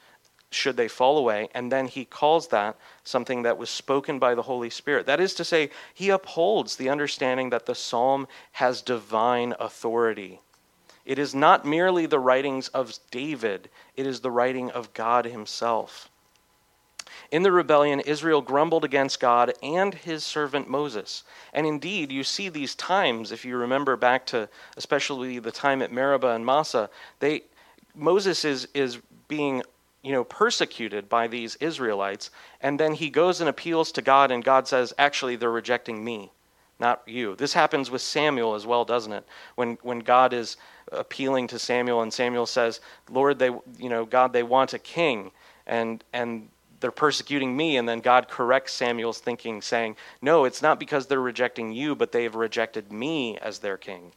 should 0.51 0.76
they 0.76 0.88
fall 0.88 1.16
away, 1.16 1.48
and 1.55 1.70
then 1.70 1.86
he 1.86 2.05
calls 2.05 2.48
that 2.48 2.76
something 3.05 3.42
that 3.42 3.57
was 3.57 3.70
spoken 3.70 4.18
by 4.18 4.34
the 4.34 4.42
Holy 4.42 4.70
Spirit. 4.70 5.07
That 5.07 5.20
is 5.20 5.34
to 5.34 5.44
say, 5.44 5.70
he 5.94 6.11
upholds 6.11 6.76
the 6.76 6.88
understanding 6.88 7.51
that 7.51 7.66
the 7.66 7.74
psalm 7.74 8.26
has 8.53 8.82
divine 8.82 9.55
authority. 9.61 10.40
It 11.07 11.18
is 11.18 11.34
not 11.34 11.64
merely 11.64 12.07
the 12.07 12.18
writings 12.18 12.68
of 12.68 12.94
David, 13.11 13.70
it 13.96 14.07
is 14.07 14.20
the 14.20 14.30
writing 14.30 14.70
of 14.70 14.92
God 14.92 15.24
himself. 15.24 16.09
In 17.30 17.42
the 17.42 17.53
rebellion, 17.53 18.01
Israel 18.01 18.40
grumbled 18.40 18.84
against 18.84 19.20
God 19.20 19.53
and 19.62 19.94
his 19.94 20.24
servant 20.24 20.68
Moses. 20.68 21.22
And 21.53 21.66
indeed, 21.66 22.11
you 22.11 22.24
see 22.24 22.48
these 22.48 22.74
times, 22.74 23.30
if 23.30 23.44
you 23.44 23.57
remember 23.57 23.96
back 23.96 24.26
to 24.26 24.48
especially 24.76 25.38
the 25.38 25.53
time 25.53 25.80
at 25.82 25.92
Meribah 25.92 26.34
and 26.34 26.44
Massah, 26.44 26.90
they, 27.20 27.42
Moses 27.94 28.44
is, 28.44 28.68
is 28.74 28.98
being 29.28 29.62
you 30.03 30.12
know, 30.12 30.24
persecuted 30.24 31.09
by 31.09 31.26
these 31.26 31.57
Israelites, 31.57 32.30
and 32.61 32.80
then 32.80 32.94
he 32.94 33.11
goes 33.11 33.40
and 33.40 33.48
appeals 33.48 33.92
to 33.92 34.03
God, 34.03 34.30
and 34.30 34.44
God 34.44 34.66
says, 34.66 34.94
Actually, 34.98 35.36
they're 35.36 35.51
rejecting 35.51 36.05
me, 36.05 36.32
not 36.78 37.03
you. 37.07 37.36
This 37.36 37.53
happens 37.53 37.90
with 37.90 38.03
Samuel 38.03 38.55
as 38.55 38.66
well, 38.66 38.84
doesn't 38.84 39.12
it? 39.12 39.26
When, 39.57 39.78
when 39.82 40.01
God 40.01 40.32
is 40.32 40.57
appealing 40.92 41.46
to 41.48 41.59
Samuel, 41.59 42.03
and 42.03 42.12
Samuel 42.12 42.46
says, 42.46 42.80
Lord, 43.11 43.38
they, 43.38 43.51
you 43.78 43.88
know, 43.88 44.05
God, 44.05 44.32
they 44.32 44.42
want 44.42 44.74
a 44.74 44.78
king. 44.78 45.30
And, 45.66 46.03
and 46.12 46.48
they're 46.80 46.90
persecuting 46.90 47.57
me. 47.57 47.76
And 47.76 47.88
then 47.88 48.01
God 48.01 48.28
corrects 48.28 48.72
Samuel's 48.72 49.20
thinking, 49.20 49.62
saying, 49.62 49.96
No, 50.20 50.44
it's 50.44 50.62
not 50.62 50.80
because 50.80 51.07
they're 51.07 51.20
rejecting 51.20 51.72
you, 51.72 51.94
but 51.94 52.12
they 52.12 52.24
have 52.24 52.34
rejected 52.34 52.90
me 52.90 53.38
as 53.38 53.59
their 53.59 53.76
king. 53.76 54.12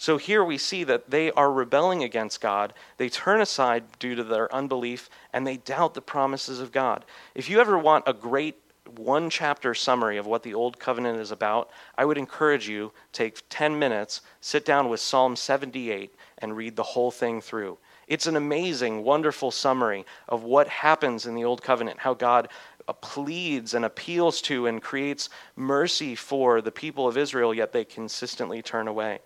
So 0.00 0.16
here 0.16 0.44
we 0.44 0.58
see 0.58 0.84
that 0.84 1.10
they 1.10 1.32
are 1.32 1.52
rebelling 1.52 2.04
against 2.04 2.40
God. 2.40 2.72
They 2.98 3.08
turn 3.08 3.40
aside 3.40 3.98
due 3.98 4.14
to 4.14 4.22
their 4.22 4.52
unbelief, 4.54 5.10
and 5.32 5.44
they 5.44 5.56
doubt 5.56 5.94
the 5.94 6.00
promises 6.00 6.60
of 6.60 6.70
God. 6.70 7.04
If 7.34 7.50
you 7.50 7.60
ever 7.60 7.76
want 7.76 8.04
a 8.06 8.12
great 8.12 8.56
one 8.96 9.28
chapter 9.28 9.74
summary 9.74 10.16
of 10.16 10.26
what 10.26 10.44
the 10.44 10.54
Old 10.54 10.78
Covenant 10.78 11.18
is 11.18 11.32
about, 11.32 11.70
I 11.96 12.04
would 12.04 12.16
encourage 12.16 12.68
you 12.68 12.92
take 13.12 13.42
10 13.50 13.76
minutes, 13.76 14.22
sit 14.40 14.64
down 14.64 14.88
with 14.88 15.00
Psalm 15.00 15.34
78, 15.34 16.14
and 16.38 16.56
read 16.56 16.76
the 16.76 16.82
whole 16.82 17.10
thing 17.10 17.40
through. 17.40 17.76
It's 18.06 18.28
an 18.28 18.36
amazing, 18.36 19.02
wonderful 19.02 19.50
summary 19.50 20.06
of 20.28 20.44
what 20.44 20.68
happens 20.68 21.26
in 21.26 21.34
the 21.34 21.44
Old 21.44 21.60
Covenant, 21.60 21.98
how 21.98 22.14
God 22.14 22.48
uh, 22.86 22.92
pleads 22.94 23.74
and 23.74 23.84
appeals 23.84 24.40
to 24.42 24.66
and 24.66 24.80
creates 24.80 25.28
mercy 25.56 26.14
for 26.14 26.62
the 26.62 26.72
people 26.72 27.06
of 27.06 27.18
Israel, 27.18 27.52
yet 27.52 27.72
they 27.72 27.84
consistently 27.84 28.62
turn 28.62 28.88
away. 28.88 29.18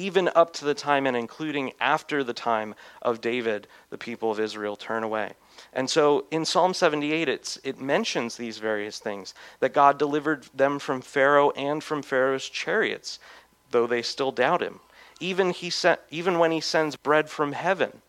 Even 0.00 0.30
up 0.34 0.54
to 0.54 0.64
the 0.64 0.72
time 0.72 1.06
and 1.06 1.14
including 1.14 1.72
after 1.78 2.24
the 2.24 2.32
time 2.32 2.74
of 3.02 3.20
David, 3.20 3.66
the 3.90 3.98
people 3.98 4.30
of 4.30 4.40
Israel 4.40 4.74
turn 4.74 5.02
away. 5.02 5.34
And 5.74 5.90
so 5.90 6.24
in 6.30 6.46
Psalm 6.46 6.72
78, 6.72 7.28
it's, 7.28 7.58
it 7.62 7.82
mentions 7.82 8.36
these 8.36 8.56
various 8.56 8.98
things 8.98 9.34
that 9.58 9.74
God 9.74 9.98
delivered 9.98 10.46
them 10.54 10.78
from 10.78 11.02
Pharaoh 11.02 11.50
and 11.50 11.84
from 11.84 12.02
Pharaoh's 12.02 12.48
chariots, 12.48 13.18
though 13.72 13.86
they 13.86 14.00
still 14.00 14.32
doubt 14.32 14.62
him. 14.62 14.80
Even, 15.20 15.50
he 15.50 15.68
sent, 15.68 16.00
even 16.08 16.38
when 16.38 16.50
he 16.50 16.62
sends 16.62 16.96
bread 16.96 17.28
from 17.28 17.52
heaven, 17.52 18.00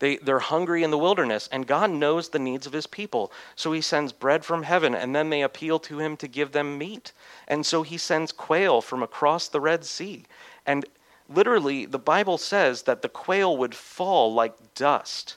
they, 0.00 0.16
they're 0.16 0.40
hungry 0.40 0.82
in 0.82 0.90
the 0.90 0.98
wilderness, 0.98 1.48
and 1.52 1.64
God 1.64 1.88
knows 1.90 2.28
the 2.28 2.40
needs 2.40 2.66
of 2.66 2.72
his 2.72 2.88
people. 2.88 3.30
So 3.54 3.70
he 3.70 3.80
sends 3.80 4.12
bread 4.12 4.44
from 4.44 4.64
heaven, 4.64 4.96
and 4.96 5.14
then 5.14 5.30
they 5.30 5.42
appeal 5.42 5.78
to 5.78 6.00
him 6.00 6.16
to 6.16 6.26
give 6.26 6.50
them 6.50 6.76
meat. 6.76 7.12
And 7.46 7.64
so 7.64 7.84
he 7.84 7.98
sends 7.98 8.32
quail 8.32 8.80
from 8.80 9.04
across 9.04 9.46
the 9.46 9.60
Red 9.60 9.84
Sea. 9.84 10.24
And 10.66 10.84
literally, 11.28 11.86
the 11.86 11.98
Bible 11.98 12.38
says 12.38 12.82
that 12.82 13.02
the 13.02 13.08
quail 13.08 13.56
would 13.56 13.74
fall 13.74 14.32
like 14.32 14.74
dust. 14.74 15.36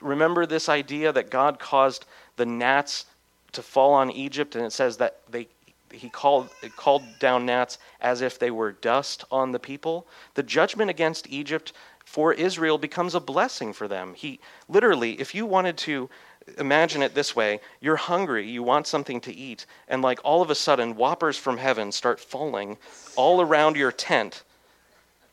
Remember 0.00 0.46
this 0.46 0.68
idea 0.68 1.12
that 1.12 1.30
God 1.30 1.58
caused 1.58 2.04
the 2.36 2.46
gnats 2.46 3.06
to 3.52 3.62
fall 3.62 3.94
on 3.94 4.10
Egypt, 4.10 4.54
and 4.54 4.64
it 4.64 4.72
says 4.72 4.98
that 4.98 5.20
they 5.30 5.48
he 5.92 6.08
called, 6.08 6.50
called 6.76 7.04
down 7.20 7.46
gnats 7.46 7.78
as 8.00 8.20
if 8.20 8.38
they 8.38 8.50
were 8.50 8.72
dust 8.72 9.24
on 9.30 9.52
the 9.52 9.58
people. 9.58 10.06
The 10.34 10.42
judgment 10.42 10.90
against 10.90 11.28
Egypt 11.28 11.72
for 12.06 12.32
Israel 12.32 12.78
becomes 12.78 13.14
a 13.14 13.20
blessing 13.20 13.72
for 13.72 13.88
them. 13.88 14.14
He 14.14 14.38
literally, 14.68 15.20
if 15.20 15.34
you 15.34 15.44
wanted 15.44 15.76
to 15.78 16.08
imagine 16.56 17.02
it 17.02 17.14
this 17.14 17.34
way, 17.34 17.60
you're 17.80 17.96
hungry, 17.96 18.48
you 18.48 18.62
want 18.62 18.86
something 18.86 19.20
to 19.22 19.34
eat, 19.34 19.66
and 19.88 20.00
like 20.00 20.20
all 20.22 20.40
of 20.40 20.48
a 20.48 20.54
sudden, 20.54 20.94
whoppers 20.94 21.36
from 21.36 21.58
heaven 21.58 21.90
start 21.90 22.20
falling 22.20 22.78
all 23.16 23.40
around 23.42 23.76
your 23.76 23.90
tent. 23.90 24.44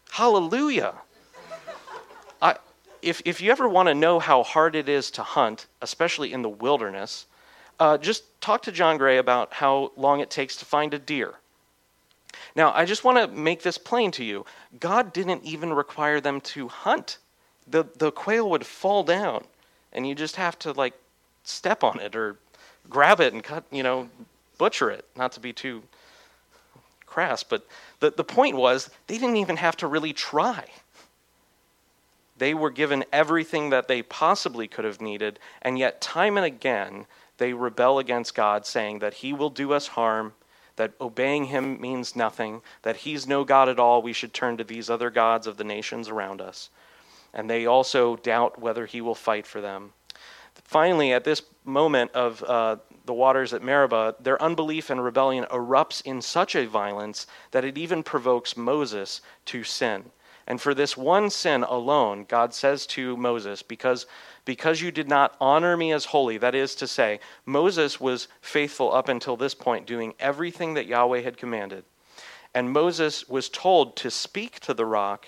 Hallelujah! 0.09 0.95
I, 2.41 2.57
if, 3.03 3.21
if 3.23 3.39
you 3.39 3.51
ever 3.51 3.69
want 3.69 3.87
to 3.87 3.93
know 3.93 4.17
how 4.17 4.41
hard 4.41 4.75
it 4.75 4.89
is 4.89 5.11
to 5.11 5.23
hunt, 5.23 5.67
especially 5.81 6.33
in 6.33 6.41
the 6.41 6.49
wilderness, 6.49 7.27
uh, 7.79 7.99
just 7.99 8.23
talk 8.41 8.63
to 8.63 8.71
John 8.71 8.97
Gray 8.97 9.19
about 9.19 9.53
how 9.53 9.91
long 9.95 10.21
it 10.21 10.31
takes 10.31 10.55
to 10.57 10.65
find 10.65 10.93
a 10.95 10.99
deer. 10.99 11.35
Now, 12.55 12.71
I 12.73 12.85
just 12.85 13.03
want 13.03 13.17
to 13.17 13.27
make 13.35 13.63
this 13.63 13.77
plain 13.77 14.11
to 14.11 14.23
you. 14.23 14.45
God 14.79 15.11
didn't 15.11 15.43
even 15.43 15.73
require 15.73 16.21
them 16.21 16.39
to 16.41 16.67
hunt. 16.67 17.17
The, 17.67 17.85
the 17.97 18.11
quail 18.11 18.49
would 18.49 18.65
fall 18.65 19.03
down, 19.03 19.45
and 19.91 20.07
you 20.07 20.13
just 20.13 20.35
have 20.35 20.59
to, 20.59 20.71
like, 20.73 20.93
step 21.43 21.83
on 21.83 21.99
it 21.99 22.15
or 22.15 22.37
grab 22.89 23.19
it 23.19 23.33
and 23.33 23.43
cut, 23.43 23.63
you 23.71 23.83
know, 23.83 24.09
butcher 24.57 24.91
it. 24.91 25.05
Not 25.15 25.31
to 25.33 25.39
be 25.39 25.53
too 25.53 25.83
crass, 27.05 27.43
but 27.43 27.65
the, 27.99 28.11
the 28.11 28.23
point 28.23 28.55
was 28.55 28.89
they 29.07 29.17
didn't 29.17 29.37
even 29.37 29.57
have 29.57 29.77
to 29.77 29.87
really 29.87 30.13
try. 30.13 30.65
They 32.37 32.53
were 32.53 32.71
given 32.71 33.05
everything 33.13 33.69
that 33.69 33.87
they 33.87 34.01
possibly 34.01 34.67
could 34.67 34.85
have 34.85 34.99
needed, 34.99 35.39
and 35.61 35.77
yet, 35.77 36.01
time 36.01 36.37
and 36.37 36.45
again, 36.45 37.05
they 37.37 37.53
rebel 37.53 37.99
against 37.99 38.35
God, 38.35 38.65
saying 38.65 38.99
that 38.99 39.15
He 39.15 39.33
will 39.33 39.49
do 39.49 39.73
us 39.73 39.87
harm 39.87 40.33
that 40.75 40.93
obeying 40.99 41.45
him 41.45 41.79
means 41.79 42.15
nothing, 42.15 42.61
that 42.81 42.97
he's 42.97 43.27
no 43.27 43.43
God 43.43 43.69
at 43.69 43.79
all, 43.79 44.01
we 44.01 44.13
should 44.13 44.33
turn 44.33 44.57
to 44.57 44.63
these 44.63 44.89
other 44.89 45.09
gods 45.09 45.47
of 45.47 45.57
the 45.57 45.63
nations 45.63 46.09
around 46.09 46.41
us. 46.41 46.69
And 47.33 47.49
they 47.49 47.65
also 47.65 48.15
doubt 48.15 48.59
whether 48.59 48.85
he 48.85 49.01
will 49.01 49.15
fight 49.15 49.47
for 49.47 49.61
them. 49.61 49.93
Finally, 50.63 51.13
at 51.13 51.23
this 51.23 51.41
moment 51.65 52.11
of 52.11 52.43
uh, 52.43 52.77
the 53.05 53.13
waters 53.13 53.53
at 53.53 53.63
Meribah, 53.63 54.15
their 54.19 54.41
unbelief 54.41 54.89
and 54.89 55.03
rebellion 55.03 55.45
erupts 55.45 56.01
in 56.03 56.21
such 56.21 56.55
a 56.55 56.67
violence 56.67 57.27
that 57.51 57.65
it 57.65 57.77
even 57.77 58.03
provokes 58.03 58.55
Moses 58.55 59.21
to 59.45 59.63
sin. 59.63 60.11
And 60.45 60.59
for 60.59 60.73
this 60.73 60.97
one 60.97 61.29
sin 61.29 61.63
alone, 61.63 62.25
God 62.27 62.53
says 62.53 62.85
to 62.87 63.15
Moses, 63.15 63.61
because 63.61 64.05
because 64.45 64.81
you 64.81 64.91
did 64.91 65.07
not 65.07 65.35
honor 65.39 65.77
me 65.77 65.91
as 65.91 66.05
holy. 66.05 66.37
That 66.37 66.55
is 66.55 66.75
to 66.75 66.87
say, 66.87 67.19
Moses 67.45 67.99
was 67.99 68.27
faithful 68.41 68.93
up 68.93 69.07
until 69.07 69.37
this 69.37 69.53
point, 69.53 69.87
doing 69.87 70.13
everything 70.19 70.73
that 70.73 70.87
Yahweh 70.87 71.21
had 71.21 71.37
commanded. 71.37 71.85
And 72.53 72.71
Moses 72.71 73.27
was 73.27 73.49
told 73.49 73.95
to 73.97 74.11
speak 74.11 74.59
to 74.61 74.73
the 74.73 74.85
rock, 74.85 75.27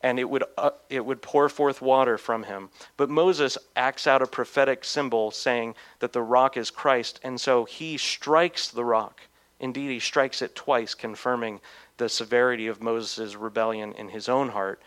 and 0.00 0.18
it 0.18 0.30
would, 0.30 0.44
uh, 0.56 0.70
it 0.88 1.04
would 1.04 1.20
pour 1.20 1.48
forth 1.48 1.82
water 1.82 2.16
from 2.16 2.44
him. 2.44 2.70
But 2.96 3.10
Moses 3.10 3.58
acts 3.74 4.06
out 4.06 4.22
a 4.22 4.26
prophetic 4.26 4.84
symbol 4.84 5.30
saying 5.30 5.74
that 5.98 6.12
the 6.12 6.22
rock 6.22 6.56
is 6.56 6.70
Christ, 6.70 7.20
and 7.24 7.40
so 7.40 7.64
he 7.64 7.98
strikes 7.98 8.68
the 8.68 8.84
rock. 8.84 9.20
Indeed, 9.60 9.90
he 9.90 9.98
strikes 9.98 10.40
it 10.40 10.54
twice, 10.54 10.94
confirming 10.94 11.60
the 11.98 12.08
severity 12.08 12.66
of 12.66 12.82
Moses' 12.82 13.36
rebellion 13.36 13.92
in 13.92 14.08
his 14.08 14.28
own 14.28 14.48
heart. 14.48 14.80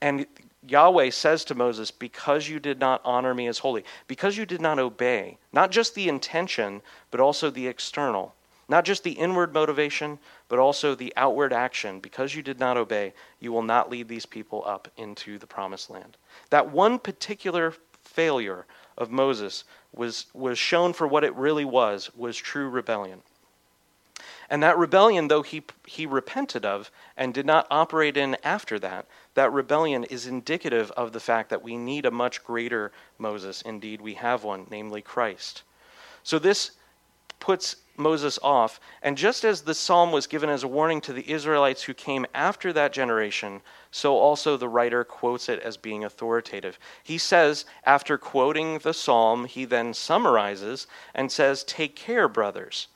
And 0.00 0.26
Yahweh 0.66 1.10
says 1.10 1.44
to 1.46 1.54
Moses, 1.54 1.90
Because 1.90 2.48
you 2.48 2.60
did 2.60 2.78
not 2.78 3.00
honor 3.04 3.34
me 3.34 3.46
as 3.46 3.58
holy, 3.58 3.84
because 4.06 4.36
you 4.36 4.46
did 4.46 4.60
not 4.60 4.78
obey, 4.78 5.38
not 5.52 5.70
just 5.70 5.94
the 5.94 6.08
intention, 6.08 6.82
but 7.10 7.20
also 7.20 7.50
the 7.50 7.66
external, 7.66 8.34
not 8.68 8.84
just 8.84 9.02
the 9.02 9.12
inward 9.12 9.54
motivation, 9.54 10.18
but 10.48 10.58
also 10.58 10.94
the 10.94 11.12
outward 11.16 11.52
action, 11.52 12.00
because 12.00 12.34
you 12.34 12.42
did 12.42 12.60
not 12.60 12.76
obey, 12.76 13.14
you 13.40 13.50
will 13.52 13.62
not 13.62 13.90
lead 13.90 14.08
these 14.08 14.26
people 14.26 14.62
up 14.66 14.88
into 14.96 15.38
the 15.38 15.46
promised 15.46 15.90
land. 15.90 16.16
That 16.50 16.70
one 16.70 16.98
particular 16.98 17.74
failure 18.02 18.66
of 18.96 19.10
Moses 19.10 19.64
was, 19.92 20.26
was 20.34 20.58
shown 20.58 20.92
for 20.92 21.06
what 21.06 21.24
it 21.24 21.34
really 21.34 21.64
was, 21.64 22.10
was 22.14 22.36
true 22.36 22.68
rebellion. 22.68 23.22
And 24.50 24.62
that 24.62 24.78
rebellion, 24.78 25.28
though 25.28 25.42
he, 25.42 25.62
he 25.86 26.06
repented 26.06 26.64
of 26.64 26.90
and 27.16 27.34
did 27.34 27.44
not 27.44 27.66
operate 27.70 28.16
in 28.16 28.36
after 28.42 28.78
that, 28.78 29.06
that 29.34 29.52
rebellion 29.52 30.04
is 30.04 30.26
indicative 30.26 30.90
of 30.92 31.12
the 31.12 31.20
fact 31.20 31.50
that 31.50 31.62
we 31.62 31.76
need 31.76 32.06
a 32.06 32.10
much 32.10 32.42
greater 32.42 32.90
Moses. 33.18 33.60
Indeed, 33.62 34.00
we 34.00 34.14
have 34.14 34.44
one, 34.44 34.66
namely 34.70 35.02
Christ. 35.02 35.64
So 36.22 36.38
this 36.38 36.72
puts 37.40 37.76
Moses 37.98 38.38
off. 38.42 38.80
And 39.02 39.18
just 39.18 39.44
as 39.44 39.62
the 39.62 39.74
psalm 39.74 40.12
was 40.12 40.26
given 40.26 40.48
as 40.48 40.62
a 40.62 40.68
warning 40.68 41.02
to 41.02 41.12
the 41.12 41.30
Israelites 41.30 41.82
who 41.82 41.94
came 41.94 42.24
after 42.34 42.72
that 42.72 42.92
generation, 42.92 43.60
so 43.90 44.16
also 44.16 44.56
the 44.56 44.68
writer 44.68 45.04
quotes 45.04 45.48
it 45.48 45.60
as 45.60 45.76
being 45.76 46.04
authoritative. 46.04 46.78
He 47.02 47.18
says, 47.18 47.66
after 47.84 48.16
quoting 48.16 48.78
the 48.78 48.94
psalm, 48.94 49.44
he 49.44 49.66
then 49.66 49.92
summarizes 49.92 50.86
and 51.14 51.30
says, 51.30 51.64
Take 51.64 51.96
care, 51.96 52.28
brothers 52.28 52.88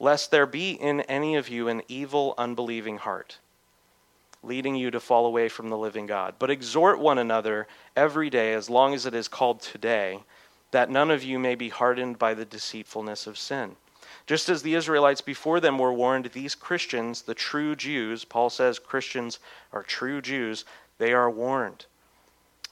lest 0.00 0.30
there 0.30 0.46
be 0.46 0.72
in 0.72 1.00
any 1.02 1.36
of 1.36 1.48
you 1.48 1.68
an 1.68 1.82
evil, 1.88 2.34
unbelieving 2.36 2.98
heart, 2.98 3.38
leading 4.42 4.74
you 4.74 4.90
to 4.90 5.00
fall 5.00 5.26
away 5.26 5.48
from 5.48 5.68
the 5.68 5.78
living 5.78 6.06
God. 6.06 6.34
But 6.38 6.50
exhort 6.50 6.98
one 6.98 7.18
another 7.18 7.66
every 7.96 8.30
day, 8.30 8.52
as 8.54 8.68
long 8.68 8.94
as 8.94 9.06
it 9.06 9.14
is 9.14 9.28
called 9.28 9.60
today, 9.60 10.20
that 10.70 10.90
none 10.90 11.10
of 11.10 11.22
you 11.22 11.38
may 11.38 11.54
be 11.54 11.68
hardened 11.68 12.18
by 12.18 12.34
the 12.34 12.44
deceitfulness 12.44 13.26
of 13.26 13.38
sin. 13.38 13.76
Just 14.26 14.48
as 14.48 14.62
the 14.62 14.74
Israelites 14.74 15.20
before 15.20 15.60
them 15.60 15.78
were 15.78 15.92
warned, 15.92 16.26
these 16.26 16.54
Christians, 16.54 17.22
the 17.22 17.34
true 17.34 17.76
Jews, 17.76 18.24
Paul 18.24 18.50
says 18.50 18.78
Christians 18.78 19.38
are 19.72 19.82
true 19.82 20.20
Jews, 20.20 20.64
they 20.98 21.12
are 21.12 21.30
warned. 21.30 21.86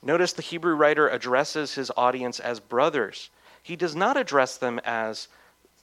Notice 0.03 0.33
the 0.33 0.43
Hebrew 0.43 0.75
writer 0.75 1.09
addresses 1.09 1.75
his 1.75 1.93
audience 1.97 2.41
as 2.41 2.59
brothers. 2.59 3.31
He 3.63 3.77
does 3.77 3.95
not 3.95 4.17
address 4.17 4.57
them 4.57 4.81
as 4.85 5.29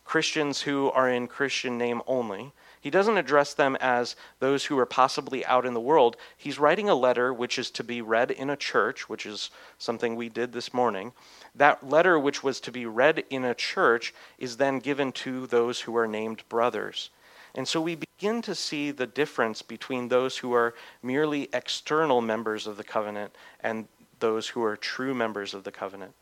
Christians 0.10 0.62
who 0.64 0.90
are 0.90 1.08
in 1.08 1.28
Christian 1.28 1.78
name 1.78 2.02
only. 2.08 2.52
He 2.82 2.90
doesn't 2.90 3.20
address 3.20 3.54
them 3.54 3.78
as 3.80 4.16
those 4.40 4.66
who 4.66 4.76
are 4.80 4.88
possibly 4.88 5.46
out 5.46 5.68
in 5.68 5.76
the 5.76 5.80
world. 5.80 6.18
He's 6.36 6.58
writing 6.58 6.90
a 6.90 6.96
letter 6.96 7.32
which 7.32 7.60
is 7.60 7.70
to 7.70 7.84
be 7.84 8.02
read 8.02 8.32
in 8.32 8.50
a 8.50 8.58
church, 8.58 9.08
which 9.08 9.28
is 9.28 9.52
something 9.78 10.16
we 10.16 10.28
did 10.28 10.52
this 10.52 10.74
morning. 10.74 11.12
That 11.54 11.88
letter, 11.88 12.18
which 12.18 12.44
was 12.44 12.60
to 12.62 12.72
be 12.72 12.88
read 12.88 13.24
in 13.30 13.46
a 13.46 13.54
church, 13.54 14.12
is 14.40 14.58
then 14.58 14.80
given 14.80 15.12
to 15.12 15.46
those 15.46 15.82
who 15.82 15.96
are 15.96 16.08
named 16.08 16.42
brothers. 16.50 17.12
And 17.54 17.68
so 17.68 17.80
we 17.80 17.94
begin 17.94 18.42
to 18.42 18.56
see 18.56 18.90
the 18.90 19.06
difference 19.06 19.62
between 19.62 20.08
those 20.08 20.38
who 20.38 20.54
are 20.54 20.74
merely 21.04 21.50
external 21.54 22.20
members 22.20 22.66
of 22.66 22.78
the 22.78 22.84
covenant 22.84 23.36
and 23.60 23.88
those 24.20 24.48
who 24.48 24.64
are 24.64 24.76
true 24.76 25.14
members 25.14 25.54
of 25.54 25.66
the 25.66 25.72
covenant. 25.72 26.16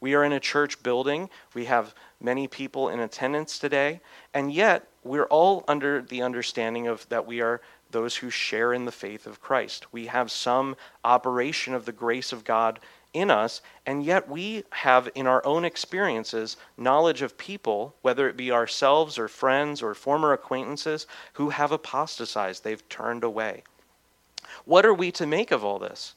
We 0.00 0.14
are 0.14 0.24
in 0.24 0.32
a 0.32 0.40
church 0.40 0.82
building. 0.82 1.30
We 1.54 1.66
have 1.66 1.94
many 2.20 2.48
people 2.48 2.88
in 2.88 3.00
attendance 3.00 3.58
today, 3.58 4.00
and 4.34 4.52
yet 4.52 4.88
we're 5.04 5.26
all 5.26 5.64
under 5.68 6.02
the 6.02 6.22
understanding 6.22 6.86
of 6.86 7.08
that 7.08 7.26
we 7.26 7.40
are 7.40 7.60
those 7.90 8.16
who 8.16 8.30
share 8.30 8.72
in 8.72 8.84
the 8.84 8.92
faith 8.92 9.26
of 9.26 9.40
Christ. 9.40 9.92
We 9.92 10.06
have 10.06 10.30
some 10.30 10.76
operation 11.04 11.72
of 11.74 11.84
the 11.84 11.92
grace 11.92 12.32
of 12.32 12.44
God 12.44 12.80
in 13.14 13.30
us, 13.30 13.62
and 13.86 14.04
yet 14.04 14.28
we 14.28 14.64
have 14.70 15.08
in 15.14 15.26
our 15.26 15.44
own 15.46 15.64
experiences 15.64 16.56
knowledge 16.76 17.22
of 17.22 17.38
people, 17.38 17.94
whether 18.02 18.28
it 18.28 18.36
be 18.36 18.52
ourselves 18.52 19.18
or 19.18 19.28
friends 19.28 19.82
or 19.82 19.94
former 19.94 20.32
acquaintances, 20.32 21.06
who 21.34 21.50
have 21.50 21.72
apostatized, 21.72 22.62
they've 22.62 22.86
turned 22.88 23.24
away. 23.24 23.62
What 24.64 24.84
are 24.84 24.94
we 24.94 25.10
to 25.12 25.26
make 25.26 25.50
of 25.50 25.64
all 25.64 25.78
this? 25.78 26.14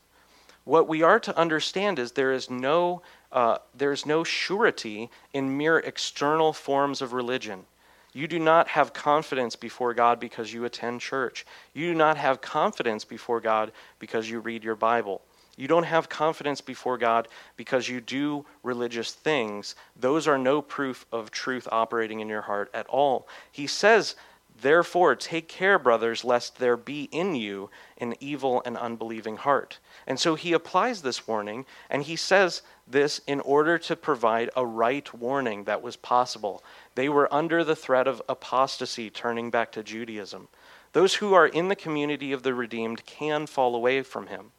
What 0.65 0.87
we 0.87 1.01
are 1.01 1.19
to 1.21 1.37
understand 1.37 1.99
is 1.99 2.11
there 2.11 2.33
is 2.33 2.49
no, 2.49 3.01
uh, 3.31 3.57
there 3.75 3.91
is 3.91 4.05
no 4.05 4.23
surety 4.23 5.09
in 5.33 5.57
mere 5.57 5.77
external 5.79 6.53
forms 6.53 7.01
of 7.01 7.13
religion. 7.13 7.65
You 8.13 8.27
do 8.27 8.39
not 8.39 8.69
have 8.69 8.93
confidence 8.93 9.55
before 9.55 9.93
God 9.93 10.19
because 10.19 10.51
you 10.51 10.65
attend 10.65 11.01
church. 11.01 11.45
You 11.73 11.91
do 11.91 11.95
not 11.95 12.17
have 12.17 12.41
confidence 12.41 13.05
before 13.05 13.39
God 13.39 13.71
because 13.99 14.29
you 14.29 14.39
read 14.39 14.63
your 14.63 14.75
Bible. 14.75 15.21
You 15.57 15.67
don't 15.67 15.83
have 15.83 16.07
confidence 16.07 16.61
before 16.61 16.97
God 16.97 17.27
because 17.57 17.89
you 17.89 17.99
do 17.99 18.45
religious 18.63 19.11
things. 19.11 19.75
Those 19.95 20.25
are 20.25 20.37
no 20.37 20.61
proof 20.61 21.05
of 21.11 21.31
truth 21.31 21.67
operating 21.71 22.21
in 22.21 22.29
your 22.29 22.41
heart 22.41 22.71
at 22.73 22.87
all. 22.87 23.27
He 23.51 23.67
says, 23.67 24.15
Therefore, 24.61 25.15
take 25.15 25.47
care, 25.47 25.79
brothers, 25.79 26.25
lest 26.25 26.57
there 26.57 26.75
be 26.75 27.03
in 27.11 27.35
you 27.35 27.69
an 27.97 28.15
evil 28.19 28.61
and 28.65 28.77
unbelieving 28.77 29.37
heart. 29.37 29.79
And 30.05 30.19
so 30.19 30.35
he 30.35 30.53
applies 30.53 31.01
this 31.01 31.27
warning, 31.27 31.65
and 31.89 32.03
he 32.03 32.15
says 32.15 32.61
this 32.87 33.21
in 33.27 33.39
order 33.41 33.77
to 33.77 33.95
provide 33.95 34.49
a 34.55 34.65
right 34.65 35.13
warning 35.13 35.63
that 35.65 35.81
was 35.81 35.95
possible. 35.95 36.63
They 36.95 37.09
were 37.09 37.33
under 37.33 37.63
the 37.63 37.75
threat 37.75 38.07
of 38.07 38.21
apostasy, 38.27 39.09
turning 39.09 39.49
back 39.49 39.71
to 39.73 39.83
Judaism. 39.83 40.47
Those 40.93 41.15
who 41.15 41.33
are 41.33 41.47
in 41.47 41.67
the 41.67 41.75
community 41.75 42.31
of 42.31 42.43
the 42.43 42.53
redeemed 42.53 43.05
can 43.05 43.45
fall 43.45 43.75
away 43.75 44.01
from 44.01 44.27
him. 44.27 44.51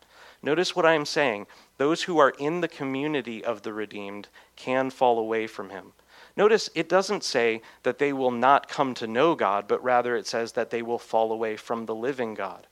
Notice 0.42 0.74
what 0.74 0.86
I 0.86 0.94
am 0.94 1.04
saying. 1.04 1.46
Those 1.76 2.04
who 2.04 2.18
are 2.18 2.30
in 2.38 2.60
the 2.60 2.68
community 2.68 3.44
of 3.44 3.62
the 3.62 3.72
redeemed 3.72 4.28
can 4.56 4.90
fall 4.90 5.18
away 5.18 5.46
from 5.46 5.70
him. 5.70 5.92
Notice 6.40 6.70
it 6.74 6.88
doesn't 6.88 7.22
say 7.22 7.60
that 7.82 7.98
they 7.98 8.14
will 8.14 8.30
not 8.30 8.66
come 8.66 8.94
to 8.94 9.06
know 9.06 9.34
God, 9.34 9.68
but 9.68 9.84
rather 9.84 10.16
it 10.16 10.26
says 10.26 10.52
that 10.52 10.70
they 10.70 10.80
will 10.80 10.98
fall 10.98 11.32
away 11.32 11.54
from 11.54 11.84
the 11.84 11.94
living 11.94 12.32
God. 12.32 12.66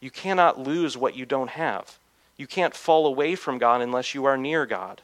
You 0.00 0.10
cannot 0.10 0.58
lose 0.58 0.96
what 0.96 1.14
you 1.14 1.26
don't 1.26 1.50
have. 1.50 1.98
You 2.38 2.46
can't 2.46 2.74
fall 2.74 3.06
away 3.06 3.34
from 3.34 3.58
God 3.58 3.82
unless 3.82 4.14
you 4.14 4.24
are 4.24 4.38
near 4.38 4.64
God. 4.64 5.02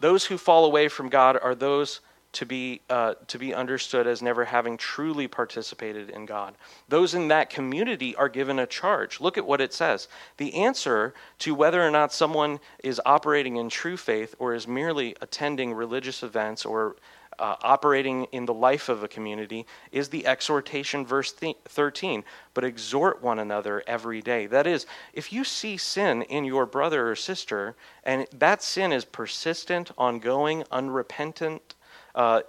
Those 0.00 0.26
who 0.26 0.38
fall 0.38 0.64
away 0.64 0.86
from 0.86 1.08
God 1.08 1.36
are 1.42 1.56
those 1.56 1.98
to 2.32 2.44
be, 2.44 2.80
uh, 2.90 3.14
to 3.26 3.38
be 3.38 3.54
understood 3.54 4.06
as 4.06 4.20
never 4.20 4.44
having 4.44 4.76
truly 4.76 5.26
participated 5.26 6.10
in 6.10 6.26
God. 6.26 6.54
Those 6.88 7.14
in 7.14 7.28
that 7.28 7.50
community 7.50 8.14
are 8.16 8.28
given 8.28 8.58
a 8.58 8.66
charge. 8.66 9.20
Look 9.20 9.38
at 9.38 9.46
what 9.46 9.60
it 9.60 9.72
says. 9.72 10.08
The 10.36 10.54
answer 10.54 11.14
to 11.40 11.54
whether 11.54 11.84
or 11.86 11.90
not 11.90 12.12
someone 12.12 12.60
is 12.84 13.00
operating 13.06 13.56
in 13.56 13.70
true 13.70 13.96
faith 13.96 14.34
or 14.38 14.54
is 14.54 14.68
merely 14.68 15.16
attending 15.20 15.72
religious 15.72 16.22
events 16.22 16.64
or 16.64 16.96
uh, 17.38 17.54
operating 17.62 18.24
in 18.32 18.46
the 18.46 18.54
life 18.54 18.88
of 18.88 19.02
a 19.02 19.08
community 19.08 19.64
is 19.92 20.08
the 20.08 20.26
exhortation, 20.26 21.06
verse 21.06 21.32
13. 21.32 22.24
But 22.52 22.64
exhort 22.64 23.22
one 23.22 23.38
another 23.38 23.82
every 23.86 24.20
day. 24.20 24.46
That 24.46 24.66
is, 24.66 24.86
if 25.12 25.32
you 25.32 25.44
see 25.44 25.76
sin 25.76 26.22
in 26.22 26.44
your 26.44 26.66
brother 26.66 27.08
or 27.08 27.14
sister, 27.14 27.76
and 28.02 28.26
that 28.32 28.62
sin 28.62 28.92
is 28.92 29.04
persistent, 29.04 29.92
ongoing, 29.96 30.64
unrepentant, 30.70 31.74
uh, 32.18 32.42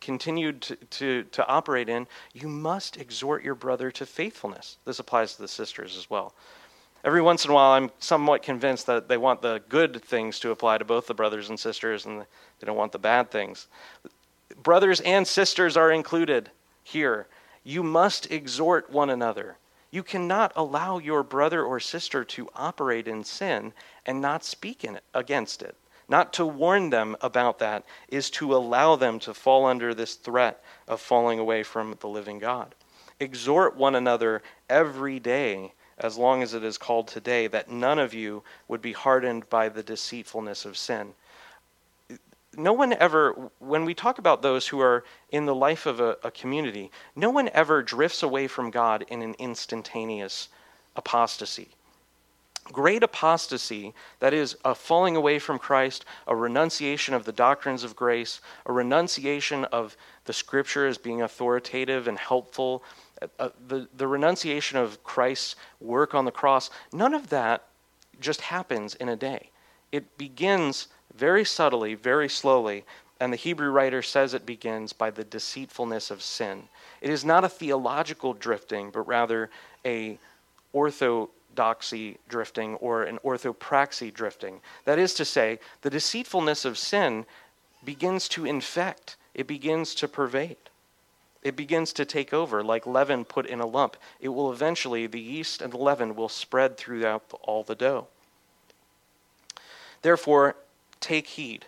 continued 0.00 0.62
to, 0.62 0.76
to, 0.76 1.24
to 1.24 1.46
operate 1.46 1.90
in, 1.90 2.06
you 2.32 2.48
must 2.48 2.96
exhort 2.96 3.44
your 3.44 3.54
brother 3.54 3.90
to 3.90 4.06
faithfulness. 4.06 4.78
This 4.86 4.98
applies 4.98 5.34
to 5.34 5.42
the 5.42 5.48
sisters 5.48 5.98
as 5.98 6.08
well. 6.08 6.34
Every 7.04 7.20
once 7.20 7.44
in 7.44 7.50
a 7.50 7.54
while, 7.54 7.72
I'm 7.72 7.90
somewhat 7.98 8.42
convinced 8.42 8.86
that 8.86 9.08
they 9.08 9.18
want 9.18 9.42
the 9.42 9.60
good 9.68 10.02
things 10.02 10.38
to 10.40 10.50
apply 10.50 10.78
to 10.78 10.84
both 10.86 11.06
the 11.06 11.14
brothers 11.14 11.50
and 11.50 11.60
sisters, 11.60 12.06
and 12.06 12.20
they 12.20 12.66
don't 12.66 12.76
want 12.76 12.92
the 12.92 12.98
bad 12.98 13.30
things 13.30 13.68
brothers 14.62 15.00
and 15.00 15.26
sisters 15.26 15.76
are 15.76 15.90
included 15.90 16.50
here. 16.82 17.26
You 17.64 17.82
must 17.82 18.30
exhort 18.30 18.90
one 18.90 19.10
another. 19.10 19.56
You 19.90 20.02
cannot 20.02 20.52
allow 20.54 20.98
your 20.98 21.22
brother 21.22 21.64
or 21.64 21.80
sister 21.80 22.24
to 22.24 22.48
operate 22.54 23.08
in 23.08 23.24
sin 23.24 23.72
and 24.06 24.20
not 24.20 24.44
speak 24.44 24.84
it, 24.84 25.02
against 25.14 25.62
it. 25.62 25.76
Not 26.10 26.34
to 26.34 26.44
warn 26.44 26.90
them 26.90 27.16
about 27.22 27.58
that 27.60 27.84
is 28.08 28.28
to 28.32 28.54
allow 28.54 28.96
them 28.96 29.18
to 29.20 29.32
fall 29.32 29.64
under 29.64 29.94
this 29.94 30.16
threat 30.16 30.62
of 30.86 31.00
falling 31.00 31.38
away 31.38 31.62
from 31.62 31.96
the 32.00 32.08
living 32.08 32.38
God. 32.38 32.74
Exhort 33.18 33.76
one 33.76 33.94
another 33.94 34.42
every 34.68 35.18
day, 35.18 35.72
as 35.96 36.18
long 36.18 36.42
as 36.42 36.52
it 36.52 36.64
is 36.64 36.76
called 36.76 37.08
today, 37.08 37.46
that 37.46 37.70
none 37.70 37.98
of 37.98 38.12
you 38.12 38.42
would 38.68 38.82
be 38.82 38.92
hardened 38.92 39.48
by 39.48 39.70
the 39.70 39.82
deceitfulness 39.82 40.66
of 40.66 40.76
sin 40.76 41.14
no 42.56 42.72
one 42.72 42.92
ever, 42.94 43.50
when 43.58 43.84
we 43.84 43.94
talk 43.94 44.18
about 44.18 44.42
those 44.42 44.66
who 44.66 44.80
are 44.80 45.04
in 45.30 45.46
the 45.46 45.54
life 45.54 45.86
of 45.86 46.00
a, 46.00 46.16
a, 46.24 46.30
community, 46.30 46.90
no 47.14 47.30
one 47.30 47.48
ever 47.54 47.82
drifts 47.82 48.22
away 48.22 48.48
from 48.48 48.70
God 48.70 49.04
in 49.08 49.22
an 49.22 49.34
instantaneous 49.38 50.48
apostasy. 50.96 51.68
Great 52.72 53.02
apostasy, 53.02 53.94
that 54.20 54.32
is, 54.32 54.56
a 54.64 54.74
falling 54.74 55.16
away 55.16 55.38
from 55.38 55.58
Christ, 55.58 56.04
a 56.26 56.36
renunciation 56.36 57.14
of 57.14 57.24
the 57.24 57.32
doctrines 57.32 57.84
of 57.84 57.96
grace, 57.96 58.40
a 58.66 58.72
renunciation 58.72 59.64
of 59.66 59.96
the 60.24 60.32
scripture 60.32 60.86
as 60.86 60.98
being 60.98 61.22
authoritative 61.22 62.06
and 62.06 62.18
helpful, 62.18 62.82
uh, 63.38 63.50
the, 63.66 63.88
the 63.96 64.06
renunciation 64.06 64.78
of 64.78 65.02
Christ's 65.02 65.56
work 65.80 66.14
on 66.14 66.24
the 66.24 66.30
cross, 66.30 66.70
none 66.92 67.14
of 67.14 67.28
that 67.30 67.66
just 68.20 68.40
happens 68.42 68.94
in 68.94 69.08
a 69.08 69.16
day. 69.16 69.50
It 69.92 70.16
begins 70.16 70.88
very 71.14 71.44
subtly, 71.44 71.94
very 71.94 72.28
slowly, 72.28 72.84
and 73.18 73.32
the 73.32 73.36
Hebrew 73.36 73.70
writer 73.70 74.00
says 74.00 74.32
it 74.32 74.46
begins 74.46 74.92
by 74.92 75.10
the 75.10 75.24
deceitfulness 75.24 76.10
of 76.10 76.22
sin. 76.22 76.68
It 77.02 77.10
is 77.10 77.24
not 77.24 77.44
a 77.44 77.48
theological 77.48 78.32
drifting, 78.32 78.90
but 78.90 79.06
rather 79.06 79.50
a 79.84 80.18
orthodoxy 81.50 82.18
drifting 82.28 82.76
or 82.76 83.02
an 83.02 83.18
orthopraxy 83.24 84.12
drifting. 84.12 84.60
That 84.84 84.98
is 84.98 85.14
to 85.14 85.24
say, 85.24 85.58
the 85.82 85.90
deceitfulness 85.90 86.64
of 86.64 86.78
sin 86.78 87.26
begins 87.84 88.28
to 88.30 88.44
infect, 88.44 89.16
it 89.34 89.46
begins 89.46 89.94
to 89.96 90.08
pervade. 90.08 90.56
It 91.42 91.56
begins 91.56 91.94
to 91.94 92.04
take 92.04 92.34
over 92.34 92.62
like 92.62 92.86
leaven 92.86 93.24
put 93.24 93.46
in 93.46 93.60
a 93.60 93.66
lump. 93.66 93.96
It 94.20 94.28
will 94.28 94.52
eventually, 94.52 95.06
the 95.06 95.20
yeast 95.20 95.62
and 95.62 95.72
the 95.72 95.78
leaven 95.78 96.14
will 96.14 96.28
spread 96.28 96.76
throughout 96.76 97.22
all 97.42 97.62
the 97.62 97.74
dough. 97.74 98.08
Therefore, 100.02 100.56
take 101.00 101.26
heed. 101.28 101.64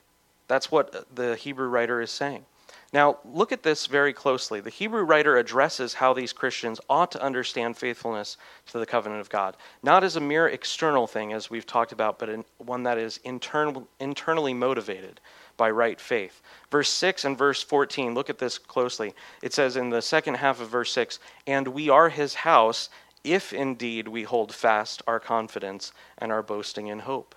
That's 0.47 0.71
what 0.71 1.07
the 1.15 1.37
Hebrew 1.37 1.69
writer 1.69 2.03
is 2.03 2.11
saying. 2.11 2.45
Now, 2.93 3.19
look 3.25 3.53
at 3.53 3.63
this 3.63 3.87
very 3.87 4.13
closely. 4.13 4.61
The 4.61 4.69
Hebrew 4.69 5.03
writer 5.03 5.39
addresses 5.39 5.95
how 5.95 6.13
these 6.13 6.35
Christians 6.35 6.79
ought 6.91 7.11
to 7.13 7.23
understand 7.23 7.79
faithfulness 7.79 8.37
to 8.67 8.79
the 8.79 8.85
covenant 8.85 9.23
of 9.23 9.31
God, 9.31 9.57
not 9.83 10.05
as 10.05 10.17
a 10.17 10.21
mere 10.21 10.49
external 10.49 11.07
thing, 11.07 11.33
as 11.33 11.49
we've 11.49 11.65
talked 11.65 11.93
about, 11.93 12.19
but 12.19 12.45
one 12.59 12.83
that 12.83 12.99
is 12.99 13.19
internal, 13.25 13.89
internally 13.99 14.53
motivated 14.53 15.21
by 15.57 15.71
right 15.71 15.99
faith. 15.99 16.43
Verse 16.71 16.91
6 16.91 17.25
and 17.25 17.39
verse 17.39 17.63
14, 17.63 18.15
look 18.15 18.29
at 18.29 18.39
this 18.39 18.59
closely. 18.59 19.15
It 19.43 19.55
says 19.55 19.77
in 19.77 19.89
the 19.89 20.03
second 20.03 20.35
half 20.35 20.61
of 20.61 20.69
verse 20.69 20.93
6 20.93 21.19
And 21.47 21.69
we 21.69 21.89
are 21.89 22.11
his 22.11 22.35
house, 22.35 22.91
if 23.25 23.55
indeed 23.55 24.07
we 24.07 24.25
hold 24.25 24.55
fast 24.55 25.01
our 25.07 25.21
confidence 25.21 25.93
and 26.19 26.31
our 26.31 26.43
boasting 26.43 26.89
in 26.89 26.99
hope. 27.01 27.35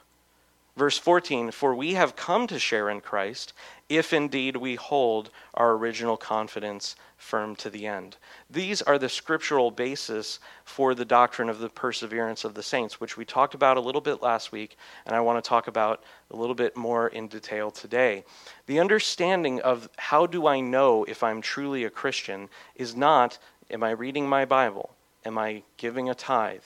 Verse 0.76 0.97
14 0.97 1.51
For 1.51 1.73
we 1.73 1.93
have 1.93 2.17
come 2.17 2.47
to 2.47 2.59
share 2.59 2.89
in 2.89 2.99
Christ, 2.99 3.53
if 3.88 4.11
indeed 4.11 4.57
we 4.57 4.76
hold 4.76 5.30
our 5.53 5.71
original 5.73 6.17
confidence 6.17 6.95
firm 7.17 7.55
to 7.55 7.69
the 7.69 7.88
end. 7.88 8.17
These 8.49 8.82
are 8.82 8.97
the 8.97 9.07
scriptural 9.07 9.71
basis 9.71 10.39
for 10.65 10.93
the 10.93 11.05
doctrine 11.05 11.49
of 11.49 11.59
the 11.59 11.69
perseverance 11.69 12.43
of 12.43 12.55
the 12.55 12.63
saints, 12.63 12.99
which 12.99 13.15
we 13.15 13.23
talked 13.23 13.53
about 13.53 13.78
a 13.78 13.82
little 13.82 14.01
bit 14.01 14.21
last 14.21 14.51
week, 14.51 14.78
and 15.05 15.15
I 15.15 15.21
want 15.21 15.41
to 15.41 15.47
talk 15.47 15.67
about 15.67 16.03
a 16.30 16.36
little 16.36 16.55
bit 16.55 16.76
more 16.76 17.07
in 17.07 17.28
detail 17.28 17.71
today. 17.71 18.26
The 18.65 18.80
understanding 18.80 19.61
of 19.61 19.89
how 19.97 20.26
do 20.26 20.45
I 20.45 20.59
know 20.59 21.05
if 21.05 21.23
I'm 21.23 21.41
truly 21.41 21.86
a 21.86 21.89
Christian 21.89 22.49
is 22.76 22.95
not 22.95 23.38
am 23.71 23.82
I 23.82 23.91
reading 23.91 24.28
my 24.28 24.43
Bible? 24.43 24.93
Am 25.26 25.38
I 25.38 25.63
giving 25.78 26.09
a 26.09 26.15
tithe? 26.15 26.63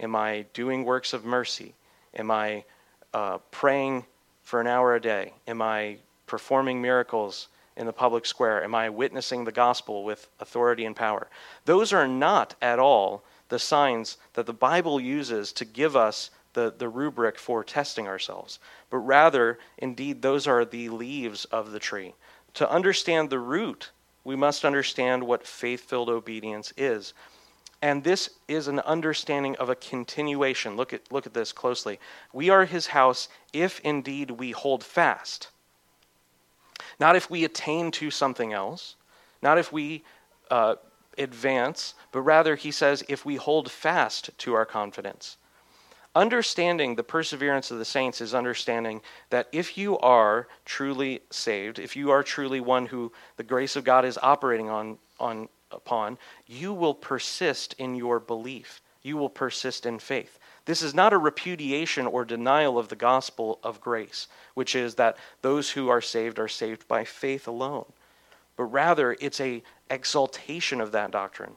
Am 0.00 0.16
I 0.16 0.46
doing 0.52 0.84
works 0.84 1.12
of 1.12 1.24
mercy? 1.24 1.74
Am 2.14 2.30
I 2.30 2.64
uh, 3.14 3.38
praying 3.50 4.04
for 4.42 4.60
an 4.60 4.66
hour 4.66 4.94
a 4.94 5.00
day? 5.00 5.32
Am 5.46 5.62
I 5.62 5.98
performing 6.26 6.80
miracles 6.80 7.48
in 7.76 7.86
the 7.86 7.92
public 7.92 8.26
square? 8.26 8.62
Am 8.62 8.74
I 8.74 8.90
witnessing 8.90 9.44
the 9.44 9.52
gospel 9.52 10.04
with 10.04 10.28
authority 10.40 10.84
and 10.84 10.96
power? 10.96 11.28
Those 11.64 11.92
are 11.92 12.08
not 12.08 12.54
at 12.60 12.78
all 12.78 13.24
the 13.48 13.58
signs 13.58 14.16
that 14.34 14.46
the 14.46 14.52
Bible 14.52 15.00
uses 15.00 15.52
to 15.52 15.64
give 15.64 15.94
us 15.96 16.30
the, 16.54 16.72
the 16.76 16.88
rubric 16.88 17.38
for 17.38 17.64
testing 17.64 18.06
ourselves, 18.06 18.58
but 18.90 18.98
rather, 18.98 19.58
indeed, 19.78 20.22
those 20.22 20.46
are 20.46 20.64
the 20.64 20.88
leaves 20.90 21.44
of 21.46 21.72
the 21.72 21.78
tree. 21.78 22.14
To 22.54 22.70
understand 22.70 23.30
the 23.30 23.38
root, 23.38 23.90
we 24.24 24.36
must 24.36 24.64
understand 24.64 25.24
what 25.24 25.46
faith 25.46 25.82
filled 25.82 26.10
obedience 26.10 26.72
is. 26.76 27.14
And 27.82 28.04
this 28.04 28.30
is 28.46 28.68
an 28.68 28.78
understanding 28.80 29.56
of 29.56 29.68
a 29.68 29.74
continuation. 29.74 30.76
Look 30.76 30.92
at, 30.92 31.10
look 31.10 31.26
at 31.26 31.34
this 31.34 31.50
closely. 31.50 31.98
We 32.32 32.48
are 32.48 32.64
his 32.64 32.86
house 32.86 33.28
if 33.52 33.80
indeed 33.80 34.30
we 34.30 34.52
hold 34.52 34.84
fast. 34.84 35.48
Not 37.00 37.16
if 37.16 37.28
we 37.28 37.44
attain 37.44 37.90
to 37.92 38.10
something 38.12 38.52
else, 38.52 38.94
not 39.42 39.58
if 39.58 39.72
we 39.72 40.04
uh, 40.50 40.76
advance, 41.18 41.94
but 42.12 42.20
rather, 42.20 42.54
he 42.54 42.70
says, 42.70 43.04
if 43.08 43.24
we 43.24 43.36
hold 43.36 43.70
fast 43.70 44.30
to 44.38 44.54
our 44.54 44.64
confidence. 44.64 45.36
Understanding 46.14 46.94
the 46.94 47.02
perseverance 47.02 47.70
of 47.70 47.78
the 47.78 47.84
saints 47.84 48.20
is 48.20 48.34
understanding 48.34 49.00
that 49.30 49.48
if 49.50 49.78
you 49.78 49.98
are 49.98 50.46
truly 50.64 51.20
saved, 51.30 51.78
if 51.78 51.96
you 51.96 52.10
are 52.10 52.22
truly 52.22 52.60
one 52.60 52.86
who 52.86 53.10
the 53.38 53.42
grace 53.42 53.76
of 53.76 53.84
God 53.84 54.04
is 54.04 54.18
operating 54.22 54.68
on, 54.68 54.98
on 55.18 55.48
upon, 55.72 56.18
you 56.46 56.72
will 56.72 56.94
persist 56.94 57.74
in 57.78 57.94
your 57.94 58.20
belief. 58.20 58.80
You 59.02 59.16
will 59.16 59.30
persist 59.30 59.84
in 59.84 59.98
faith. 59.98 60.38
This 60.64 60.80
is 60.80 60.94
not 60.94 61.12
a 61.12 61.18
repudiation 61.18 62.06
or 62.06 62.24
denial 62.24 62.78
of 62.78 62.88
the 62.88 62.96
gospel 62.96 63.58
of 63.64 63.80
grace, 63.80 64.28
which 64.54 64.76
is 64.76 64.94
that 64.94 65.16
those 65.40 65.70
who 65.70 65.88
are 65.88 66.00
saved 66.00 66.38
are 66.38 66.46
saved 66.46 66.86
by 66.86 67.04
faith 67.04 67.48
alone, 67.48 67.86
but 68.56 68.64
rather 68.64 69.16
it's 69.18 69.40
a 69.40 69.62
exaltation 69.90 70.80
of 70.80 70.92
that 70.92 71.10
doctrine. 71.10 71.56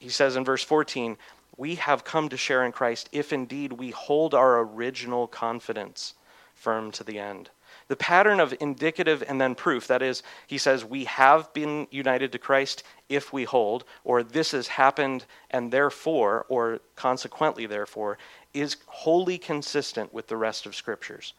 He 0.00 0.08
says 0.08 0.34
in 0.34 0.44
verse 0.44 0.64
14, 0.64 1.16
"We 1.56 1.76
have 1.76 2.02
come 2.02 2.28
to 2.30 2.36
share 2.36 2.64
in 2.64 2.72
Christ 2.72 3.08
if 3.12 3.32
indeed 3.32 3.74
we 3.74 3.90
hold 3.90 4.34
our 4.34 4.58
original 4.58 5.28
confidence 5.28 6.14
firm 6.54 6.90
to 6.92 7.04
the 7.04 7.18
end." 7.20 7.50
The 7.88 7.96
pattern 7.96 8.38
of 8.38 8.54
indicative 8.60 9.24
and 9.26 9.40
then 9.40 9.54
proof, 9.54 9.86
that 9.86 10.02
is, 10.02 10.22
he 10.46 10.58
says, 10.58 10.84
we 10.84 11.04
have 11.04 11.52
been 11.54 11.86
united 11.90 12.32
to 12.32 12.38
Christ 12.38 12.82
if 13.08 13.32
we 13.32 13.44
hold, 13.44 13.84
or 14.04 14.22
this 14.22 14.52
has 14.52 14.68
happened 14.68 15.24
and 15.50 15.72
therefore, 15.72 16.44
or 16.48 16.80
consequently 16.96 17.64
therefore, 17.66 18.18
is 18.52 18.76
wholly 18.86 19.38
consistent 19.38 20.12
with 20.12 20.26
the 20.28 20.36
rest 20.36 20.66
of 20.66 20.76
Scriptures. 20.76 21.32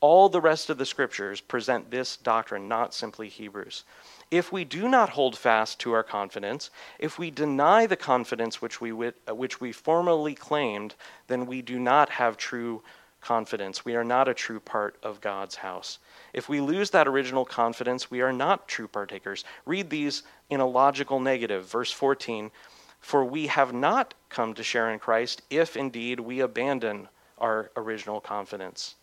All 0.00 0.28
the 0.28 0.40
rest 0.40 0.70
of 0.70 0.78
the 0.78 0.86
Scriptures 0.86 1.40
present 1.40 1.90
this 1.90 2.16
doctrine, 2.16 2.68
not 2.68 2.94
simply 2.94 3.28
Hebrews. 3.28 3.82
If 4.30 4.52
we 4.52 4.64
do 4.64 4.88
not 4.88 5.10
hold 5.10 5.36
fast 5.36 5.80
to 5.80 5.92
our 5.92 6.02
confidence, 6.02 6.70
if 6.98 7.18
we 7.18 7.30
deny 7.30 7.86
the 7.86 7.96
confidence 7.96 8.60
which 8.60 8.80
we, 8.80 8.92
uh, 8.92 9.34
which 9.34 9.60
we 9.60 9.72
formerly 9.72 10.34
claimed, 10.34 10.94
then 11.28 11.46
we 11.46 11.62
do 11.62 11.78
not 11.78 12.10
have 12.10 12.36
true 12.36 12.82
confidence. 13.26 13.84
We 13.84 13.96
are 13.96 14.04
not 14.04 14.28
a 14.28 14.34
true 14.34 14.60
part 14.60 14.96
of 15.02 15.20
God's 15.20 15.56
house. 15.56 15.98
If 16.32 16.48
we 16.48 16.60
lose 16.60 16.90
that 16.90 17.08
original 17.08 17.44
confidence, 17.44 18.08
we 18.08 18.20
are 18.20 18.32
not 18.32 18.68
true 18.68 18.86
partakers. 18.86 19.44
Read 19.64 19.90
these 19.90 20.22
in 20.48 20.60
a 20.60 20.66
logical 20.66 21.18
negative. 21.18 21.66
Verse 21.66 21.90
14 21.90 22.52
For 23.00 23.24
we 23.24 23.48
have 23.48 23.72
not 23.72 24.14
come 24.28 24.54
to 24.54 24.62
share 24.62 24.92
in 24.92 25.00
Christ 25.00 25.42
if 25.50 25.76
indeed 25.76 26.20
we 26.20 26.38
abandon 26.38 27.08
our 27.36 27.72
original 27.76 28.20
confidence. 28.20 28.94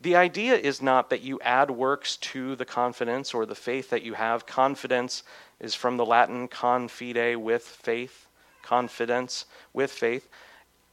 The 0.00 0.14
idea 0.14 0.54
is 0.54 0.80
not 0.80 1.10
that 1.10 1.22
you 1.22 1.40
add 1.40 1.68
works 1.68 2.16
to 2.18 2.54
the 2.54 2.64
confidence 2.64 3.34
or 3.34 3.44
the 3.44 3.56
faith 3.56 3.90
that 3.90 4.04
you 4.04 4.14
have. 4.14 4.46
Confidence 4.46 5.24
is 5.58 5.74
from 5.74 5.96
the 5.96 6.06
Latin 6.06 6.46
confide, 6.46 7.36
with 7.36 7.64
faith, 7.64 8.28
confidence, 8.62 9.46
with 9.72 9.90
faith. 9.90 10.28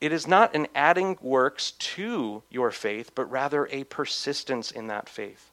It 0.02 0.12
is 0.12 0.28
not 0.28 0.56
an 0.56 0.68
adding 0.76 1.18
works 1.22 1.72
to 1.72 2.44
your 2.50 2.72
faith, 2.72 3.12
but 3.16 3.30
rather 3.32 3.68
a 3.72 3.86
persistence 3.86 4.72
in 4.72 4.88
that 4.88 5.08
faith. 5.08 5.52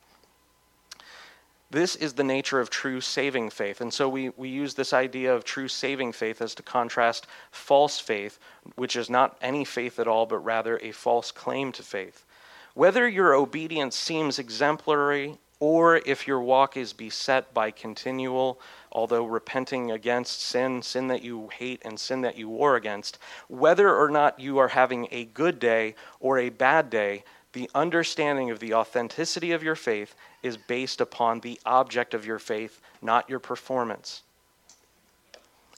This 1.70 1.97
is 1.97 2.12
the 2.12 2.24
nature 2.24 2.61
of 2.61 2.68
true 2.68 3.01
saving 3.01 3.49
faith. 3.49 3.80
And 3.80 3.95
so 3.95 4.07
we, 4.07 4.28
we 4.30 4.51
use 4.51 4.74
this 4.74 4.93
idea 4.93 5.34
of 5.34 5.43
true 5.43 5.68
saving 5.68 6.12
faith 6.12 6.43
as 6.43 6.55
to 6.57 6.62
contrast 6.62 7.26
false 7.51 7.99
faith, 7.99 8.38
which 8.74 8.95
is 8.95 9.09
not 9.09 9.38
any 9.40 9.64
faith 9.64 9.99
at 9.99 10.07
all, 10.07 10.26
but 10.26 10.38
rather 10.38 10.78
a 10.82 10.93
false 10.93 11.30
claim 11.30 11.72
to 11.72 11.82
faith. 11.82 12.26
Whether 12.74 13.09
your 13.09 13.32
obedience 13.32 13.97
seems 13.97 14.38
exemplary 14.38 15.38
or 15.61 15.97
if 16.05 16.26
your 16.26 16.40
walk 16.40 16.76
is 16.76 16.93
beset 16.93 17.55
by 17.55 17.70
continual, 17.70 18.61
although 18.93 19.24
repenting 19.24 19.90
against 19.90 20.40
sin, 20.40 20.82
sin 20.82 21.09
that 21.09 21.22
you 21.22 21.49
hate 21.49 21.82
and 21.84 21.99
sin 21.99 22.20
that 22.20 22.36
you 22.36 22.49
war 22.49 22.76
against, 22.76 23.18
whether 23.49 23.95
or 23.95 24.11
not 24.11 24.38
you 24.38 24.59
are 24.59 24.68
having 24.68 25.09
a 25.11 25.24
good 25.24 25.59
day 25.59 25.95
or 26.20 26.38
a 26.38 26.51
bad 26.51 26.90
day, 26.90 27.24
the 27.53 27.70
understanding 27.74 28.51
of 28.51 28.61
the 28.61 28.74
authenticity 28.74 29.53
of 29.53 29.62
your 29.62 29.74
faith 29.74 30.14
is 30.43 30.57
based 30.57 31.01
upon 31.01 31.40
the 31.40 31.61
object 31.66 32.14
of 32.14 32.24
your 32.24 32.38
faith, 32.38 32.80
not 33.01 33.28
your 33.28 33.38
performance. 33.38 34.22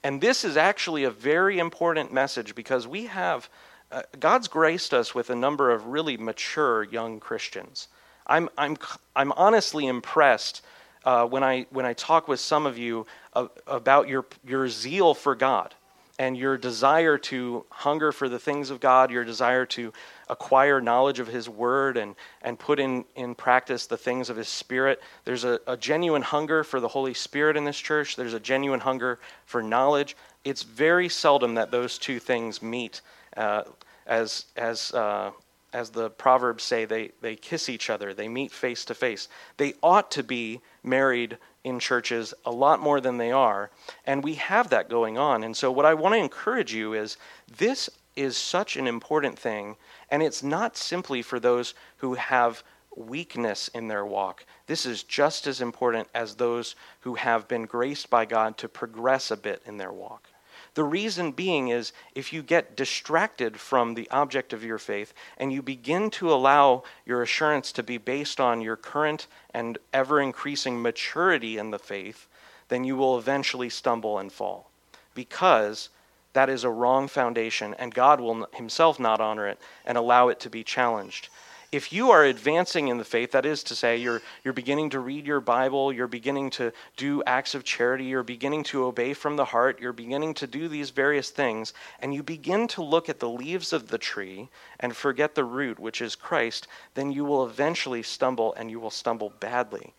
And 0.03 0.21
this 0.21 0.45
is 0.45 0.55
actually 0.55 1.03
a 1.03 1.09
very 1.09 1.57
important 1.57 2.13
message 2.13 2.53
because 2.53 2.87
we 2.87 3.07
have, 3.07 3.49
uh, 3.91 4.03
God's 4.19 4.47
graced 4.47 4.93
us 4.93 5.15
with 5.15 5.29
a 5.29 5.35
number 5.35 5.71
of 5.71 5.87
really 5.87 6.15
mature 6.15 6.83
young 6.83 7.19
Christians. 7.19 7.87
I'm, 8.27 8.49
I'm, 8.57 8.77
I'm 9.15 9.31
honestly 9.33 9.87
impressed 9.87 10.61
uh, 11.05 11.25
when, 11.25 11.43
I, 11.43 11.67
when 11.69 11.85
I 11.85 11.93
talk 11.93 12.27
with 12.27 12.39
some 12.39 12.65
of 12.65 12.77
you 12.77 13.05
uh, 13.33 13.47
about 13.67 14.07
your, 14.07 14.25
your 14.45 14.67
zeal 14.67 15.13
for 15.13 15.35
God 15.35 15.73
and 16.17 16.37
your 16.37 16.57
desire 16.57 17.17
to 17.17 17.65
hunger 17.69 18.11
for 18.11 18.27
the 18.27 18.39
things 18.39 18.69
of 18.69 18.79
God, 18.79 19.11
your 19.11 19.23
desire 19.23 19.65
to 19.67 19.93
acquire 20.29 20.81
knowledge 20.81 21.19
of 21.19 21.27
His 21.27 21.47
Word 21.47 21.97
and, 21.97 22.15
and 22.41 22.57
put 22.57 22.79
in, 22.79 23.05
in 23.15 23.35
practice 23.35 23.85
the 23.85 23.97
things 23.97 24.29
of 24.29 24.37
His 24.37 24.47
Spirit. 24.47 25.01
There's 25.25 25.43
a, 25.43 25.59
a 25.67 25.77
genuine 25.77 26.21
hunger 26.21 26.63
for 26.63 26.79
the 26.79 26.87
Holy 26.87 27.13
Spirit 27.13 27.57
in 27.57 27.65
this 27.65 27.77
church, 27.77 28.15
there's 28.15 28.33
a 28.33 28.39
genuine 28.39 28.79
hunger 28.79 29.19
for 29.45 29.61
knowledge. 29.61 30.15
It's 30.43 30.63
very 30.63 31.09
seldom 31.09 31.55
that 31.55 31.71
those 31.71 31.97
two 31.97 32.19
things 32.19 32.61
meet. 32.61 33.01
Uh, 33.35 33.63
as, 34.07 34.45
as 34.55 34.93
uh, 34.93 35.31
as 35.75 35.89
the 35.89 36.09
Proverbs 36.09 36.63
say, 36.63 36.85
they, 36.85 37.11
they 37.19 37.35
kiss 37.35 37.67
each 37.67 37.89
other, 37.89 38.13
they 38.13 38.29
meet 38.29 38.53
face 38.53 38.85
to 38.85 38.95
face. 38.95 39.27
They 39.57 39.73
ought 39.83 40.09
to 40.11 40.23
be 40.23 40.61
married 40.83 41.37
in 41.65 41.79
churches 41.79 42.33
a 42.45 42.51
lot 42.51 42.79
more 42.79 43.01
than 43.01 43.17
they 43.17 43.33
are, 43.33 43.71
and 44.05 44.23
we 44.23 44.35
have 44.35 44.69
that 44.69 44.89
going 44.89 45.17
on. 45.17 45.43
And 45.43 45.55
so, 45.55 45.69
what 45.69 45.85
I 45.85 45.93
want 45.93 46.13
to 46.13 46.19
encourage 46.19 46.73
you 46.73 46.93
is 46.93 47.17
this 47.57 47.89
is 48.15 48.37
such 48.37 48.77
an 48.77 48.87
important 48.87 49.37
thing, 49.37 49.75
and 50.09 50.23
it's 50.23 50.41
not 50.41 50.77
simply 50.77 51.21
for 51.21 51.41
those 51.41 51.73
who 51.97 52.13
have 52.13 52.63
weakness 52.95 53.67
in 53.67 53.89
their 53.89 54.05
walk. 54.05 54.45
This 54.67 54.85
is 54.85 55.03
just 55.03 55.45
as 55.45 55.59
important 55.59 56.07
as 56.15 56.35
those 56.35 56.77
who 57.01 57.15
have 57.15 57.49
been 57.49 57.65
graced 57.65 58.09
by 58.09 58.23
God 58.23 58.57
to 58.59 58.69
progress 58.69 59.29
a 59.29 59.35
bit 59.35 59.61
in 59.65 59.75
their 59.75 59.91
walk. 59.91 60.29
The 60.75 60.83
reason 60.83 61.31
being 61.31 61.69
is 61.69 61.93
if 62.13 62.33
you 62.33 62.43
get 62.43 62.75
distracted 62.75 63.57
from 63.57 63.93
the 63.93 64.09
object 64.11 64.51
of 64.51 64.63
your 64.63 64.77
faith 64.77 65.13
and 65.37 65.51
you 65.51 65.61
begin 65.61 66.09
to 66.11 66.31
allow 66.31 66.83
your 67.05 67.21
assurance 67.21 67.71
to 67.73 67.83
be 67.83 67.97
based 67.97 68.41
on 68.41 68.59
your 68.59 68.75
current 68.75 69.27
and 69.53 69.77
ever 69.93 70.21
increasing 70.21 70.81
maturity 70.81 71.57
in 71.57 71.71
the 71.71 71.79
faith, 71.79 72.27
then 72.67 72.83
you 72.83 72.97
will 72.97 73.17
eventually 73.17 73.69
stumble 73.69 74.19
and 74.19 74.33
fall. 74.33 74.69
Because 75.13 75.89
that 76.33 76.49
is 76.49 76.65
a 76.65 76.69
wrong 76.69 77.07
foundation, 77.07 77.73
and 77.75 77.93
God 77.93 78.19
will 78.19 78.45
Himself 78.53 78.99
not 78.99 79.21
honor 79.21 79.47
it 79.47 79.59
and 79.85 79.97
allow 79.97 80.27
it 80.27 80.41
to 80.41 80.49
be 80.49 80.65
challenged 80.65 81.29
if 81.75 81.91
you 81.91 82.11
are 82.11 82.23
advancing 82.23 82.87
in 82.87 82.97
the 82.97 83.03
faith, 83.03 83.31
that 83.31 83.45
is 83.45 83.61
to 83.63 83.75
say, 83.75 83.97
you're, 83.97 84.21
you're 84.43 84.53
beginning 84.53 84.89
to 84.91 84.99
read 84.99 85.27
your 85.27 85.41
Bible, 85.41 85.91
you're 85.91 86.07
beginning 86.07 86.49
to 86.51 86.71
do 86.95 87.21
acts 87.27 87.53
of 87.53 87.63
charity, 87.63 88.05
you're 88.05 88.23
beginning 88.23 88.63
to 88.63 88.85
obey 88.85 89.13
from 89.13 89.35
the 89.35 89.45
heart, 89.45 89.81
you're 89.81 89.93
beginning 89.93 90.33
to 90.35 90.47
do 90.47 90.67
these 90.67 90.89
various 90.89 91.29
things, 91.29 91.73
and 91.99 92.13
you 92.13 92.23
begin 92.23 92.67
to 92.69 92.81
look 92.81 93.09
at 93.09 93.19
the 93.19 93.29
leaves 93.29 93.73
of 93.73 93.89
the 93.89 93.97
tree 93.97 94.49
and 94.79 94.95
forget 94.95 95.35
the 95.35 95.43
root, 95.43 95.77
which 95.77 96.01
is 96.01 96.15
Christ, 96.15 96.67
then 96.93 97.11
you 97.11 97.25
will 97.25 97.45
eventually 97.45 98.03
stumble 98.03 98.53
and 98.53 98.71
you 98.71 98.79
will 98.79 98.89
stumble 98.89 99.33
badly. 99.39 99.93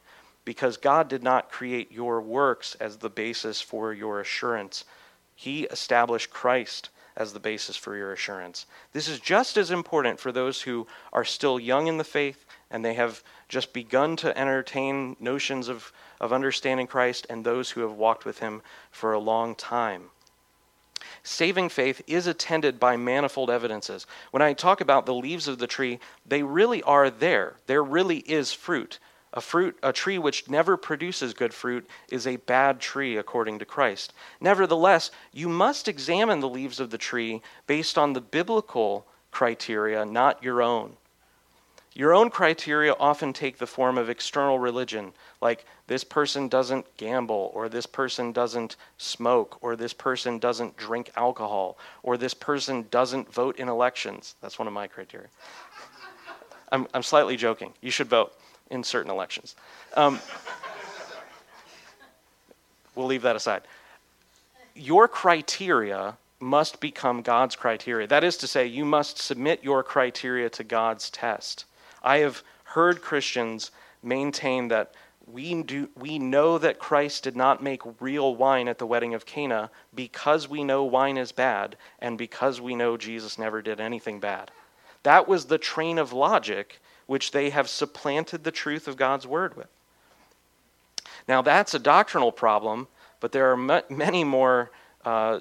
Because 0.44 0.76
God 0.76 1.08
did 1.08 1.22
not 1.22 1.50
create 1.50 1.92
your 1.92 2.22
works 2.22 2.74
as 2.76 2.96
the 2.96 3.10
basis 3.10 3.60
for 3.60 3.92
your 3.92 4.20
assurance, 4.20 4.84
He 5.34 5.64
established 5.64 6.30
Christ 6.30 6.90
as 7.16 7.32
the 7.32 7.40
basis 7.40 7.76
for 7.76 7.96
your 7.96 8.12
assurance. 8.12 8.66
This 8.92 9.08
is 9.08 9.20
just 9.20 9.56
as 9.56 9.70
important 9.70 10.20
for 10.20 10.32
those 10.32 10.62
who 10.62 10.86
are 11.12 11.24
still 11.24 11.58
young 11.58 11.86
in 11.86 11.96
the 11.96 12.04
faith 12.04 12.44
and 12.70 12.84
they 12.84 12.94
have 12.94 13.22
just 13.48 13.72
begun 13.72 14.16
to 14.16 14.36
entertain 14.36 15.16
notions 15.20 15.68
of, 15.68 15.92
of 16.20 16.32
understanding 16.32 16.86
Christ 16.86 17.26
and 17.30 17.44
those 17.44 17.70
who 17.70 17.80
have 17.80 17.92
walked 17.92 18.24
with 18.24 18.40
him 18.40 18.62
for 18.90 19.12
a 19.12 19.18
long 19.18 19.54
time. 19.54 20.10
Saving 21.22 21.68
faith 21.68 22.02
is 22.06 22.26
attended 22.26 22.78
by 22.78 22.96
manifold 22.96 23.50
evidences. 23.50 24.06
When 24.30 24.42
I 24.42 24.52
talk 24.52 24.80
about 24.80 25.06
the 25.06 25.14
leaves 25.14 25.48
of 25.48 25.58
the 25.58 25.66
tree, 25.66 25.98
they 26.24 26.42
really 26.42 26.82
are 26.82 27.10
there. 27.10 27.56
There 27.66 27.82
really 27.82 28.18
is 28.18 28.52
fruit. 28.52 28.98
A 29.36 29.40
fruit, 29.42 29.78
a 29.82 29.92
tree 29.92 30.16
which 30.16 30.48
never 30.48 30.78
produces 30.78 31.34
good 31.34 31.52
fruit 31.52 31.86
is 32.10 32.26
a 32.26 32.36
bad 32.36 32.80
tree 32.80 33.18
according 33.18 33.58
to 33.58 33.66
Christ. 33.66 34.14
Nevertheless, 34.40 35.10
you 35.30 35.46
must 35.46 35.88
examine 35.88 36.40
the 36.40 36.48
leaves 36.48 36.80
of 36.80 36.88
the 36.88 36.96
tree 36.96 37.42
based 37.66 37.98
on 37.98 38.14
the 38.14 38.22
biblical 38.22 39.06
criteria, 39.30 40.06
not 40.06 40.42
your 40.42 40.62
own. 40.62 40.96
Your 41.92 42.14
own 42.14 42.30
criteria 42.30 42.94
often 42.98 43.34
take 43.34 43.58
the 43.58 43.66
form 43.66 43.98
of 43.98 44.08
external 44.08 44.58
religion, 44.58 45.12
like 45.42 45.66
this 45.86 46.02
person 46.02 46.48
doesn't 46.48 46.96
gamble, 46.96 47.50
or 47.54 47.68
this 47.68 47.86
person 47.86 48.32
doesn't 48.32 48.76
smoke, 48.96 49.58
or 49.60 49.76
this 49.76 49.92
person 49.92 50.38
doesn't 50.38 50.78
drink 50.78 51.10
alcohol, 51.14 51.76
or 52.02 52.16
this 52.16 52.34
person 52.34 52.86
doesn't 52.90 53.30
vote 53.30 53.58
in 53.58 53.68
elections. 53.68 54.34
That's 54.40 54.58
one 54.58 54.68
of 54.68 54.74
my 54.74 54.86
criteria. 54.86 55.28
I'm, 56.72 56.86
I'm 56.94 57.02
slightly 57.02 57.36
joking. 57.36 57.74
You 57.82 57.90
should 57.90 58.08
vote 58.08 58.32
in 58.70 58.82
certain 58.82 59.10
elections. 59.10 59.56
Um, 59.94 60.20
we'll 62.94 63.06
leave 63.06 63.22
that 63.22 63.36
aside. 63.36 63.62
Your 64.74 65.08
criteria 65.08 66.16
must 66.40 66.80
become 66.80 67.22
God's 67.22 67.56
criteria. 67.56 68.06
That 68.06 68.24
is 68.24 68.36
to 68.38 68.46
say, 68.46 68.66
you 68.66 68.84
must 68.84 69.18
submit 69.18 69.64
your 69.64 69.82
criteria 69.82 70.50
to 70.50 70.64
God's 70.64 71.10
test. 71.10 71.64
I 72.02 72.18
have 72.18 72.42
heard 72.64 73.00
Christians 73.00 73.70
maintain 74.02 74.68
that 74.68 74.92
we, 75.26 75.62
do, 75.62 75.88
we 75.96 76.18
know 76.18 76.58
that 76.58 76.78
Christ 76.78 77.24
did 77.24 77.36
not 77.36 77.62
make 77.62 77.82
real 78.00 78.36
wine 78.36 78.68
at 78.68 78.78
the 78.78 78.86
wedding 78.86 79.14
of 79.14 79.26
Cana 79.26 79.70
because 79.94 80.48
we 80.48 80.62
know 80.62 80.84
wine 80.84 81.16
is 81.16 81.32
bad 81.32 81.76
and 81.98 82.16
because 82.16 82.60
we 82.60 82.76
know 82.76 82.96
Jesus 82.96 83.38
never 83.38 83.60
did 83.60 83.80
anything 83.80 84.20
bad. 84.20 84.52
That 85.02 85.26
was 85.26 85.46
the 85.46 85.58
train 85.58 85.98
of 85.98 86.12
logic 86.12 86.80
which 87.06 87.30
they 87.30 87.50
have 87.50 87.68
supplanted 87.68 88.44
the 88.44 88.50
truth 88.50 88.88
of 88.88 88.96
God's 88.96 89.26
word 89.26 89.56
with. 89.56 89.68
Now, 91.28 91.42
that's 91.42 91.74
a 91.74 91.78
doctrinal 91.78 92.32
problem, 92.32 92.88
but 93.20 93.32
there 93.32 93.50
are 93.50 93.82
many 93.88 94.24
more 94.24 94.70
uh, 95.04 95.40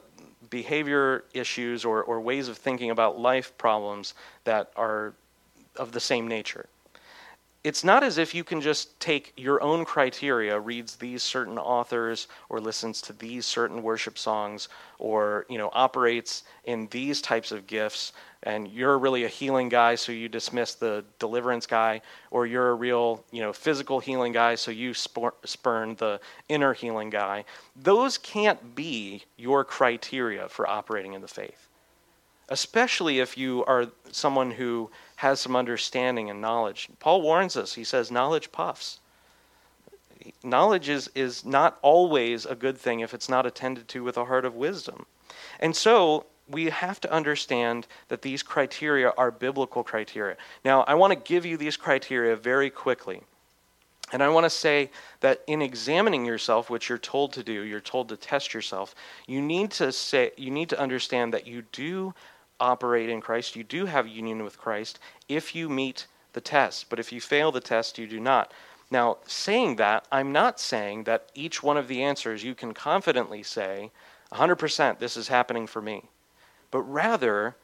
behavior 0.49 1.26
issues 1.34 1.86
or, 1.86 2.03
or 2.03 2.22
ways 2.22 2.47
of 2.47 2.57
thinking 2.57 2.91
about 2.91 3.20
life 3.20 3.57
problems 3.57 4.13
that 4.43 4.72
are 4.76 5.13
of 5.76 5.91
the 5.91 5.99
same 5.99 6.28
nature 6.28 6.68
it's 7.66 7.84
not 7.84 8.03
as 8.03 8.20
if 8.20 8.36
you 8.36 8.43
can 8.43 8.61
just 8.61 8.99
take 8.99 9.34
your 9.36 9.59
own 9.63 9.86
criteria, 9.86 10.59
reads 10.59 10.97
these 10.97 11.24
certain 11.24 11.57
authors, 11.57 12.28
or 12.47 12.59
listens 12.59 13.01
to 13.01 13.13
these 13.13 13.43
certain 13.43 13.82
worship 13.82 14.20
songs, 14.20 14.70
or 14.99 15.47
you 15.49 15.57
know 15.57 15.72
operates 15.74 16.43
in 16.66 16.88
these 16.91 17.24
types 17.24 17.51
of 17.51 17.66
gifts, 17.66 18.13
and 18.43 18.68
you're 18.68 18.99
really 18.99 19.24
a 19.24 19.28
healing 19.28 19.68
guy, 19.68 19.95
so 19.95 20.11
you 20.11 20.30
dismiss 20.30 20.76
the 20.76 21.03
deliverance 21.18 21.66
guy, 21.66 22.01
or 22.30 22.45
you're 22.45 22.70
a 22.70 22.76
real 22.76 23.26
you 23.32 23.41
know 23.41 23.51
physical 23.51 23.99
healing 23.99 24.32
guy, 24.32 24.53
so 24.53 24.70
you 24.70 24.93
spurn 24.93 25.95
the 25.95 26.20
inner 26.47 26.74
healing 26.74 27.09
guy. 27.09 27.43
Those 27.76 28.20
can't 28.20 28.76
be 28.76 29.24
your 29.38 29.63
criteria 29.63 30.47
for 30.49 30.70
operating 30.70 31.13
in 31.13 31.22
the 31.22 31.28
faith, 31.28 31.68
especially 32.50 33.20
if 33.20 33.38
you 33.38 33.64
are 33.66 33.88
someone 34.12 34.52
who 34.52 34.89
has 35.18 35.39
some 35.39 35.56
understanding 35.56 36.30
and 36.30 36.41
knowledge. 36.41 36.89
Paul 37.00 37.22
warns 37.22 37.58
us. 37.58 37.74
He 37.74 37.84
says, 37.84 38.12
knowledge 38.12 38.52
puffs. 38.52 39.00
Knowledge 40.43 40.89
is, 40.89 41.10
is 41.16 41.46
not 41.46 41.78
always 41.82 42.46
a 42.46 42.56
good 42.56 42.78
thing 42.78 43.00
if 43.00 43.14
it's 43.14 43.30
not 43.30 43.46
attended 43.46 43.88
to 43.89 44.04
with 44.04 44.18
a 44.18 44.26
heart 44.26 44.46
of 44.46 44.56
wisdom. 44.56 45.06
And 45.60 45.76
so 45.76 46.26
we 46.50 46.66
have 46.66 47.00
to 47.02 47.12
understand 47.12 47.88
that 48.10 48.22
these 48.22 48.43
criteria 48.43 49.12
are 49.18 49.32
biblical 49.32 49.84
criteria. 49.84 50.38
Now, 50.64 50.84
I 50.84 50.93
want 50.96 51.14
to 51.14 51.20
give 51.34 51.46
you 51.46 51.58
these 51.58 51.78
criteria 51.78 52.36
very 52.36 52.70
quickly. 52.70 53.22
And 54.12 54.22
I 54.22 54.30
want 54.30 54.43
to 54.46 54.52
say 54.52 54.91
that 55.22 55.43
in 55.48 55.64
examining 55.64 56.26
yourself, 56.26 56.70
which 56.70 56.89
you're 56.89 56.98
told 57.00 57.34
to 57.34 57.43
do, 57.43 57.64
you're 57.64 57.80
told 57.80 58.10
to 58.10 58.18
test 58.18 58.54
yourself, 58.54 58.93
you 59.26 59.41
need 59.41 59.72
to 59.72 59.91
say 59.91 60.32
you 60.38 60.52
need 60.52 60.70
to 60.70 60.80
understand 60.80 61.34
that 61.34 61.48
you 61.48 61.64
do 61.72 62.14
operate 62.60 63.10
in 63.10 63.22
Christ, 63.22 63.56
you 63.56 63.64
do 63.64 63.86
have 63.86 64.08
union 64.08 64.43
with 64.43 64.58
Christ 64.58 64.99
if 65.28 65.56
you 65.56 65.70
meet 65.70 66.08
the 66.34 66.41
test. 66.41 66.89
But 66.89 66.99
if 66.99 67.12
you 67.12 67.22
fail 67.22 67.51
the 67.51 67.62
test, 67.62 67.97
you 67.97 68.08
do 68.08 68.20
not. 68.20 68.53
Now, 68.91 69.18
saying 69.26 69.78
that, 69.78 70.08
I'm 70.12 70.32
not 70.32 70.60
saying 70.60 71.06
that 71.06 71.30
each 71.34 71.64
one 71.64 71.78
of 71.78 71.88
the 71.88 72.03
answers 72.03 72.43
you 72.43 72.53
can 72.53 72.74
confidently 72.74 73.41
say, 73.43 73.91
100% 74.32 74.99
this 74.99 75.18
is 75.18 75.28
happening 75.28 75.66
for 75.66 75.82
me. 75.82 76.03
But 76.72 76.82
rather, 76.82 77.56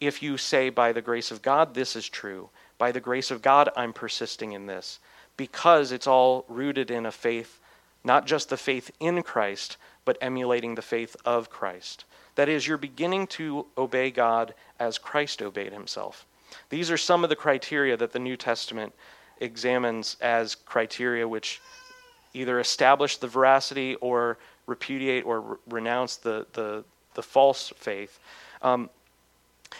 if 0.00 0.22
you 0.22 0.36
say, 0.36 0.70
by 0.70 0.92
the 0.92 1.02
grace 1.02 1.30
of 1.30 1.42
God, 1.42 1.74
this 1.74 1.94
is 1.94 2.08
true, 2.08 2.50
by 2.78 2.92
the 2.92 3.00
grace 3.00 3.30
of 3.30 3.42
God, 3.42 3.68
I'm 3.76 3.92
persisting 3.92 4.52
in 4.52 4.66
this, 4.66 4.98
because 5.36 5.92
it's 5.92 6.06
all 6.06 6.44
rooted 6.48 6.90
in 6.90 7.06
a 7.06 7.12
faith, 7.12 7.60
not 8.04 8.26
just 8.26 8.48
the 8.48 8.56
faith 8.56 8.90
in 9.00 9.22
Christ, 9.22 9.76
but 10.04 10.18
emulating 10.20 10.74
the 10.74 10.82
faith 10.82 11.16
of 11.24 11.50
Christ. 11.50 12.04
That 12.36 12.48
is, 12.48 12.66
you're 12.66 12.78
beginning 12.78 13.26
to 13.28 13.66
obey 13.76 14.10
God 14.10 14.54
as 14.78 14.98
Christ 14.98 15.42
obeyed 15.42 15.72
himself. 15.72 16.24
These 16.70 16.90
are 16.90 16.96
some 16.96 17.24
of 17.24 17.30
the 17.30 17.36
criteria 17.36 17.96
that 17.96 18.12
the 18.12 18.18
New 18.18 18.36
Testament 18.36 18.94
examines 19.40 20.16
as 20.20 20.54
criteria 20.54 21.26
which 21.26 21.60
either 22.34 22.60
establish 22.60 23.16
the 23.16 23.26
veracity 23.26 23.94
or 23.96 24.38
repudiate 24.66 25.24
or 25.24 25.40
re- 25.40 25.56
renounce 25.68 26.16
the, 26.16 26.46
the, 26.52 26.84
the, 27.14 27.22
false 27.22 27.72
faith. 27.76 28.18
Um, 28.62 28.90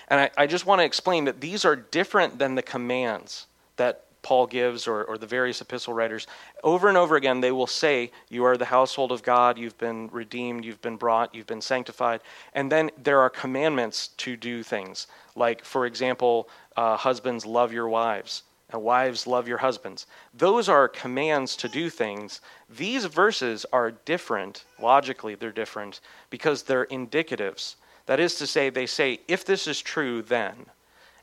and 0.08 0.20
I, 0.20 0.30
I 0.36 0.46
just 0.46 0.66
want 0.66 0.80
to 0.80 0.84
explain 0.84 1.24
that 1.24 1.40
these 1.40 1.64
are 1.64 1.76
different 1.76 2.38
than 2.38 2.54
the 2.54 2.62
commands 2.62 3.46
that 3.76 4.05
Paul 4.26 4.48
gives 4.48 4.88
or, 4.88 5.04
or 5.04 5.18
the 5.18 5.26
various 5.26 5.60
epistle 5.60 5.94
writers, 5.94 6.26
over 6.64 6.88
and 6.88 6.98
over 6.98 7.14
again, 7.14 7.40
they 7.40 7.52
will 7.52 7.68
say, 7.68 8.10
You 8.28 8.42
are 8.44 8.56
the 8.56 8.64
household 8.64 9.12
of 9.12 9.22
God, 9.22 9.56
you've 9.56 9.78
been 9.78 10.08
redeemed, 10.08 10.64
you've 10.64 10.82
been 10.82 10.96
brought, 10.96 11.32
you've 11.32 11.46
been 11.46 11.60
sanctified. 11.60 12.22
And 12.52 12.72
then 12.72 12.90
there 13.00 13.20
are 13.20 13.30
commandments 13.30 14.08
to 14.16 14.36
do 14.36 14.64
things. 14.64 15.06
Like, 15.36 15.64
for 15.64 15.86
example, 15.86 16.48
uh, 16.76 16.96
husbands, 16.96 17.46
love 17.46 17.72
your 17.72 17.88
wives. 17.88 18.42
And 18.70 18.82
wives, 18.82 19.28
love 19.28 19.46
your 19.46 19.58
husbands. 19.58 20.08
Those 20.34 20.68
are 20.68 20.88
commands 20.88 21.54
to 21.58 21.68
do 21.68 21.88
things. 21.88 22.40
These 22.68 23.04
verses 23.04 23.64
are 23.72 23.92
different, 23.92 24.64
logically, 24.82 25.36
they're 25.36 25.52
different, 25.52 26.00
because 26.30 26.64
they're 26.64 26.86
indicatives. 26.86 27.76
That 28.06 28.18
is 28.18 28.34
to 28.38 28.48
say, 28.48 28.70
they 28.70 28.86
say, 28.86 29.20
if 29.28 29.44
this 29.44 29.68
is 29.68 29.80
true, 29.80 30.20
then. 30.22 30.66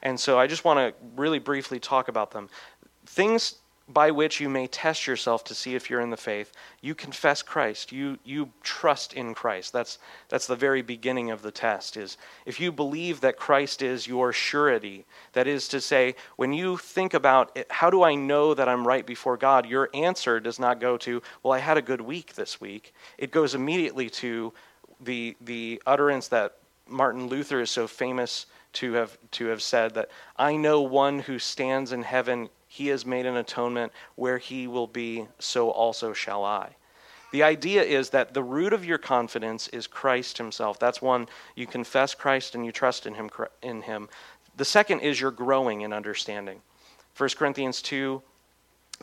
And 0.03 0.19
so 0.19 0.37
I 0.37 0.47
just 0.47 0.65
want 0.65 0.79
to 0.79 0.93
really 1.15 1.39
briefly 1.39 1.79
talk 1.79 2.09
about 2.09 2.31
them 2.31 2.49
things 3.05 3.55
by 3.89 4.11
which 4.11 4.39
you 4.39 4.47
may 4.47 4.65
test 4.65 5.07
yourself 5.07 5.43
to 5.43 5.53
see 5.53 5.75
if 5.75 5.89
you're 5.89 5.99
in 5.99 6.09
the 6.09 6.17
faith. 6.17 6.53
You 6.81 6.95
confess 6.95 7.41
Christ. 7.41 7.91
You 7.91 8.17
you 8.23 8.49
trust 8.63 9.13
in 9.13 9.33
Christ. 9.33 9.73
That's 9.73 9.99
that's 10.29 10.47
the 10.47 10.55
very 10.55 10.81
beginning 10.81 11.31
of 11.31 11.41
the 11.41 11.51
test 11.51 11.97
is 11.97 12.17
if 12.45 12.59
you 12.59 12.71
believe 12.71 13.19
that 13.21 13.37
Christ 13.37 13.81
is 13.81 14.07
your 14.07 14.31
surety. 14.31 15.05
That 15.33 15.47
is 15.47 15.67
to 15.69 15.81
say, 15.81 16.15
when 16.37 16.53
you 16.53 16.77
think 16.77 17.13
about 17.13 17.51
it, 17.55 17.67
how 17.69 17.89
do 17.89 18.03
I 18.03 18.15
know 18.15 18.53
that 18.53 18.69
I'm 18.69 18.87
right 18.87 19.05
before 19.05 19.35
God? 19.35 19.65
Your 19.65 19.89
answer 19.93 20.39
does 20.39 20.59
not 20.59 20.79
go 20.79 20.97
to, 20.97 21.21
well, 21.41 21.53
I 21.53 21.59
had 21.59 21.77
a 21.77 21.81
good 21.81 22.01
week 22.01 22.35
this 22.35 22.61
week. 22.61 22.93
It 23.17 23.31
goes 23.31 23.53
immediately 23.53 24.09
to 24.11 24.53
the 25.01 25.35
the 25.41 25.81
utterance 25.85 26.29
that 26.29 26.55
Martin 26.87 27.27
Luther 27.27 27.59
is 27.59 27.69
so 27.71 27.87
famous 27.87 28.45
to 28.73 28.93
have 28.93 29.17
to 29.31 29.47
have 29.47 29.61
said 29.61 29.93
that 29.95 30.09
I 30.37 30.55
know 30.55 30.81
one 30.81 31.19
who 31.19 31.37
stands 31.37 31.91
in 31.91 32.03
heaven 32.03 32.49
he 32.74 32.88
has 32.88 33.05
made 33.05 33.28
an 33.28 33.38
atonement 33.38 33.91
where 34.15 34.39
he 34.39 34.65
will 34.65 34.88
be, 34.88 35.28
so 35.38 35.69
also 35.69 36.11
shall 36.11 36.43
I. 36.43 36.76
The 37.32 37.43
idea 37.43 37.84
is 37.84 38.09
that 38.09 38.34
the 38.34 38.41
root 38.41 38.74
of 38.74 38.84
your 38.84 38.97
confidence 38.97 39.67
is 39.67 39.86
Christ 39.86 40.39
himself. 40.39 40.80
That's 40.80 40.99
one 40.99 41.28
you 41.55 41.67
confess 41.67 42.15
Christ 42.15 42.55
and 42.55 42.65
you 42.65 42.71
trust 42.71 43.05
in 43.05 43.13
him 43.13 43.30
in 43.61 43.84
him. 43.84 44.09
The 44.57 44.65
second 44.65 45.01
is 45.01 45.21
you're 45.21 45.30
growing 45.30 45.82
in 45.82 45.93
understanding. 45.93 46.63
1 47.15 47.30
Corinthians 47.38 47.80
2 47.84 48.24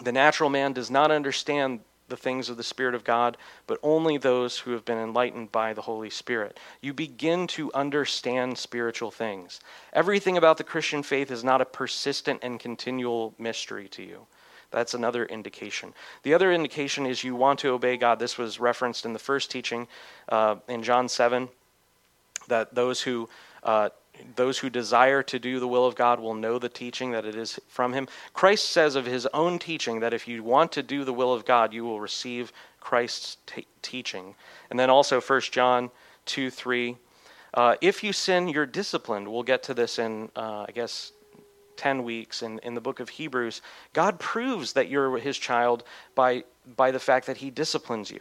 the 0.02 0.12
natural 0.12 0.50
man 0.50 0.72
does 0.72 0.90
not 0.90 1.12
understand 1.12 1.80
the 2.10 2.16
things 2.16 2.50
of 2.50 2.58
the 2.58 2.62
Spirit 2.62 2.94
of 2.94 3.04
God, 3.04 3.38
but 3.66 3.78
only 3.82 4.18
those 4.18 4.58
who 4.58 4.72
have 4.72 4.84
been 4.84 4.98
enlightened 4.98 5.50
by 5.50 5.72
the 5.72 5.82
Holy 5.82 6.10
Spirit. 6.10 6.60
You 6.82 6.92
begin 6.92 7.46
to 7.48 7.72
understand 7.72 8.58
spiritual 8.58 9.10
things. 9.10 9.60
Everything 9.94 10.36
about 10.36 10.58
the 10.58 10.64
Christian 10.64 11.02
faith 11.02 11.30
is 11.30 11.42
not 11.42 11.62
a 11.62 11.64
persistent 11.64 12.40
and 12.42 12.60
continual 12.60 13.34
mystery 13.38 13.88
to 13.88 14.02
you. 14.02 14.26
That's 14.70 14.94
another 14.94 15.24
indication. 15.24 15.94
The 16.22 16.34
other 16.34 16.52
indication 16.52 17.06
is 17.06 17.24
you 17.24 17.34
want 17.34 17.58
to 17.60 17.70
obey 17.70 17.96
God. 17.96 18.18
This 18.18 18.38
was 18.38 18.60
referenced 18.60 19.04
in 19.04 19.12
the 19.12 19.18
first 19.18 19.50
teaching 19.50 19.88
uh, 20.28 20.56
in 20.68 20.82
John 20.82 21.08
7 21.08 21.48
that 22.48 22.74
those 22.74 23.00
who 23.00 23.28
uh, 23.62 23.90
those 24.36 24.58
who 24.58 24.70
desire 24.70 25.22
to 25.24 25.38
do 25.38 25.60
the 25.60 25.68
will 25.68 25.86
of 25.86 25.94
God 25.94 26.20
will 26.20 26.34
know 26.34 26.58
the 26.58 26.68
teaching 26.68 27.10
that 27.12 27.24
it 27.24 27.34
is 27.34 27.58
from 27.68 27.92
Him. 27.92 28.08
Christ 28.32 28.70
says 28.70 28.94
of 28.94 29.06
His 29.06 29.26
own 29.34 29.58
teaching 29.58 30.00
that 30.00 30.14
if 30.14 30.26
you 30.26 30.42
want 30.42 30.72
to 30.72 30.82
do 30.82 31.04
the 31.04 31.12
will 31.12 31.32
of 31.32 31.44
God, 31.44 31.72
you 31.72 31.84
will 31.84 32.00
receive 32.00 32.52
Christ's 32.80 33.36
t- 33.46 33.66
teaching. 33.82 34.34
And 34.70 34.78
then 34.78 34.90
also 34.90 35.20
1 35.20 35.40
John 35.52 35.90
2 36.26 36.50
3. 36.50 36.96
Uh, 37.52 37.76
if 37.80 38.04
you 38.04 38.12
sin, 38.12 38.48
you're 38.48 38.66
disciplined. 38.66 39.28
We'll 39.28 39.42
get 39.42 39.62
to 39.64 39.74
this 39.74 39.98
in, 39.98 40.30
uh, 40.36 40.66
I 40.68 40.72
guess, 40.72 41.12
10 41.76 42.04
weeks 42.04 42.42
in, 42.42 42.58
in 42.60 42.74
the 42.74 42.80
book 42.80 43.00
of 43.00 43.08
Hebrews. 43.08 43.62
God 43.92 44.20
proves 44.20 44.74
that 44.74 44.88
you're 44.88 45.18
His 45.18 45.38
child 45.38 45.84
by, 46.14 46.44
by 46.76 46.90
the 46.90 47.00
fact 47.00 47.26
that 47.26 47.38
He 47.38 47.50
disciplines 47.50 48.10
you. 48.10 48.20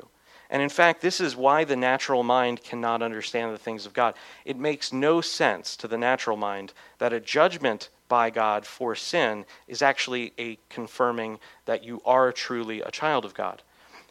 And 0.49 0.61
in 0.61 0.69
fact, 0.69 1.01
this 1.01 1.21
is 1.21 1.35
why 1.35 1.63
the 1.63 1.75
natural 1.75 2.23
mind 2.23 2.63
cannot 2.63 3.03
understand 3.03 3.53
the 3.53 3.59
things 3.59 3.85
of 3.85 3.93
God. 3.93 4.15
It 4.45 4.57
makes 4.57 4.91
no 4.91 5.21
sense 5.21 5.75
to 5.77 5.87
the 5.87 5.97
natural 5.97 6.37
mind 6.37 6.73
that 6.97 7.13
a 7.13 7.19
judgment 7.19 7.89
by 8.07 8.31
God 8.31 8.65
for 8.65 8.95
sin 8.95 9.45
is 9.67 9.83
actually 9.83 10.33
a 10.39 10.57
confirming 10.69 11.39
that 11.65 11.83
you 11.83 12.01
are 12.03 12.31
truly 12.31 12.81
a 12.81 12.89
child 12.89 13.25
of 13.25 13.35
God. 13.35 13.61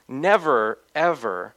Never, 0.06 0.78
ever 0.94 1.54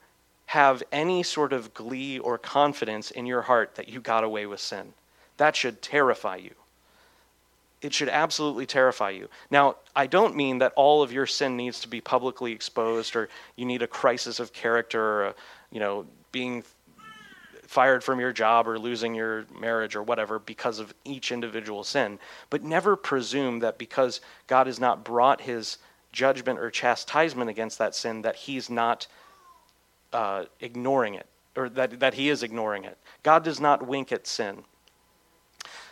have 0.48 0.82
any 0.92 1.22
sort 1.22 1.54
of 1.54 1.74
glee 1.74 2.18
or 2.18 2.38
confidence 2.38 3.12
in 3.12 3.26
your 3.28 3.44
heart 3.44 3.76
that 3.76 3.88
you 3.88 4.02
got 4.02 4.24
away 4.24 4.48
with 4.48 4.60
sin. 4.60 4.94
That 5.38 5.56
should 5.56 5.82
terrify 5.82 6.38
you 6.38 6.56
it 7.82 7.94
should 7.94 8.10
absolutely 8.10 8.66
terrify 8.66 9.10
you. 9.10 9.28
Now, 9.50 9.78
I 9.96 10.08
don't 10.08 10.36
mean 10.36 10.60
that 10.60 10.74
all 10.76 11.02
of 11.02 11.12
your 11.12 11.26
sin 11.26 11.58
needs 11.58 11.80
to 11.82 11.88
be 11.88 12.02
publicly 12.02 12.52
exposed 12.52 13.16
or 13.16 13.30
you 13.56 13.66
need 13.66 13.82
a 13.82 13.88
crisis 13.88 14.40
of 14.40 14.54
character 14.54 15.02
or, 15.02 15.36
you 15.72 15.80
know, 15.80 16.06
being 16.32 16.64
fired 17.64 18.04
from 18.04 18.20
your 18.20 18.34
job 18.34 18.68
or 18.68 18.78
losing 18.78 19.16
your 19.16 19.46
marriage 19.60 19.96
or 19.96 20.04
whatever 20.04 20.38
because 20.40 20.78
of 20.80 20.94
each 21.06 21.32
individual 21.32 21.84
sin. 21.84 22.20
But 22.50 22.64
never 22.64 22.96
presume 22.96 23.60
that 23.60 23.78
because 23.78 24.22
God 24.48 24.68
has 24.68 24.80
not 24.80 25.04
brought 25.04 25.42
his 25.42 25.78
judgment 26.12 26.60
or 26.60 26.70
chastisement 26.70 27.50
against 27.50 27.78
that 27.78 27.96
sin, 27.96 28.22
that 28.24 28.36
he's 28.36 28.70
not 28.70 29.08
uh, 30.14 30.46
ignoring 30.60 31.16
it 31.16 31.28
or 31.56 31.70
that, 31.70 32.00
that 32.00 32.14
he 32.14 32.30
is 32.30 32.44
ignoring 32.44 32.84
it. 32.84 32.98
God 33.24 33.44
does 33.44 33.60
not 33.60 33.88
wink 33.88 34.12
at 34.12 34.28
sin. 34.28 34.64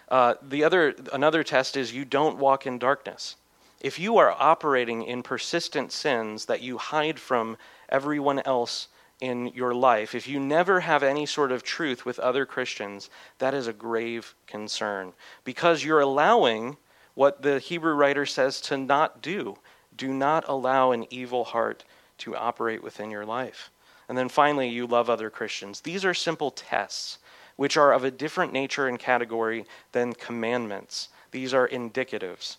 Uh, 0.10 0.34
the 0.42 0.64
other, 0.64 0.96
another 1.14 1.44
test 1.44 1.78
is 1.78 1.94
you 1.94 2.04
don't 2.04 2.38
walk 2.38 2.66
in 2.66 2.80
darkness. 2.80 3.36
If 3.80 4.00
you 4.00 4.18
are 4.18 4.32
operating 4.32 5.04
in 5.04 5.24
persistent 5.24 5.92
sins 5.92 6.46
that 6.46 6.62
you 6.62 6.78
hide 6.78 7.20
from 7.20 7.58
everyone 7.88 8.40
else 8.40 8.90
in 9.22 9.48
your 9.48 9.74
life, 9.74 10.16
if 10.16 10.28
you 10.28 10.40
never 10.40 10.82
have 10.82 11.04
any 11.04 11.26
sort 11.26 11.52
of 11.52 11.64
truth 11.64 12.06
with 12.06 12.20
other 12.20 12.46
Christians, 12.46 13.10
that 13.38 13.54
is 13.54 13.68
a 13.68 13.74
grave 13.74 14.36
concern 14.48 15.14
because 15.44 15.84
you're 15.84 16.02
allowing 16.02 16.78
what 17.14 17.42
the 17.42 17.60
Hebrew 17.60 17.94
writer 17.94 18.26
says 18.26 18.60
to 18.62 18.78
not 18.78 19.22
do. 19.22 19.58
Do 19.96 20.14
not 20.14 20.46
allow 20.48 20.92
an 20.92 21.06
evil 21.10 21.44
heart 21.44 21.84
to 22.20 22.36
operate 22.36 22.84
within 22.84 23.12
your 23.12 23.26
life. 23.26 23.70
And 24.08 24.18
then 24.18 24.30
finally, 24.30 24.70
you 24.70 24.88
love 24.88 25.10
other 25.10 25.30
Christians. 25.30 25.82
These 25.82 26.04
are 26.04 26.14
simple 26.14 26.52
tests 26.52 27.20
which 27.60 27.76
are 27.76 27.92
of 27.92 28.06
a 28.06 28.10
different 28.10 28.54
nature 28.54 28.88
and 28.88 28.98
category 28.98 29.66
than 29.92 30.14
commandments. 30.14 31.10
These 31.32 31.54
are 31.54 31.68
indicatives. 31.68 32.56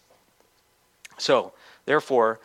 So, 1.17 1.55
therefore, 1.87 2.39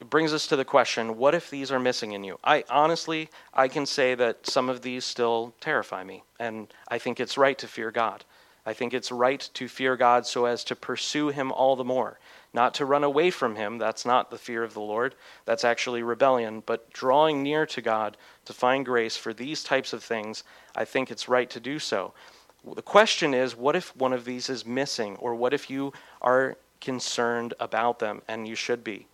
it 0.00 0.08
brings 0.08 0.32
us 0.32 0.46
to 0.46 0.54
the 0.54 0.64
question 0.64 1.16
what 1.16 1.34
if 1.34 1.50
these 1.50 1.72
are 1.72 1.80
missing 1.80 2.12
in 2.12 2.22
you? 2.22 2.38
I 2.44 2.62
honestly, 2.70 3.28
I 3.52 3.66
can 3.66 3.86
say 3.86 4.14
that 4.14 4.46
some 4.46 4.68
of 4.68 4.82
these 4.82 5.04
still 5.04 5.52
terrify 5.60 6.04
me, 6.04 6.22
and 6.38 6.72
I 6.86 6.98
think 6.98 7.18
it's 7.18 7.36
right 7.36 7.58
to 7.58 7.66
fear 7.66 7.90
God. 7.90 8.24
I 8.66 8.72
think 8.72 8.92
it's 8.92 9.12
right 9.12 9.48
to 9.54 9.68
fear 9.68 9.96
God 9.96 10.26
so 10.26 10.44
as 10.44 10.64
to 10.64 10.76
pursue 10.76 11.28
Him 11.28 11.52
all 11.52 11.76
the 11.76 11.84
more. 11.84 12.18
Not 12.52 12.74
to 12.74 12.84
run 12.84 13.04
away 13.04 13.30
from 13.30 13.54
Him, 13.54 13.78
that's 13.78 14.04
not 14.04 14.30
the 14.30 14.38
fear 14.38 14.64
of 14.64 14.74
the 14.74 14.80
Lord, 14.80 15.14
that's 15.44 15.64
actually 15.64 16.02
rebellion, 16.02 16.64
but 16.66 16.92
drawing 16.92 17.42
near 17.42 17.64
to 17.66 17.80
God 17.80 18.16
to 18.44 18.52
find 18.52 18.84
grace 18.84 19.16
for 19.16 19.32
these 19.32 19.62
types 19.62 19.92
of 19.92 20.02
things, 20.02 20.42
I 20.74 20.84
think 20.84 21.10
it's 21.10 21.28
right 21.28 21.48
to 21.50 21.60
do 21.60 21.78
so. 21.78 22.12
The 22.74 22.82
question 22.82 23.32
is 23.32 23.56
what 23.56 23.76
if 23.76 23.96
one 23.96 24.12
of 24.12 24.24
these 24.24 24.50
is 24.50 24.66
missing, 24.66 25.16
or 25.16 25.34
what 25.34 25.54
if 25.54 25.70
you 25.70 25.92
are 26.20 26.56
concerned 26.80 27.54
about 27.60 28.00
them, 28.00 28.22
and 28.26 28.48
you 28.48 28.56
should 28.56 28.82
be? 28.82 29.06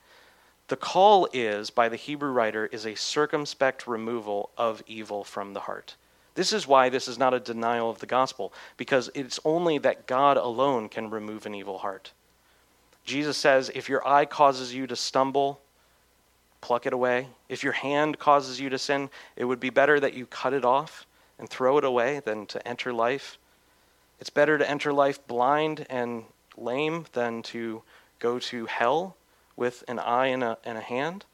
The 0.69 0.77
call 0.77 1.29
is, 1.35 1.69
by 1.69 1.91
the 1.91 1.97
Hebrew 1.97 2.31
writer, 2.31 2.67
is 2.67 2.87
a 2.87 2.95
circumspect 2.95 3.87
removal 3.87 4.51
of 4.57 4.83
evil 4.87 5.25
from 5.25 5.53
the 5.53 5.61
heart. 5.61 5.97
This 6.35 6.53
is 6.53 6.67
why 6.67 6.89
this 6.89 7.09
is 7.09 7.19
not 7.19 7.35
a 7.35 7.41
denial 7.41 7.91
of 7.91 7.99
the 7.99 8.07
gospel, 8.07 8.53
because 8.77 9.11
it's 9.15 9.39
only 9.45 9.79
that 9.79 10.07
God 10.07 10.37
alone 10.37 10.89
can 10.89 11.11
remove 11.11 11.47
an 11.47 11.55
evil 11.55 11.79
heart. 11.79 12.13
Jesus 13.05 13.37
says, 13.37 13.71
if 13.75 13.89
your 13.89 14.07
eye 14.07 14.25
causes 14.25 14.75
you 14.75 14.87
to 14.87 14.97
stumble, 14.97 15.61
pluck 16.61 16.87
it 16.87 16.93
away. 16.93 17.27
If 17.49 17.65
your 17.65 17.73
hand 17.73 18.19
causes 18.19 18.61
you 18.61 18.71
to 18.71 18.79
sin, 18.79 19.11
it 19.37 19.45
would 19.45 19.61
be 19.61 19.71
better 19.71 19.99
that 20.01 20.15
you 20.15 20.27
cut 20.27 20.55
it 20.55 20.65
off 20.65 21.07
and 21.39 21.49
throw 21.51 21.77
it 21.79 21.85
away 21.85 22.21
than 22.25 22.47
to 22.47 22.67
enter 22.67 22.93
life. 22.93 23.37
It's 24.21 24.31
better 24.31 24.57
to 24.57 24.71
enter 24.71 24.93
life 24.93 25.27
blind 25.27 25.85
and 25.91 26.25
lame 26.57 27.07
than 27.13 27.43
to 27.43 27.83
go 28.21 28.39
to 28.39 28.67
hell 28.67 29.17
with 29.57 29.83
an 29.89 29.99
eye 29.99 30.29
and 30.29 30.45
a, 30.45 30.59
and 30.65 30.79
a 30.79 30.83
hand. 30.83 31.25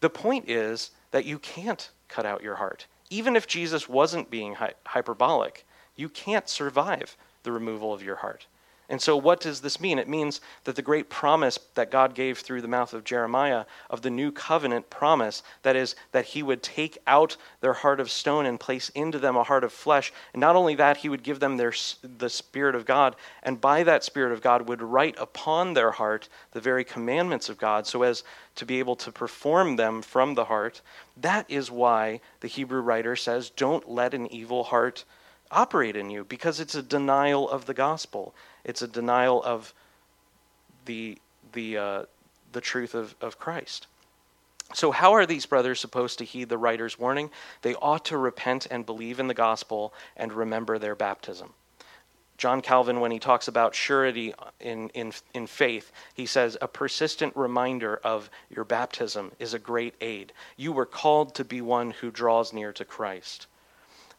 The 0.00 0.10
point 0.10 0.48
is 0.48 0.90
that 1.10 1.26
you 1.26 1.38
can't 1.38 1.90
cut 2.08 2.24
out 2.24 2.42
your 2.42 2.56
heart. 2.56 2.86
Even 3.14 3.36
if 3.36 3.46
Jesus 3.46 3.88
wasn't 3.88 4.28
being 4.28 4.56
hy- 4.56 4.74
hyperbolic, 4.84 5.64
you 5.94 6.08
can't 6.08 6.48
survive 6.48 7.16
the 7.44 7.52
removal 7.52 7.94
of 7.94 8.02
your 8.02 8.16
heart. 8.16 8.48
And 8.88 9.00
so, 9.00 9.16
what 9.16 9.40
does 9.40 9.62
this 9.62 9.80
mean? 9.80 9.98
It 9.98 10.08
means 10.08 10.42
that 10.64 10.76
the 10.76 10.82
great 10.82 11.08
promise 11.08 11.58
that 11.74 11.90
God 11.90 12.14
gave 12.14 12.38
through 12.38 12.60
the 12.60 12.68
mouth 12.68 12.92
of 12.92 13.02
Jeremiah 13.02 13.64
of 13.88 14.02
the 14.02 14.10
new 14.10 14.30
covenant 14.30 14.90
promise, 14.90 15.42
that 15.62 15.74
is, 15.74 15.96
that 16.12 16.26
he 16.26 16.42
would 16.42 16.62
take 16.62 16.98
out 17.06 17.38
their 17.62 17.72
heart 17.72 17.98
of 17.98 18.10
stone 18.10 18.44
and 18.44 18.60
place 18.60 18.90
into 18.90 19.18
them 19.18 19.36
a 19.36 19.42
heart 19.42 19.64
of 19.64 19.72
flesh. 19.72 20.12
And 20.34 20.40
not 20.40 20.54
only 20.54 20.74
that, 20.74 20.98
he 20.98 21.08
would 21.08 21.22
give 21.22 21.40
them 21.40 21.56
their, 21.56 21.72
the 22.02 22.28
Spirit 22.28 22.74
of 22.74 22.84
God, 22.84 23.16
and 23.42 23.58
by 23.58 23.84
that 23.84 24.04
Spirit 24.04 24.32
of 24.32 24.42
God 24.42 24.68
would 24.68 24.82
write 24.82 25.14
upon 25.18 25.72
their 25.72 25.92
heart 25.92 26.28
the 26.52 26.60
very 26.60 26.84
commandments 26.84 27.48
of 27.48 27.56
God 27.56 27.86
so 27.86 28.02
as 28.02 28.22
to 28.56 28.66
be 28.66 28.78
able 28.80 28.96
to 28.96 29.10
perform 29.10 29.76
them 29.76 30.02
from 30.02 30.34
the 30.34 30.44
heart. 30.44 30.82
That 31.16 31.50
is 31.50 31.70
why 31.70 32.20
the 32.40 32.48
Hebrew 32.48 32.80
writer 32.80 33.16
says, 33.16 33.48
Don't 33.48 33.88
let 33.88 34.12
an 34.12 34.26
evil 34.26 34.64
heart 34.64 35.04
operate 35.50 35.96
in 35.96 36.10
you, 36.10 36.24
because 36.24 36.60
it's 36.60 36.74
a 36.74 36.82
denial 36.82 37.48
of 37.48 37.64
the 37.66 37.74
gospel. 37.74 38.34
It's 38.64 38.82
a 38.82 38.88
denial 38.88 39.42
of 39.42 39.74
the, 40.84 41.18
the, 41.52 41.76
uh, 41.76 42.02
the 42.52 42.60
truth 42.60 42.94
of, 42.94 43.14
of 43.20 43.38
Christ. 43.38 43.86
So, 44.72 44.90
how 44.90 45.12
are 45.12 45.26
these 45.26 45.46
brothers 45.46 45.78
supposed 45.78 46.18
to 46.18 46.24
heed 46.24 46.48
the 46.48 46.58
writer's 46.58 46.98
warning? 46.98 47.30
They 47.62 47.74
ought 47.74 48.06
to 48.06 48.16
repent 48.16 48.66
and 48.70 48.86
believe 48.86 49.20
in 49.20 49.28
the 49.28 49.34
gospel 49.34 49.92
and 50.16 50.32
remember 50.32 50.78
their 50.78 50.94
baptism. 50.94 51.52
John 52.36 52.60
Calvin, 52.62 52.98
when 52.98 53.12
he 53.12 53.20
talks 53.20 53.46
about 53.46 53.74
surety 53.74 54.34
in, 54.58 54.88
in, 54.90 55.12
in 55.34 55.46
faith, 55.46 55.92
he 56.14 56.26
says, 56.26 56.56
A 56.60 56.66
persistent 56.66 57.36
reminder 57.36 58.00
of 58.02 58.28
your 58.50 58.64
baptism 58.64 59.32
is 59.38 59.54
a 59.54 59.58
great 59.58 59.94
aid. 60.00 60.32
You 60.56 60.72
were 60.72 60.86
called 60.86 61.34
to 61.36 61.44
be 61.44 61.60
one 61.60 61.92
who 61.92 62.10
draws 62.10 62.52
near 62.52 62.72
to 62.72 62.84
Christ. 62.84 63.46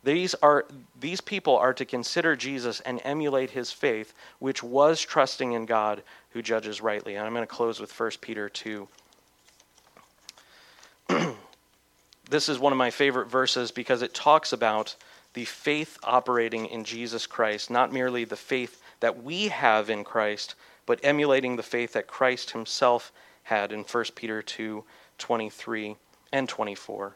These, 0.05 0.35
are, 0.35 0.65
these 0.99 1.19
people 1.19 1.57
are 1.57 1.73
to 1.73 1.83
consider 1.83 2.35
Jesus 2.35 2.79
and 2.81 3.01
emulate 3.03 3.49
his 3.49 3.71
faith, 3.71 4.13
which 4.37 4.61
was 4.61 5.01
trusting 5.01 5.53
in 5.53 5.65
God 5.65 6.03
who 6.29 6.43
judges 6.43 6.79
rightly. 6.79 7.15
And 7.15 7.25
I'm 7.25 7.33
going 7.33 7.41
to 7.41 7.47
close 7.47 7.79
with 7.79 7.99
1 7.99 8.11
Peter 8.21 8.47
2. 8.47 8.87
this 12.29 12.47
is 12.47 12.59
one 12.59 12.71
of 12.71 12.77
my 12.77 12.91
favorite 12.91 13.31
verses 13.31 13.71
because 13.71 14.03
it 14.03 14.13
talks 14.13 14.53
about 14.53 14.95
the 15.33 15.45
faith 15.45 15.97
operating 16.03 16.67
in 16.67 16.83
Jesus 16.83 17.25
Christ, 17.25 17.71
not 17.71 17.91
merely 17.91 18.25
the 18.25 18.35
faith 18.35 18.83
that 18.99 19.23
we 19.23 19.47
have 19.47 19.89
in 19.89 20.03
Christ, 20.03 20.53
but 20.85 20.99
emulating 21.01 21.55
the 21.55 21.63
faith 21.63 21.93
that 21.93 22.05
Christ 22.05 22.51
himself 22.51 23.11
had 23.41 23.71
in 23.71 23.81
1 23.81 24.03
Peter 24.13 24.43
2 24.43 24.83
23 25.17 25.95
and 26.31 26.47
24. 26.47 27.15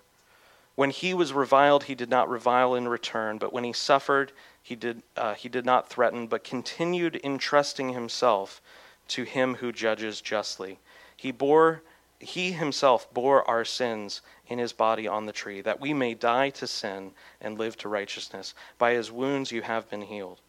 When 0.80 0.92
he 0.92 1.14
was 1.14 1.34
reviled, 1.34 1.84
he 1.84 1.94
did 1.94 2.10
not 2.10 2.30
revile 2.30 2.74
in 2.74 2.88
return, 2.88 3.38
but 3.38 3.52
when 3.52 3.66
he 3.66 3.74
suffered, 3.74 4.32
he 4.64 4.78
did, 4.78 5.04
uh, 5.18 5.34
he 5.34 5.50
did 5.50 5.66
not 5.66 5.90
threaten, 5.90 6.26
but 6.26 6.46
continued 6.46 7.20
entrusting 7.22 7.90
himself 7.90 8.62
to 9.10 9.24
him 9.24 9.56
who 9.56 9.74
judges 9.74 10.22
justly. 10.22 10.80
He 11.18 11.34
bore 11.34 11.82
he 12.22 12.54
himself 12.54 13.14
bore 13.14 13.46
our 13.46 13.66
sins 13.66 14.22
in 14.48 14.58
his 14.58 14.72
body 14.72 15.06
on 15.06 15.26
the 15.26 15.34
tree, 15.34 15.60
that 15.60 15.82
we 15.82 15.94
may 15.94 16.14
die 16.14 16.50
to 16.52 16.66
sin 16.66 17.12
and 17.42 17.60
live 17.60 17.76
to 17.80 17.90
righteousness. 17.90 18.54
By 18.78 18.94
his 18.94 19.12
wounds 19.12 19.52
you 19.52 19.62
have 19.62 19.90
been 19.90 20.04
healed. 20.04 20.40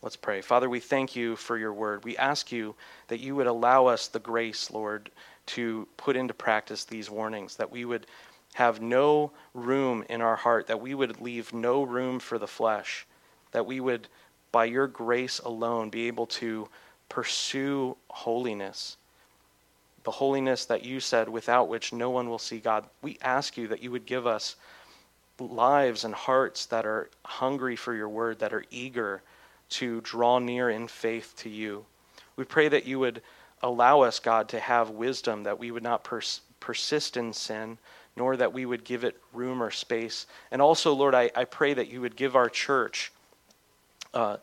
Let's 0.00 0.16
pray. 0.16 0.42
Father, 0.42 0.70
we 0.70 0.78
thank 0.78 1.16
you 1.16 1.34
for 1.34 1.58
your 1.58 1.72
word. 1.72 2.04
We 2.04 2.16
ask 2.16 2.52
you 2.52 2.76
that 3.08 3.18
you 3.18 3.34
would 3.34 3.48
allow 3.48 3.86
us 3.86 4.06
the 4.06 4.20
grace, 4.20 4.70
Lord, 4.70 5.10
to 5.46 5.88
put 5.96 6.14
into 6.14 6.34
practice 6.34 6.84
these 6.84 7.10
warnings, 7.10 7.56
that 7.56 7.72
we 7.72 7.84
would 7.84 8.06
have 8.54 8.80
no 8.80 9.32
room 9.54 10.04
in 10.08 10.20
our 10.20 10.36
heart, 10.36 10.66
that 10.66 10.80
we 10.80 10.94
would 10.94 11.20
leave 11.20 11.52
no 11.52 11.82
room 11.82 12.18
for 12.18 12.38
the 12.38 12.46
flesh, 12.46 13.06
that 13.52 13.66
we 13.66 13.80
would, 13.80 14.08
by 14.52 14.64
your 14.64 14.86
grace 14.86 15.38
alone, 15.38 15.90
be 15.90 16.06
able 16.08 16.26
to 16.26 16.68
pursue 17.08 17.96
holiness, 18.08 18.96
the 20.04 20.10
holiness 20.10 20.64
that 20.64 20.84
you 20.84 20.98
said, 21.00 21.28
without 21.28 21.68
which 21.68 21.92
no 21.92 22.10
one 22.10 22.28
will 22.28 22.38
see 22.38 22.58
God. 22.58 22.86
We 23.02 23.18
ask 23.22 23.56
you 23.56 23.68
that 23.68 23.82
you 23.82 23.90
would 23.90 24.06
give 24.06 24.26
us 24.26 24.56
lives 25.38 26.04
and 26.04 26.14
hearts 26.14 26.66
that 26.66 26.86
are 26.86 27.10
hungry 27.24 27.76
for 27.76 27.94
your 27.94 28.08
word, 28.08 28.38
that 28.40 28.52
are 28.52 28.64
eager 28.70 29.22
to 29.70 30.00
draw 30.00 30.38
near 30.38 30.70
in 30.70 30.88
faith 30.88 31.34
to 31.38 31.48
you. 31.48 31.84
We 32.36 32.44
pray 32.44 32.68
that 32.68 32.86
you 32.86 32.98
would 32.98 33.22
allow 33.62 34.00
us, 34.00 34.18
God, 34.18 34.48
to 34.50 34.60
have 34.60 34.90
wisdom, 34.90 35.44
that 35.44 35.58
we 35.58 35.70
would 35.70 35.82
not 35.82 36.04
pers- 36.04 36.40
persist 36.58 37.16
in 37.16 37.32
sin 37.32 37.78
nor 38.16 38.36
that 38.36 38.52
we 38.52 38.66
would 38.66 38.84
give 38.84 39.04
it 39.04 39.16
room 39.32 39.62
or 39.62 39.70
space. 39.70 40.26
And 40.50 40.60
also, 40.60 40.92
Lord, 40.92 41.14
I, 41.14 41.30
I 41.34 41.44
pray 41.44 41.74
that 41.74 41.88
you 41.88 42.00
would 42.00 42.16
give 42.16 42.36
our 42.36 42.48
church 42.48 43.12
uh, 44.12 44.36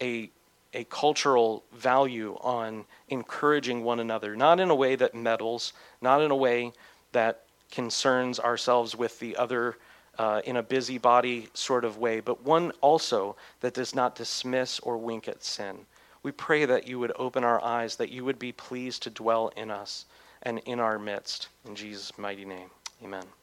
a, 0.00 0.30
a 0.74 0.84
cultural 0.84 1.64
value 1.72 2.36
on 2.40 2.84
encouraging 3.08 3.84
one 3.84 4.00
another, 4.00 4.36
not 4.36 4.60
in 4.60 4.70
a 4.70 4.74
way 4.74 4.96
that 4.96 5.14
meddles, 5.14 5.72
not 6.00 6.20
in 6.20 6.30
a 6.30 6.36
way 6.36 6.72
that 7.12 7.44
concerns 7.70 8.38
ourselves 8.38 8.96
with 8.96 9.18
the 9.18 9.36
other 9.36 9.76
uh, 10.18 10.42
in 10.44 10.56
a 10.56 10.62
busybody 10.62 11.48
sort 11.54 11.84
of 11.84 11.98
way, 11.98 12.20
but 12.20 12.44
one 12.44 12.70
also 12.80 13.34
that 13.60 13.74
does 13.74 13.94
not 13.94 14.14
dismiss 14.14 14.78
or 14.80 14.98
wink 14.98 15.26
at 15.26 15.42
sin. 15.42 15.78
We 16.22 16.32
pray 16.32 16.64
that 16.66 16.86
you 16.86 16.98
would 16.98 17.12
open 17.16 17.44
our 17.44 17.62
eyes, 17.64 17.96
that 17.96 18.10
you 18.10 18.24
would 18.24 18.38
be 18.38 18.52
pleased 18.52 19.02
to 19.04 19.10
dwell 19.10 19.50
in 19.56 19.70
us 19.70 20.04
and 20.42 20.58
in 20.60 20.80
our 20.80 20.98
midst. 20.98 21.48
In 21.66 21.74
Jesus' 21.74 22.16
mighty 22.18 22.44
name. 22.44 22.70
Amen. 23.04 23.41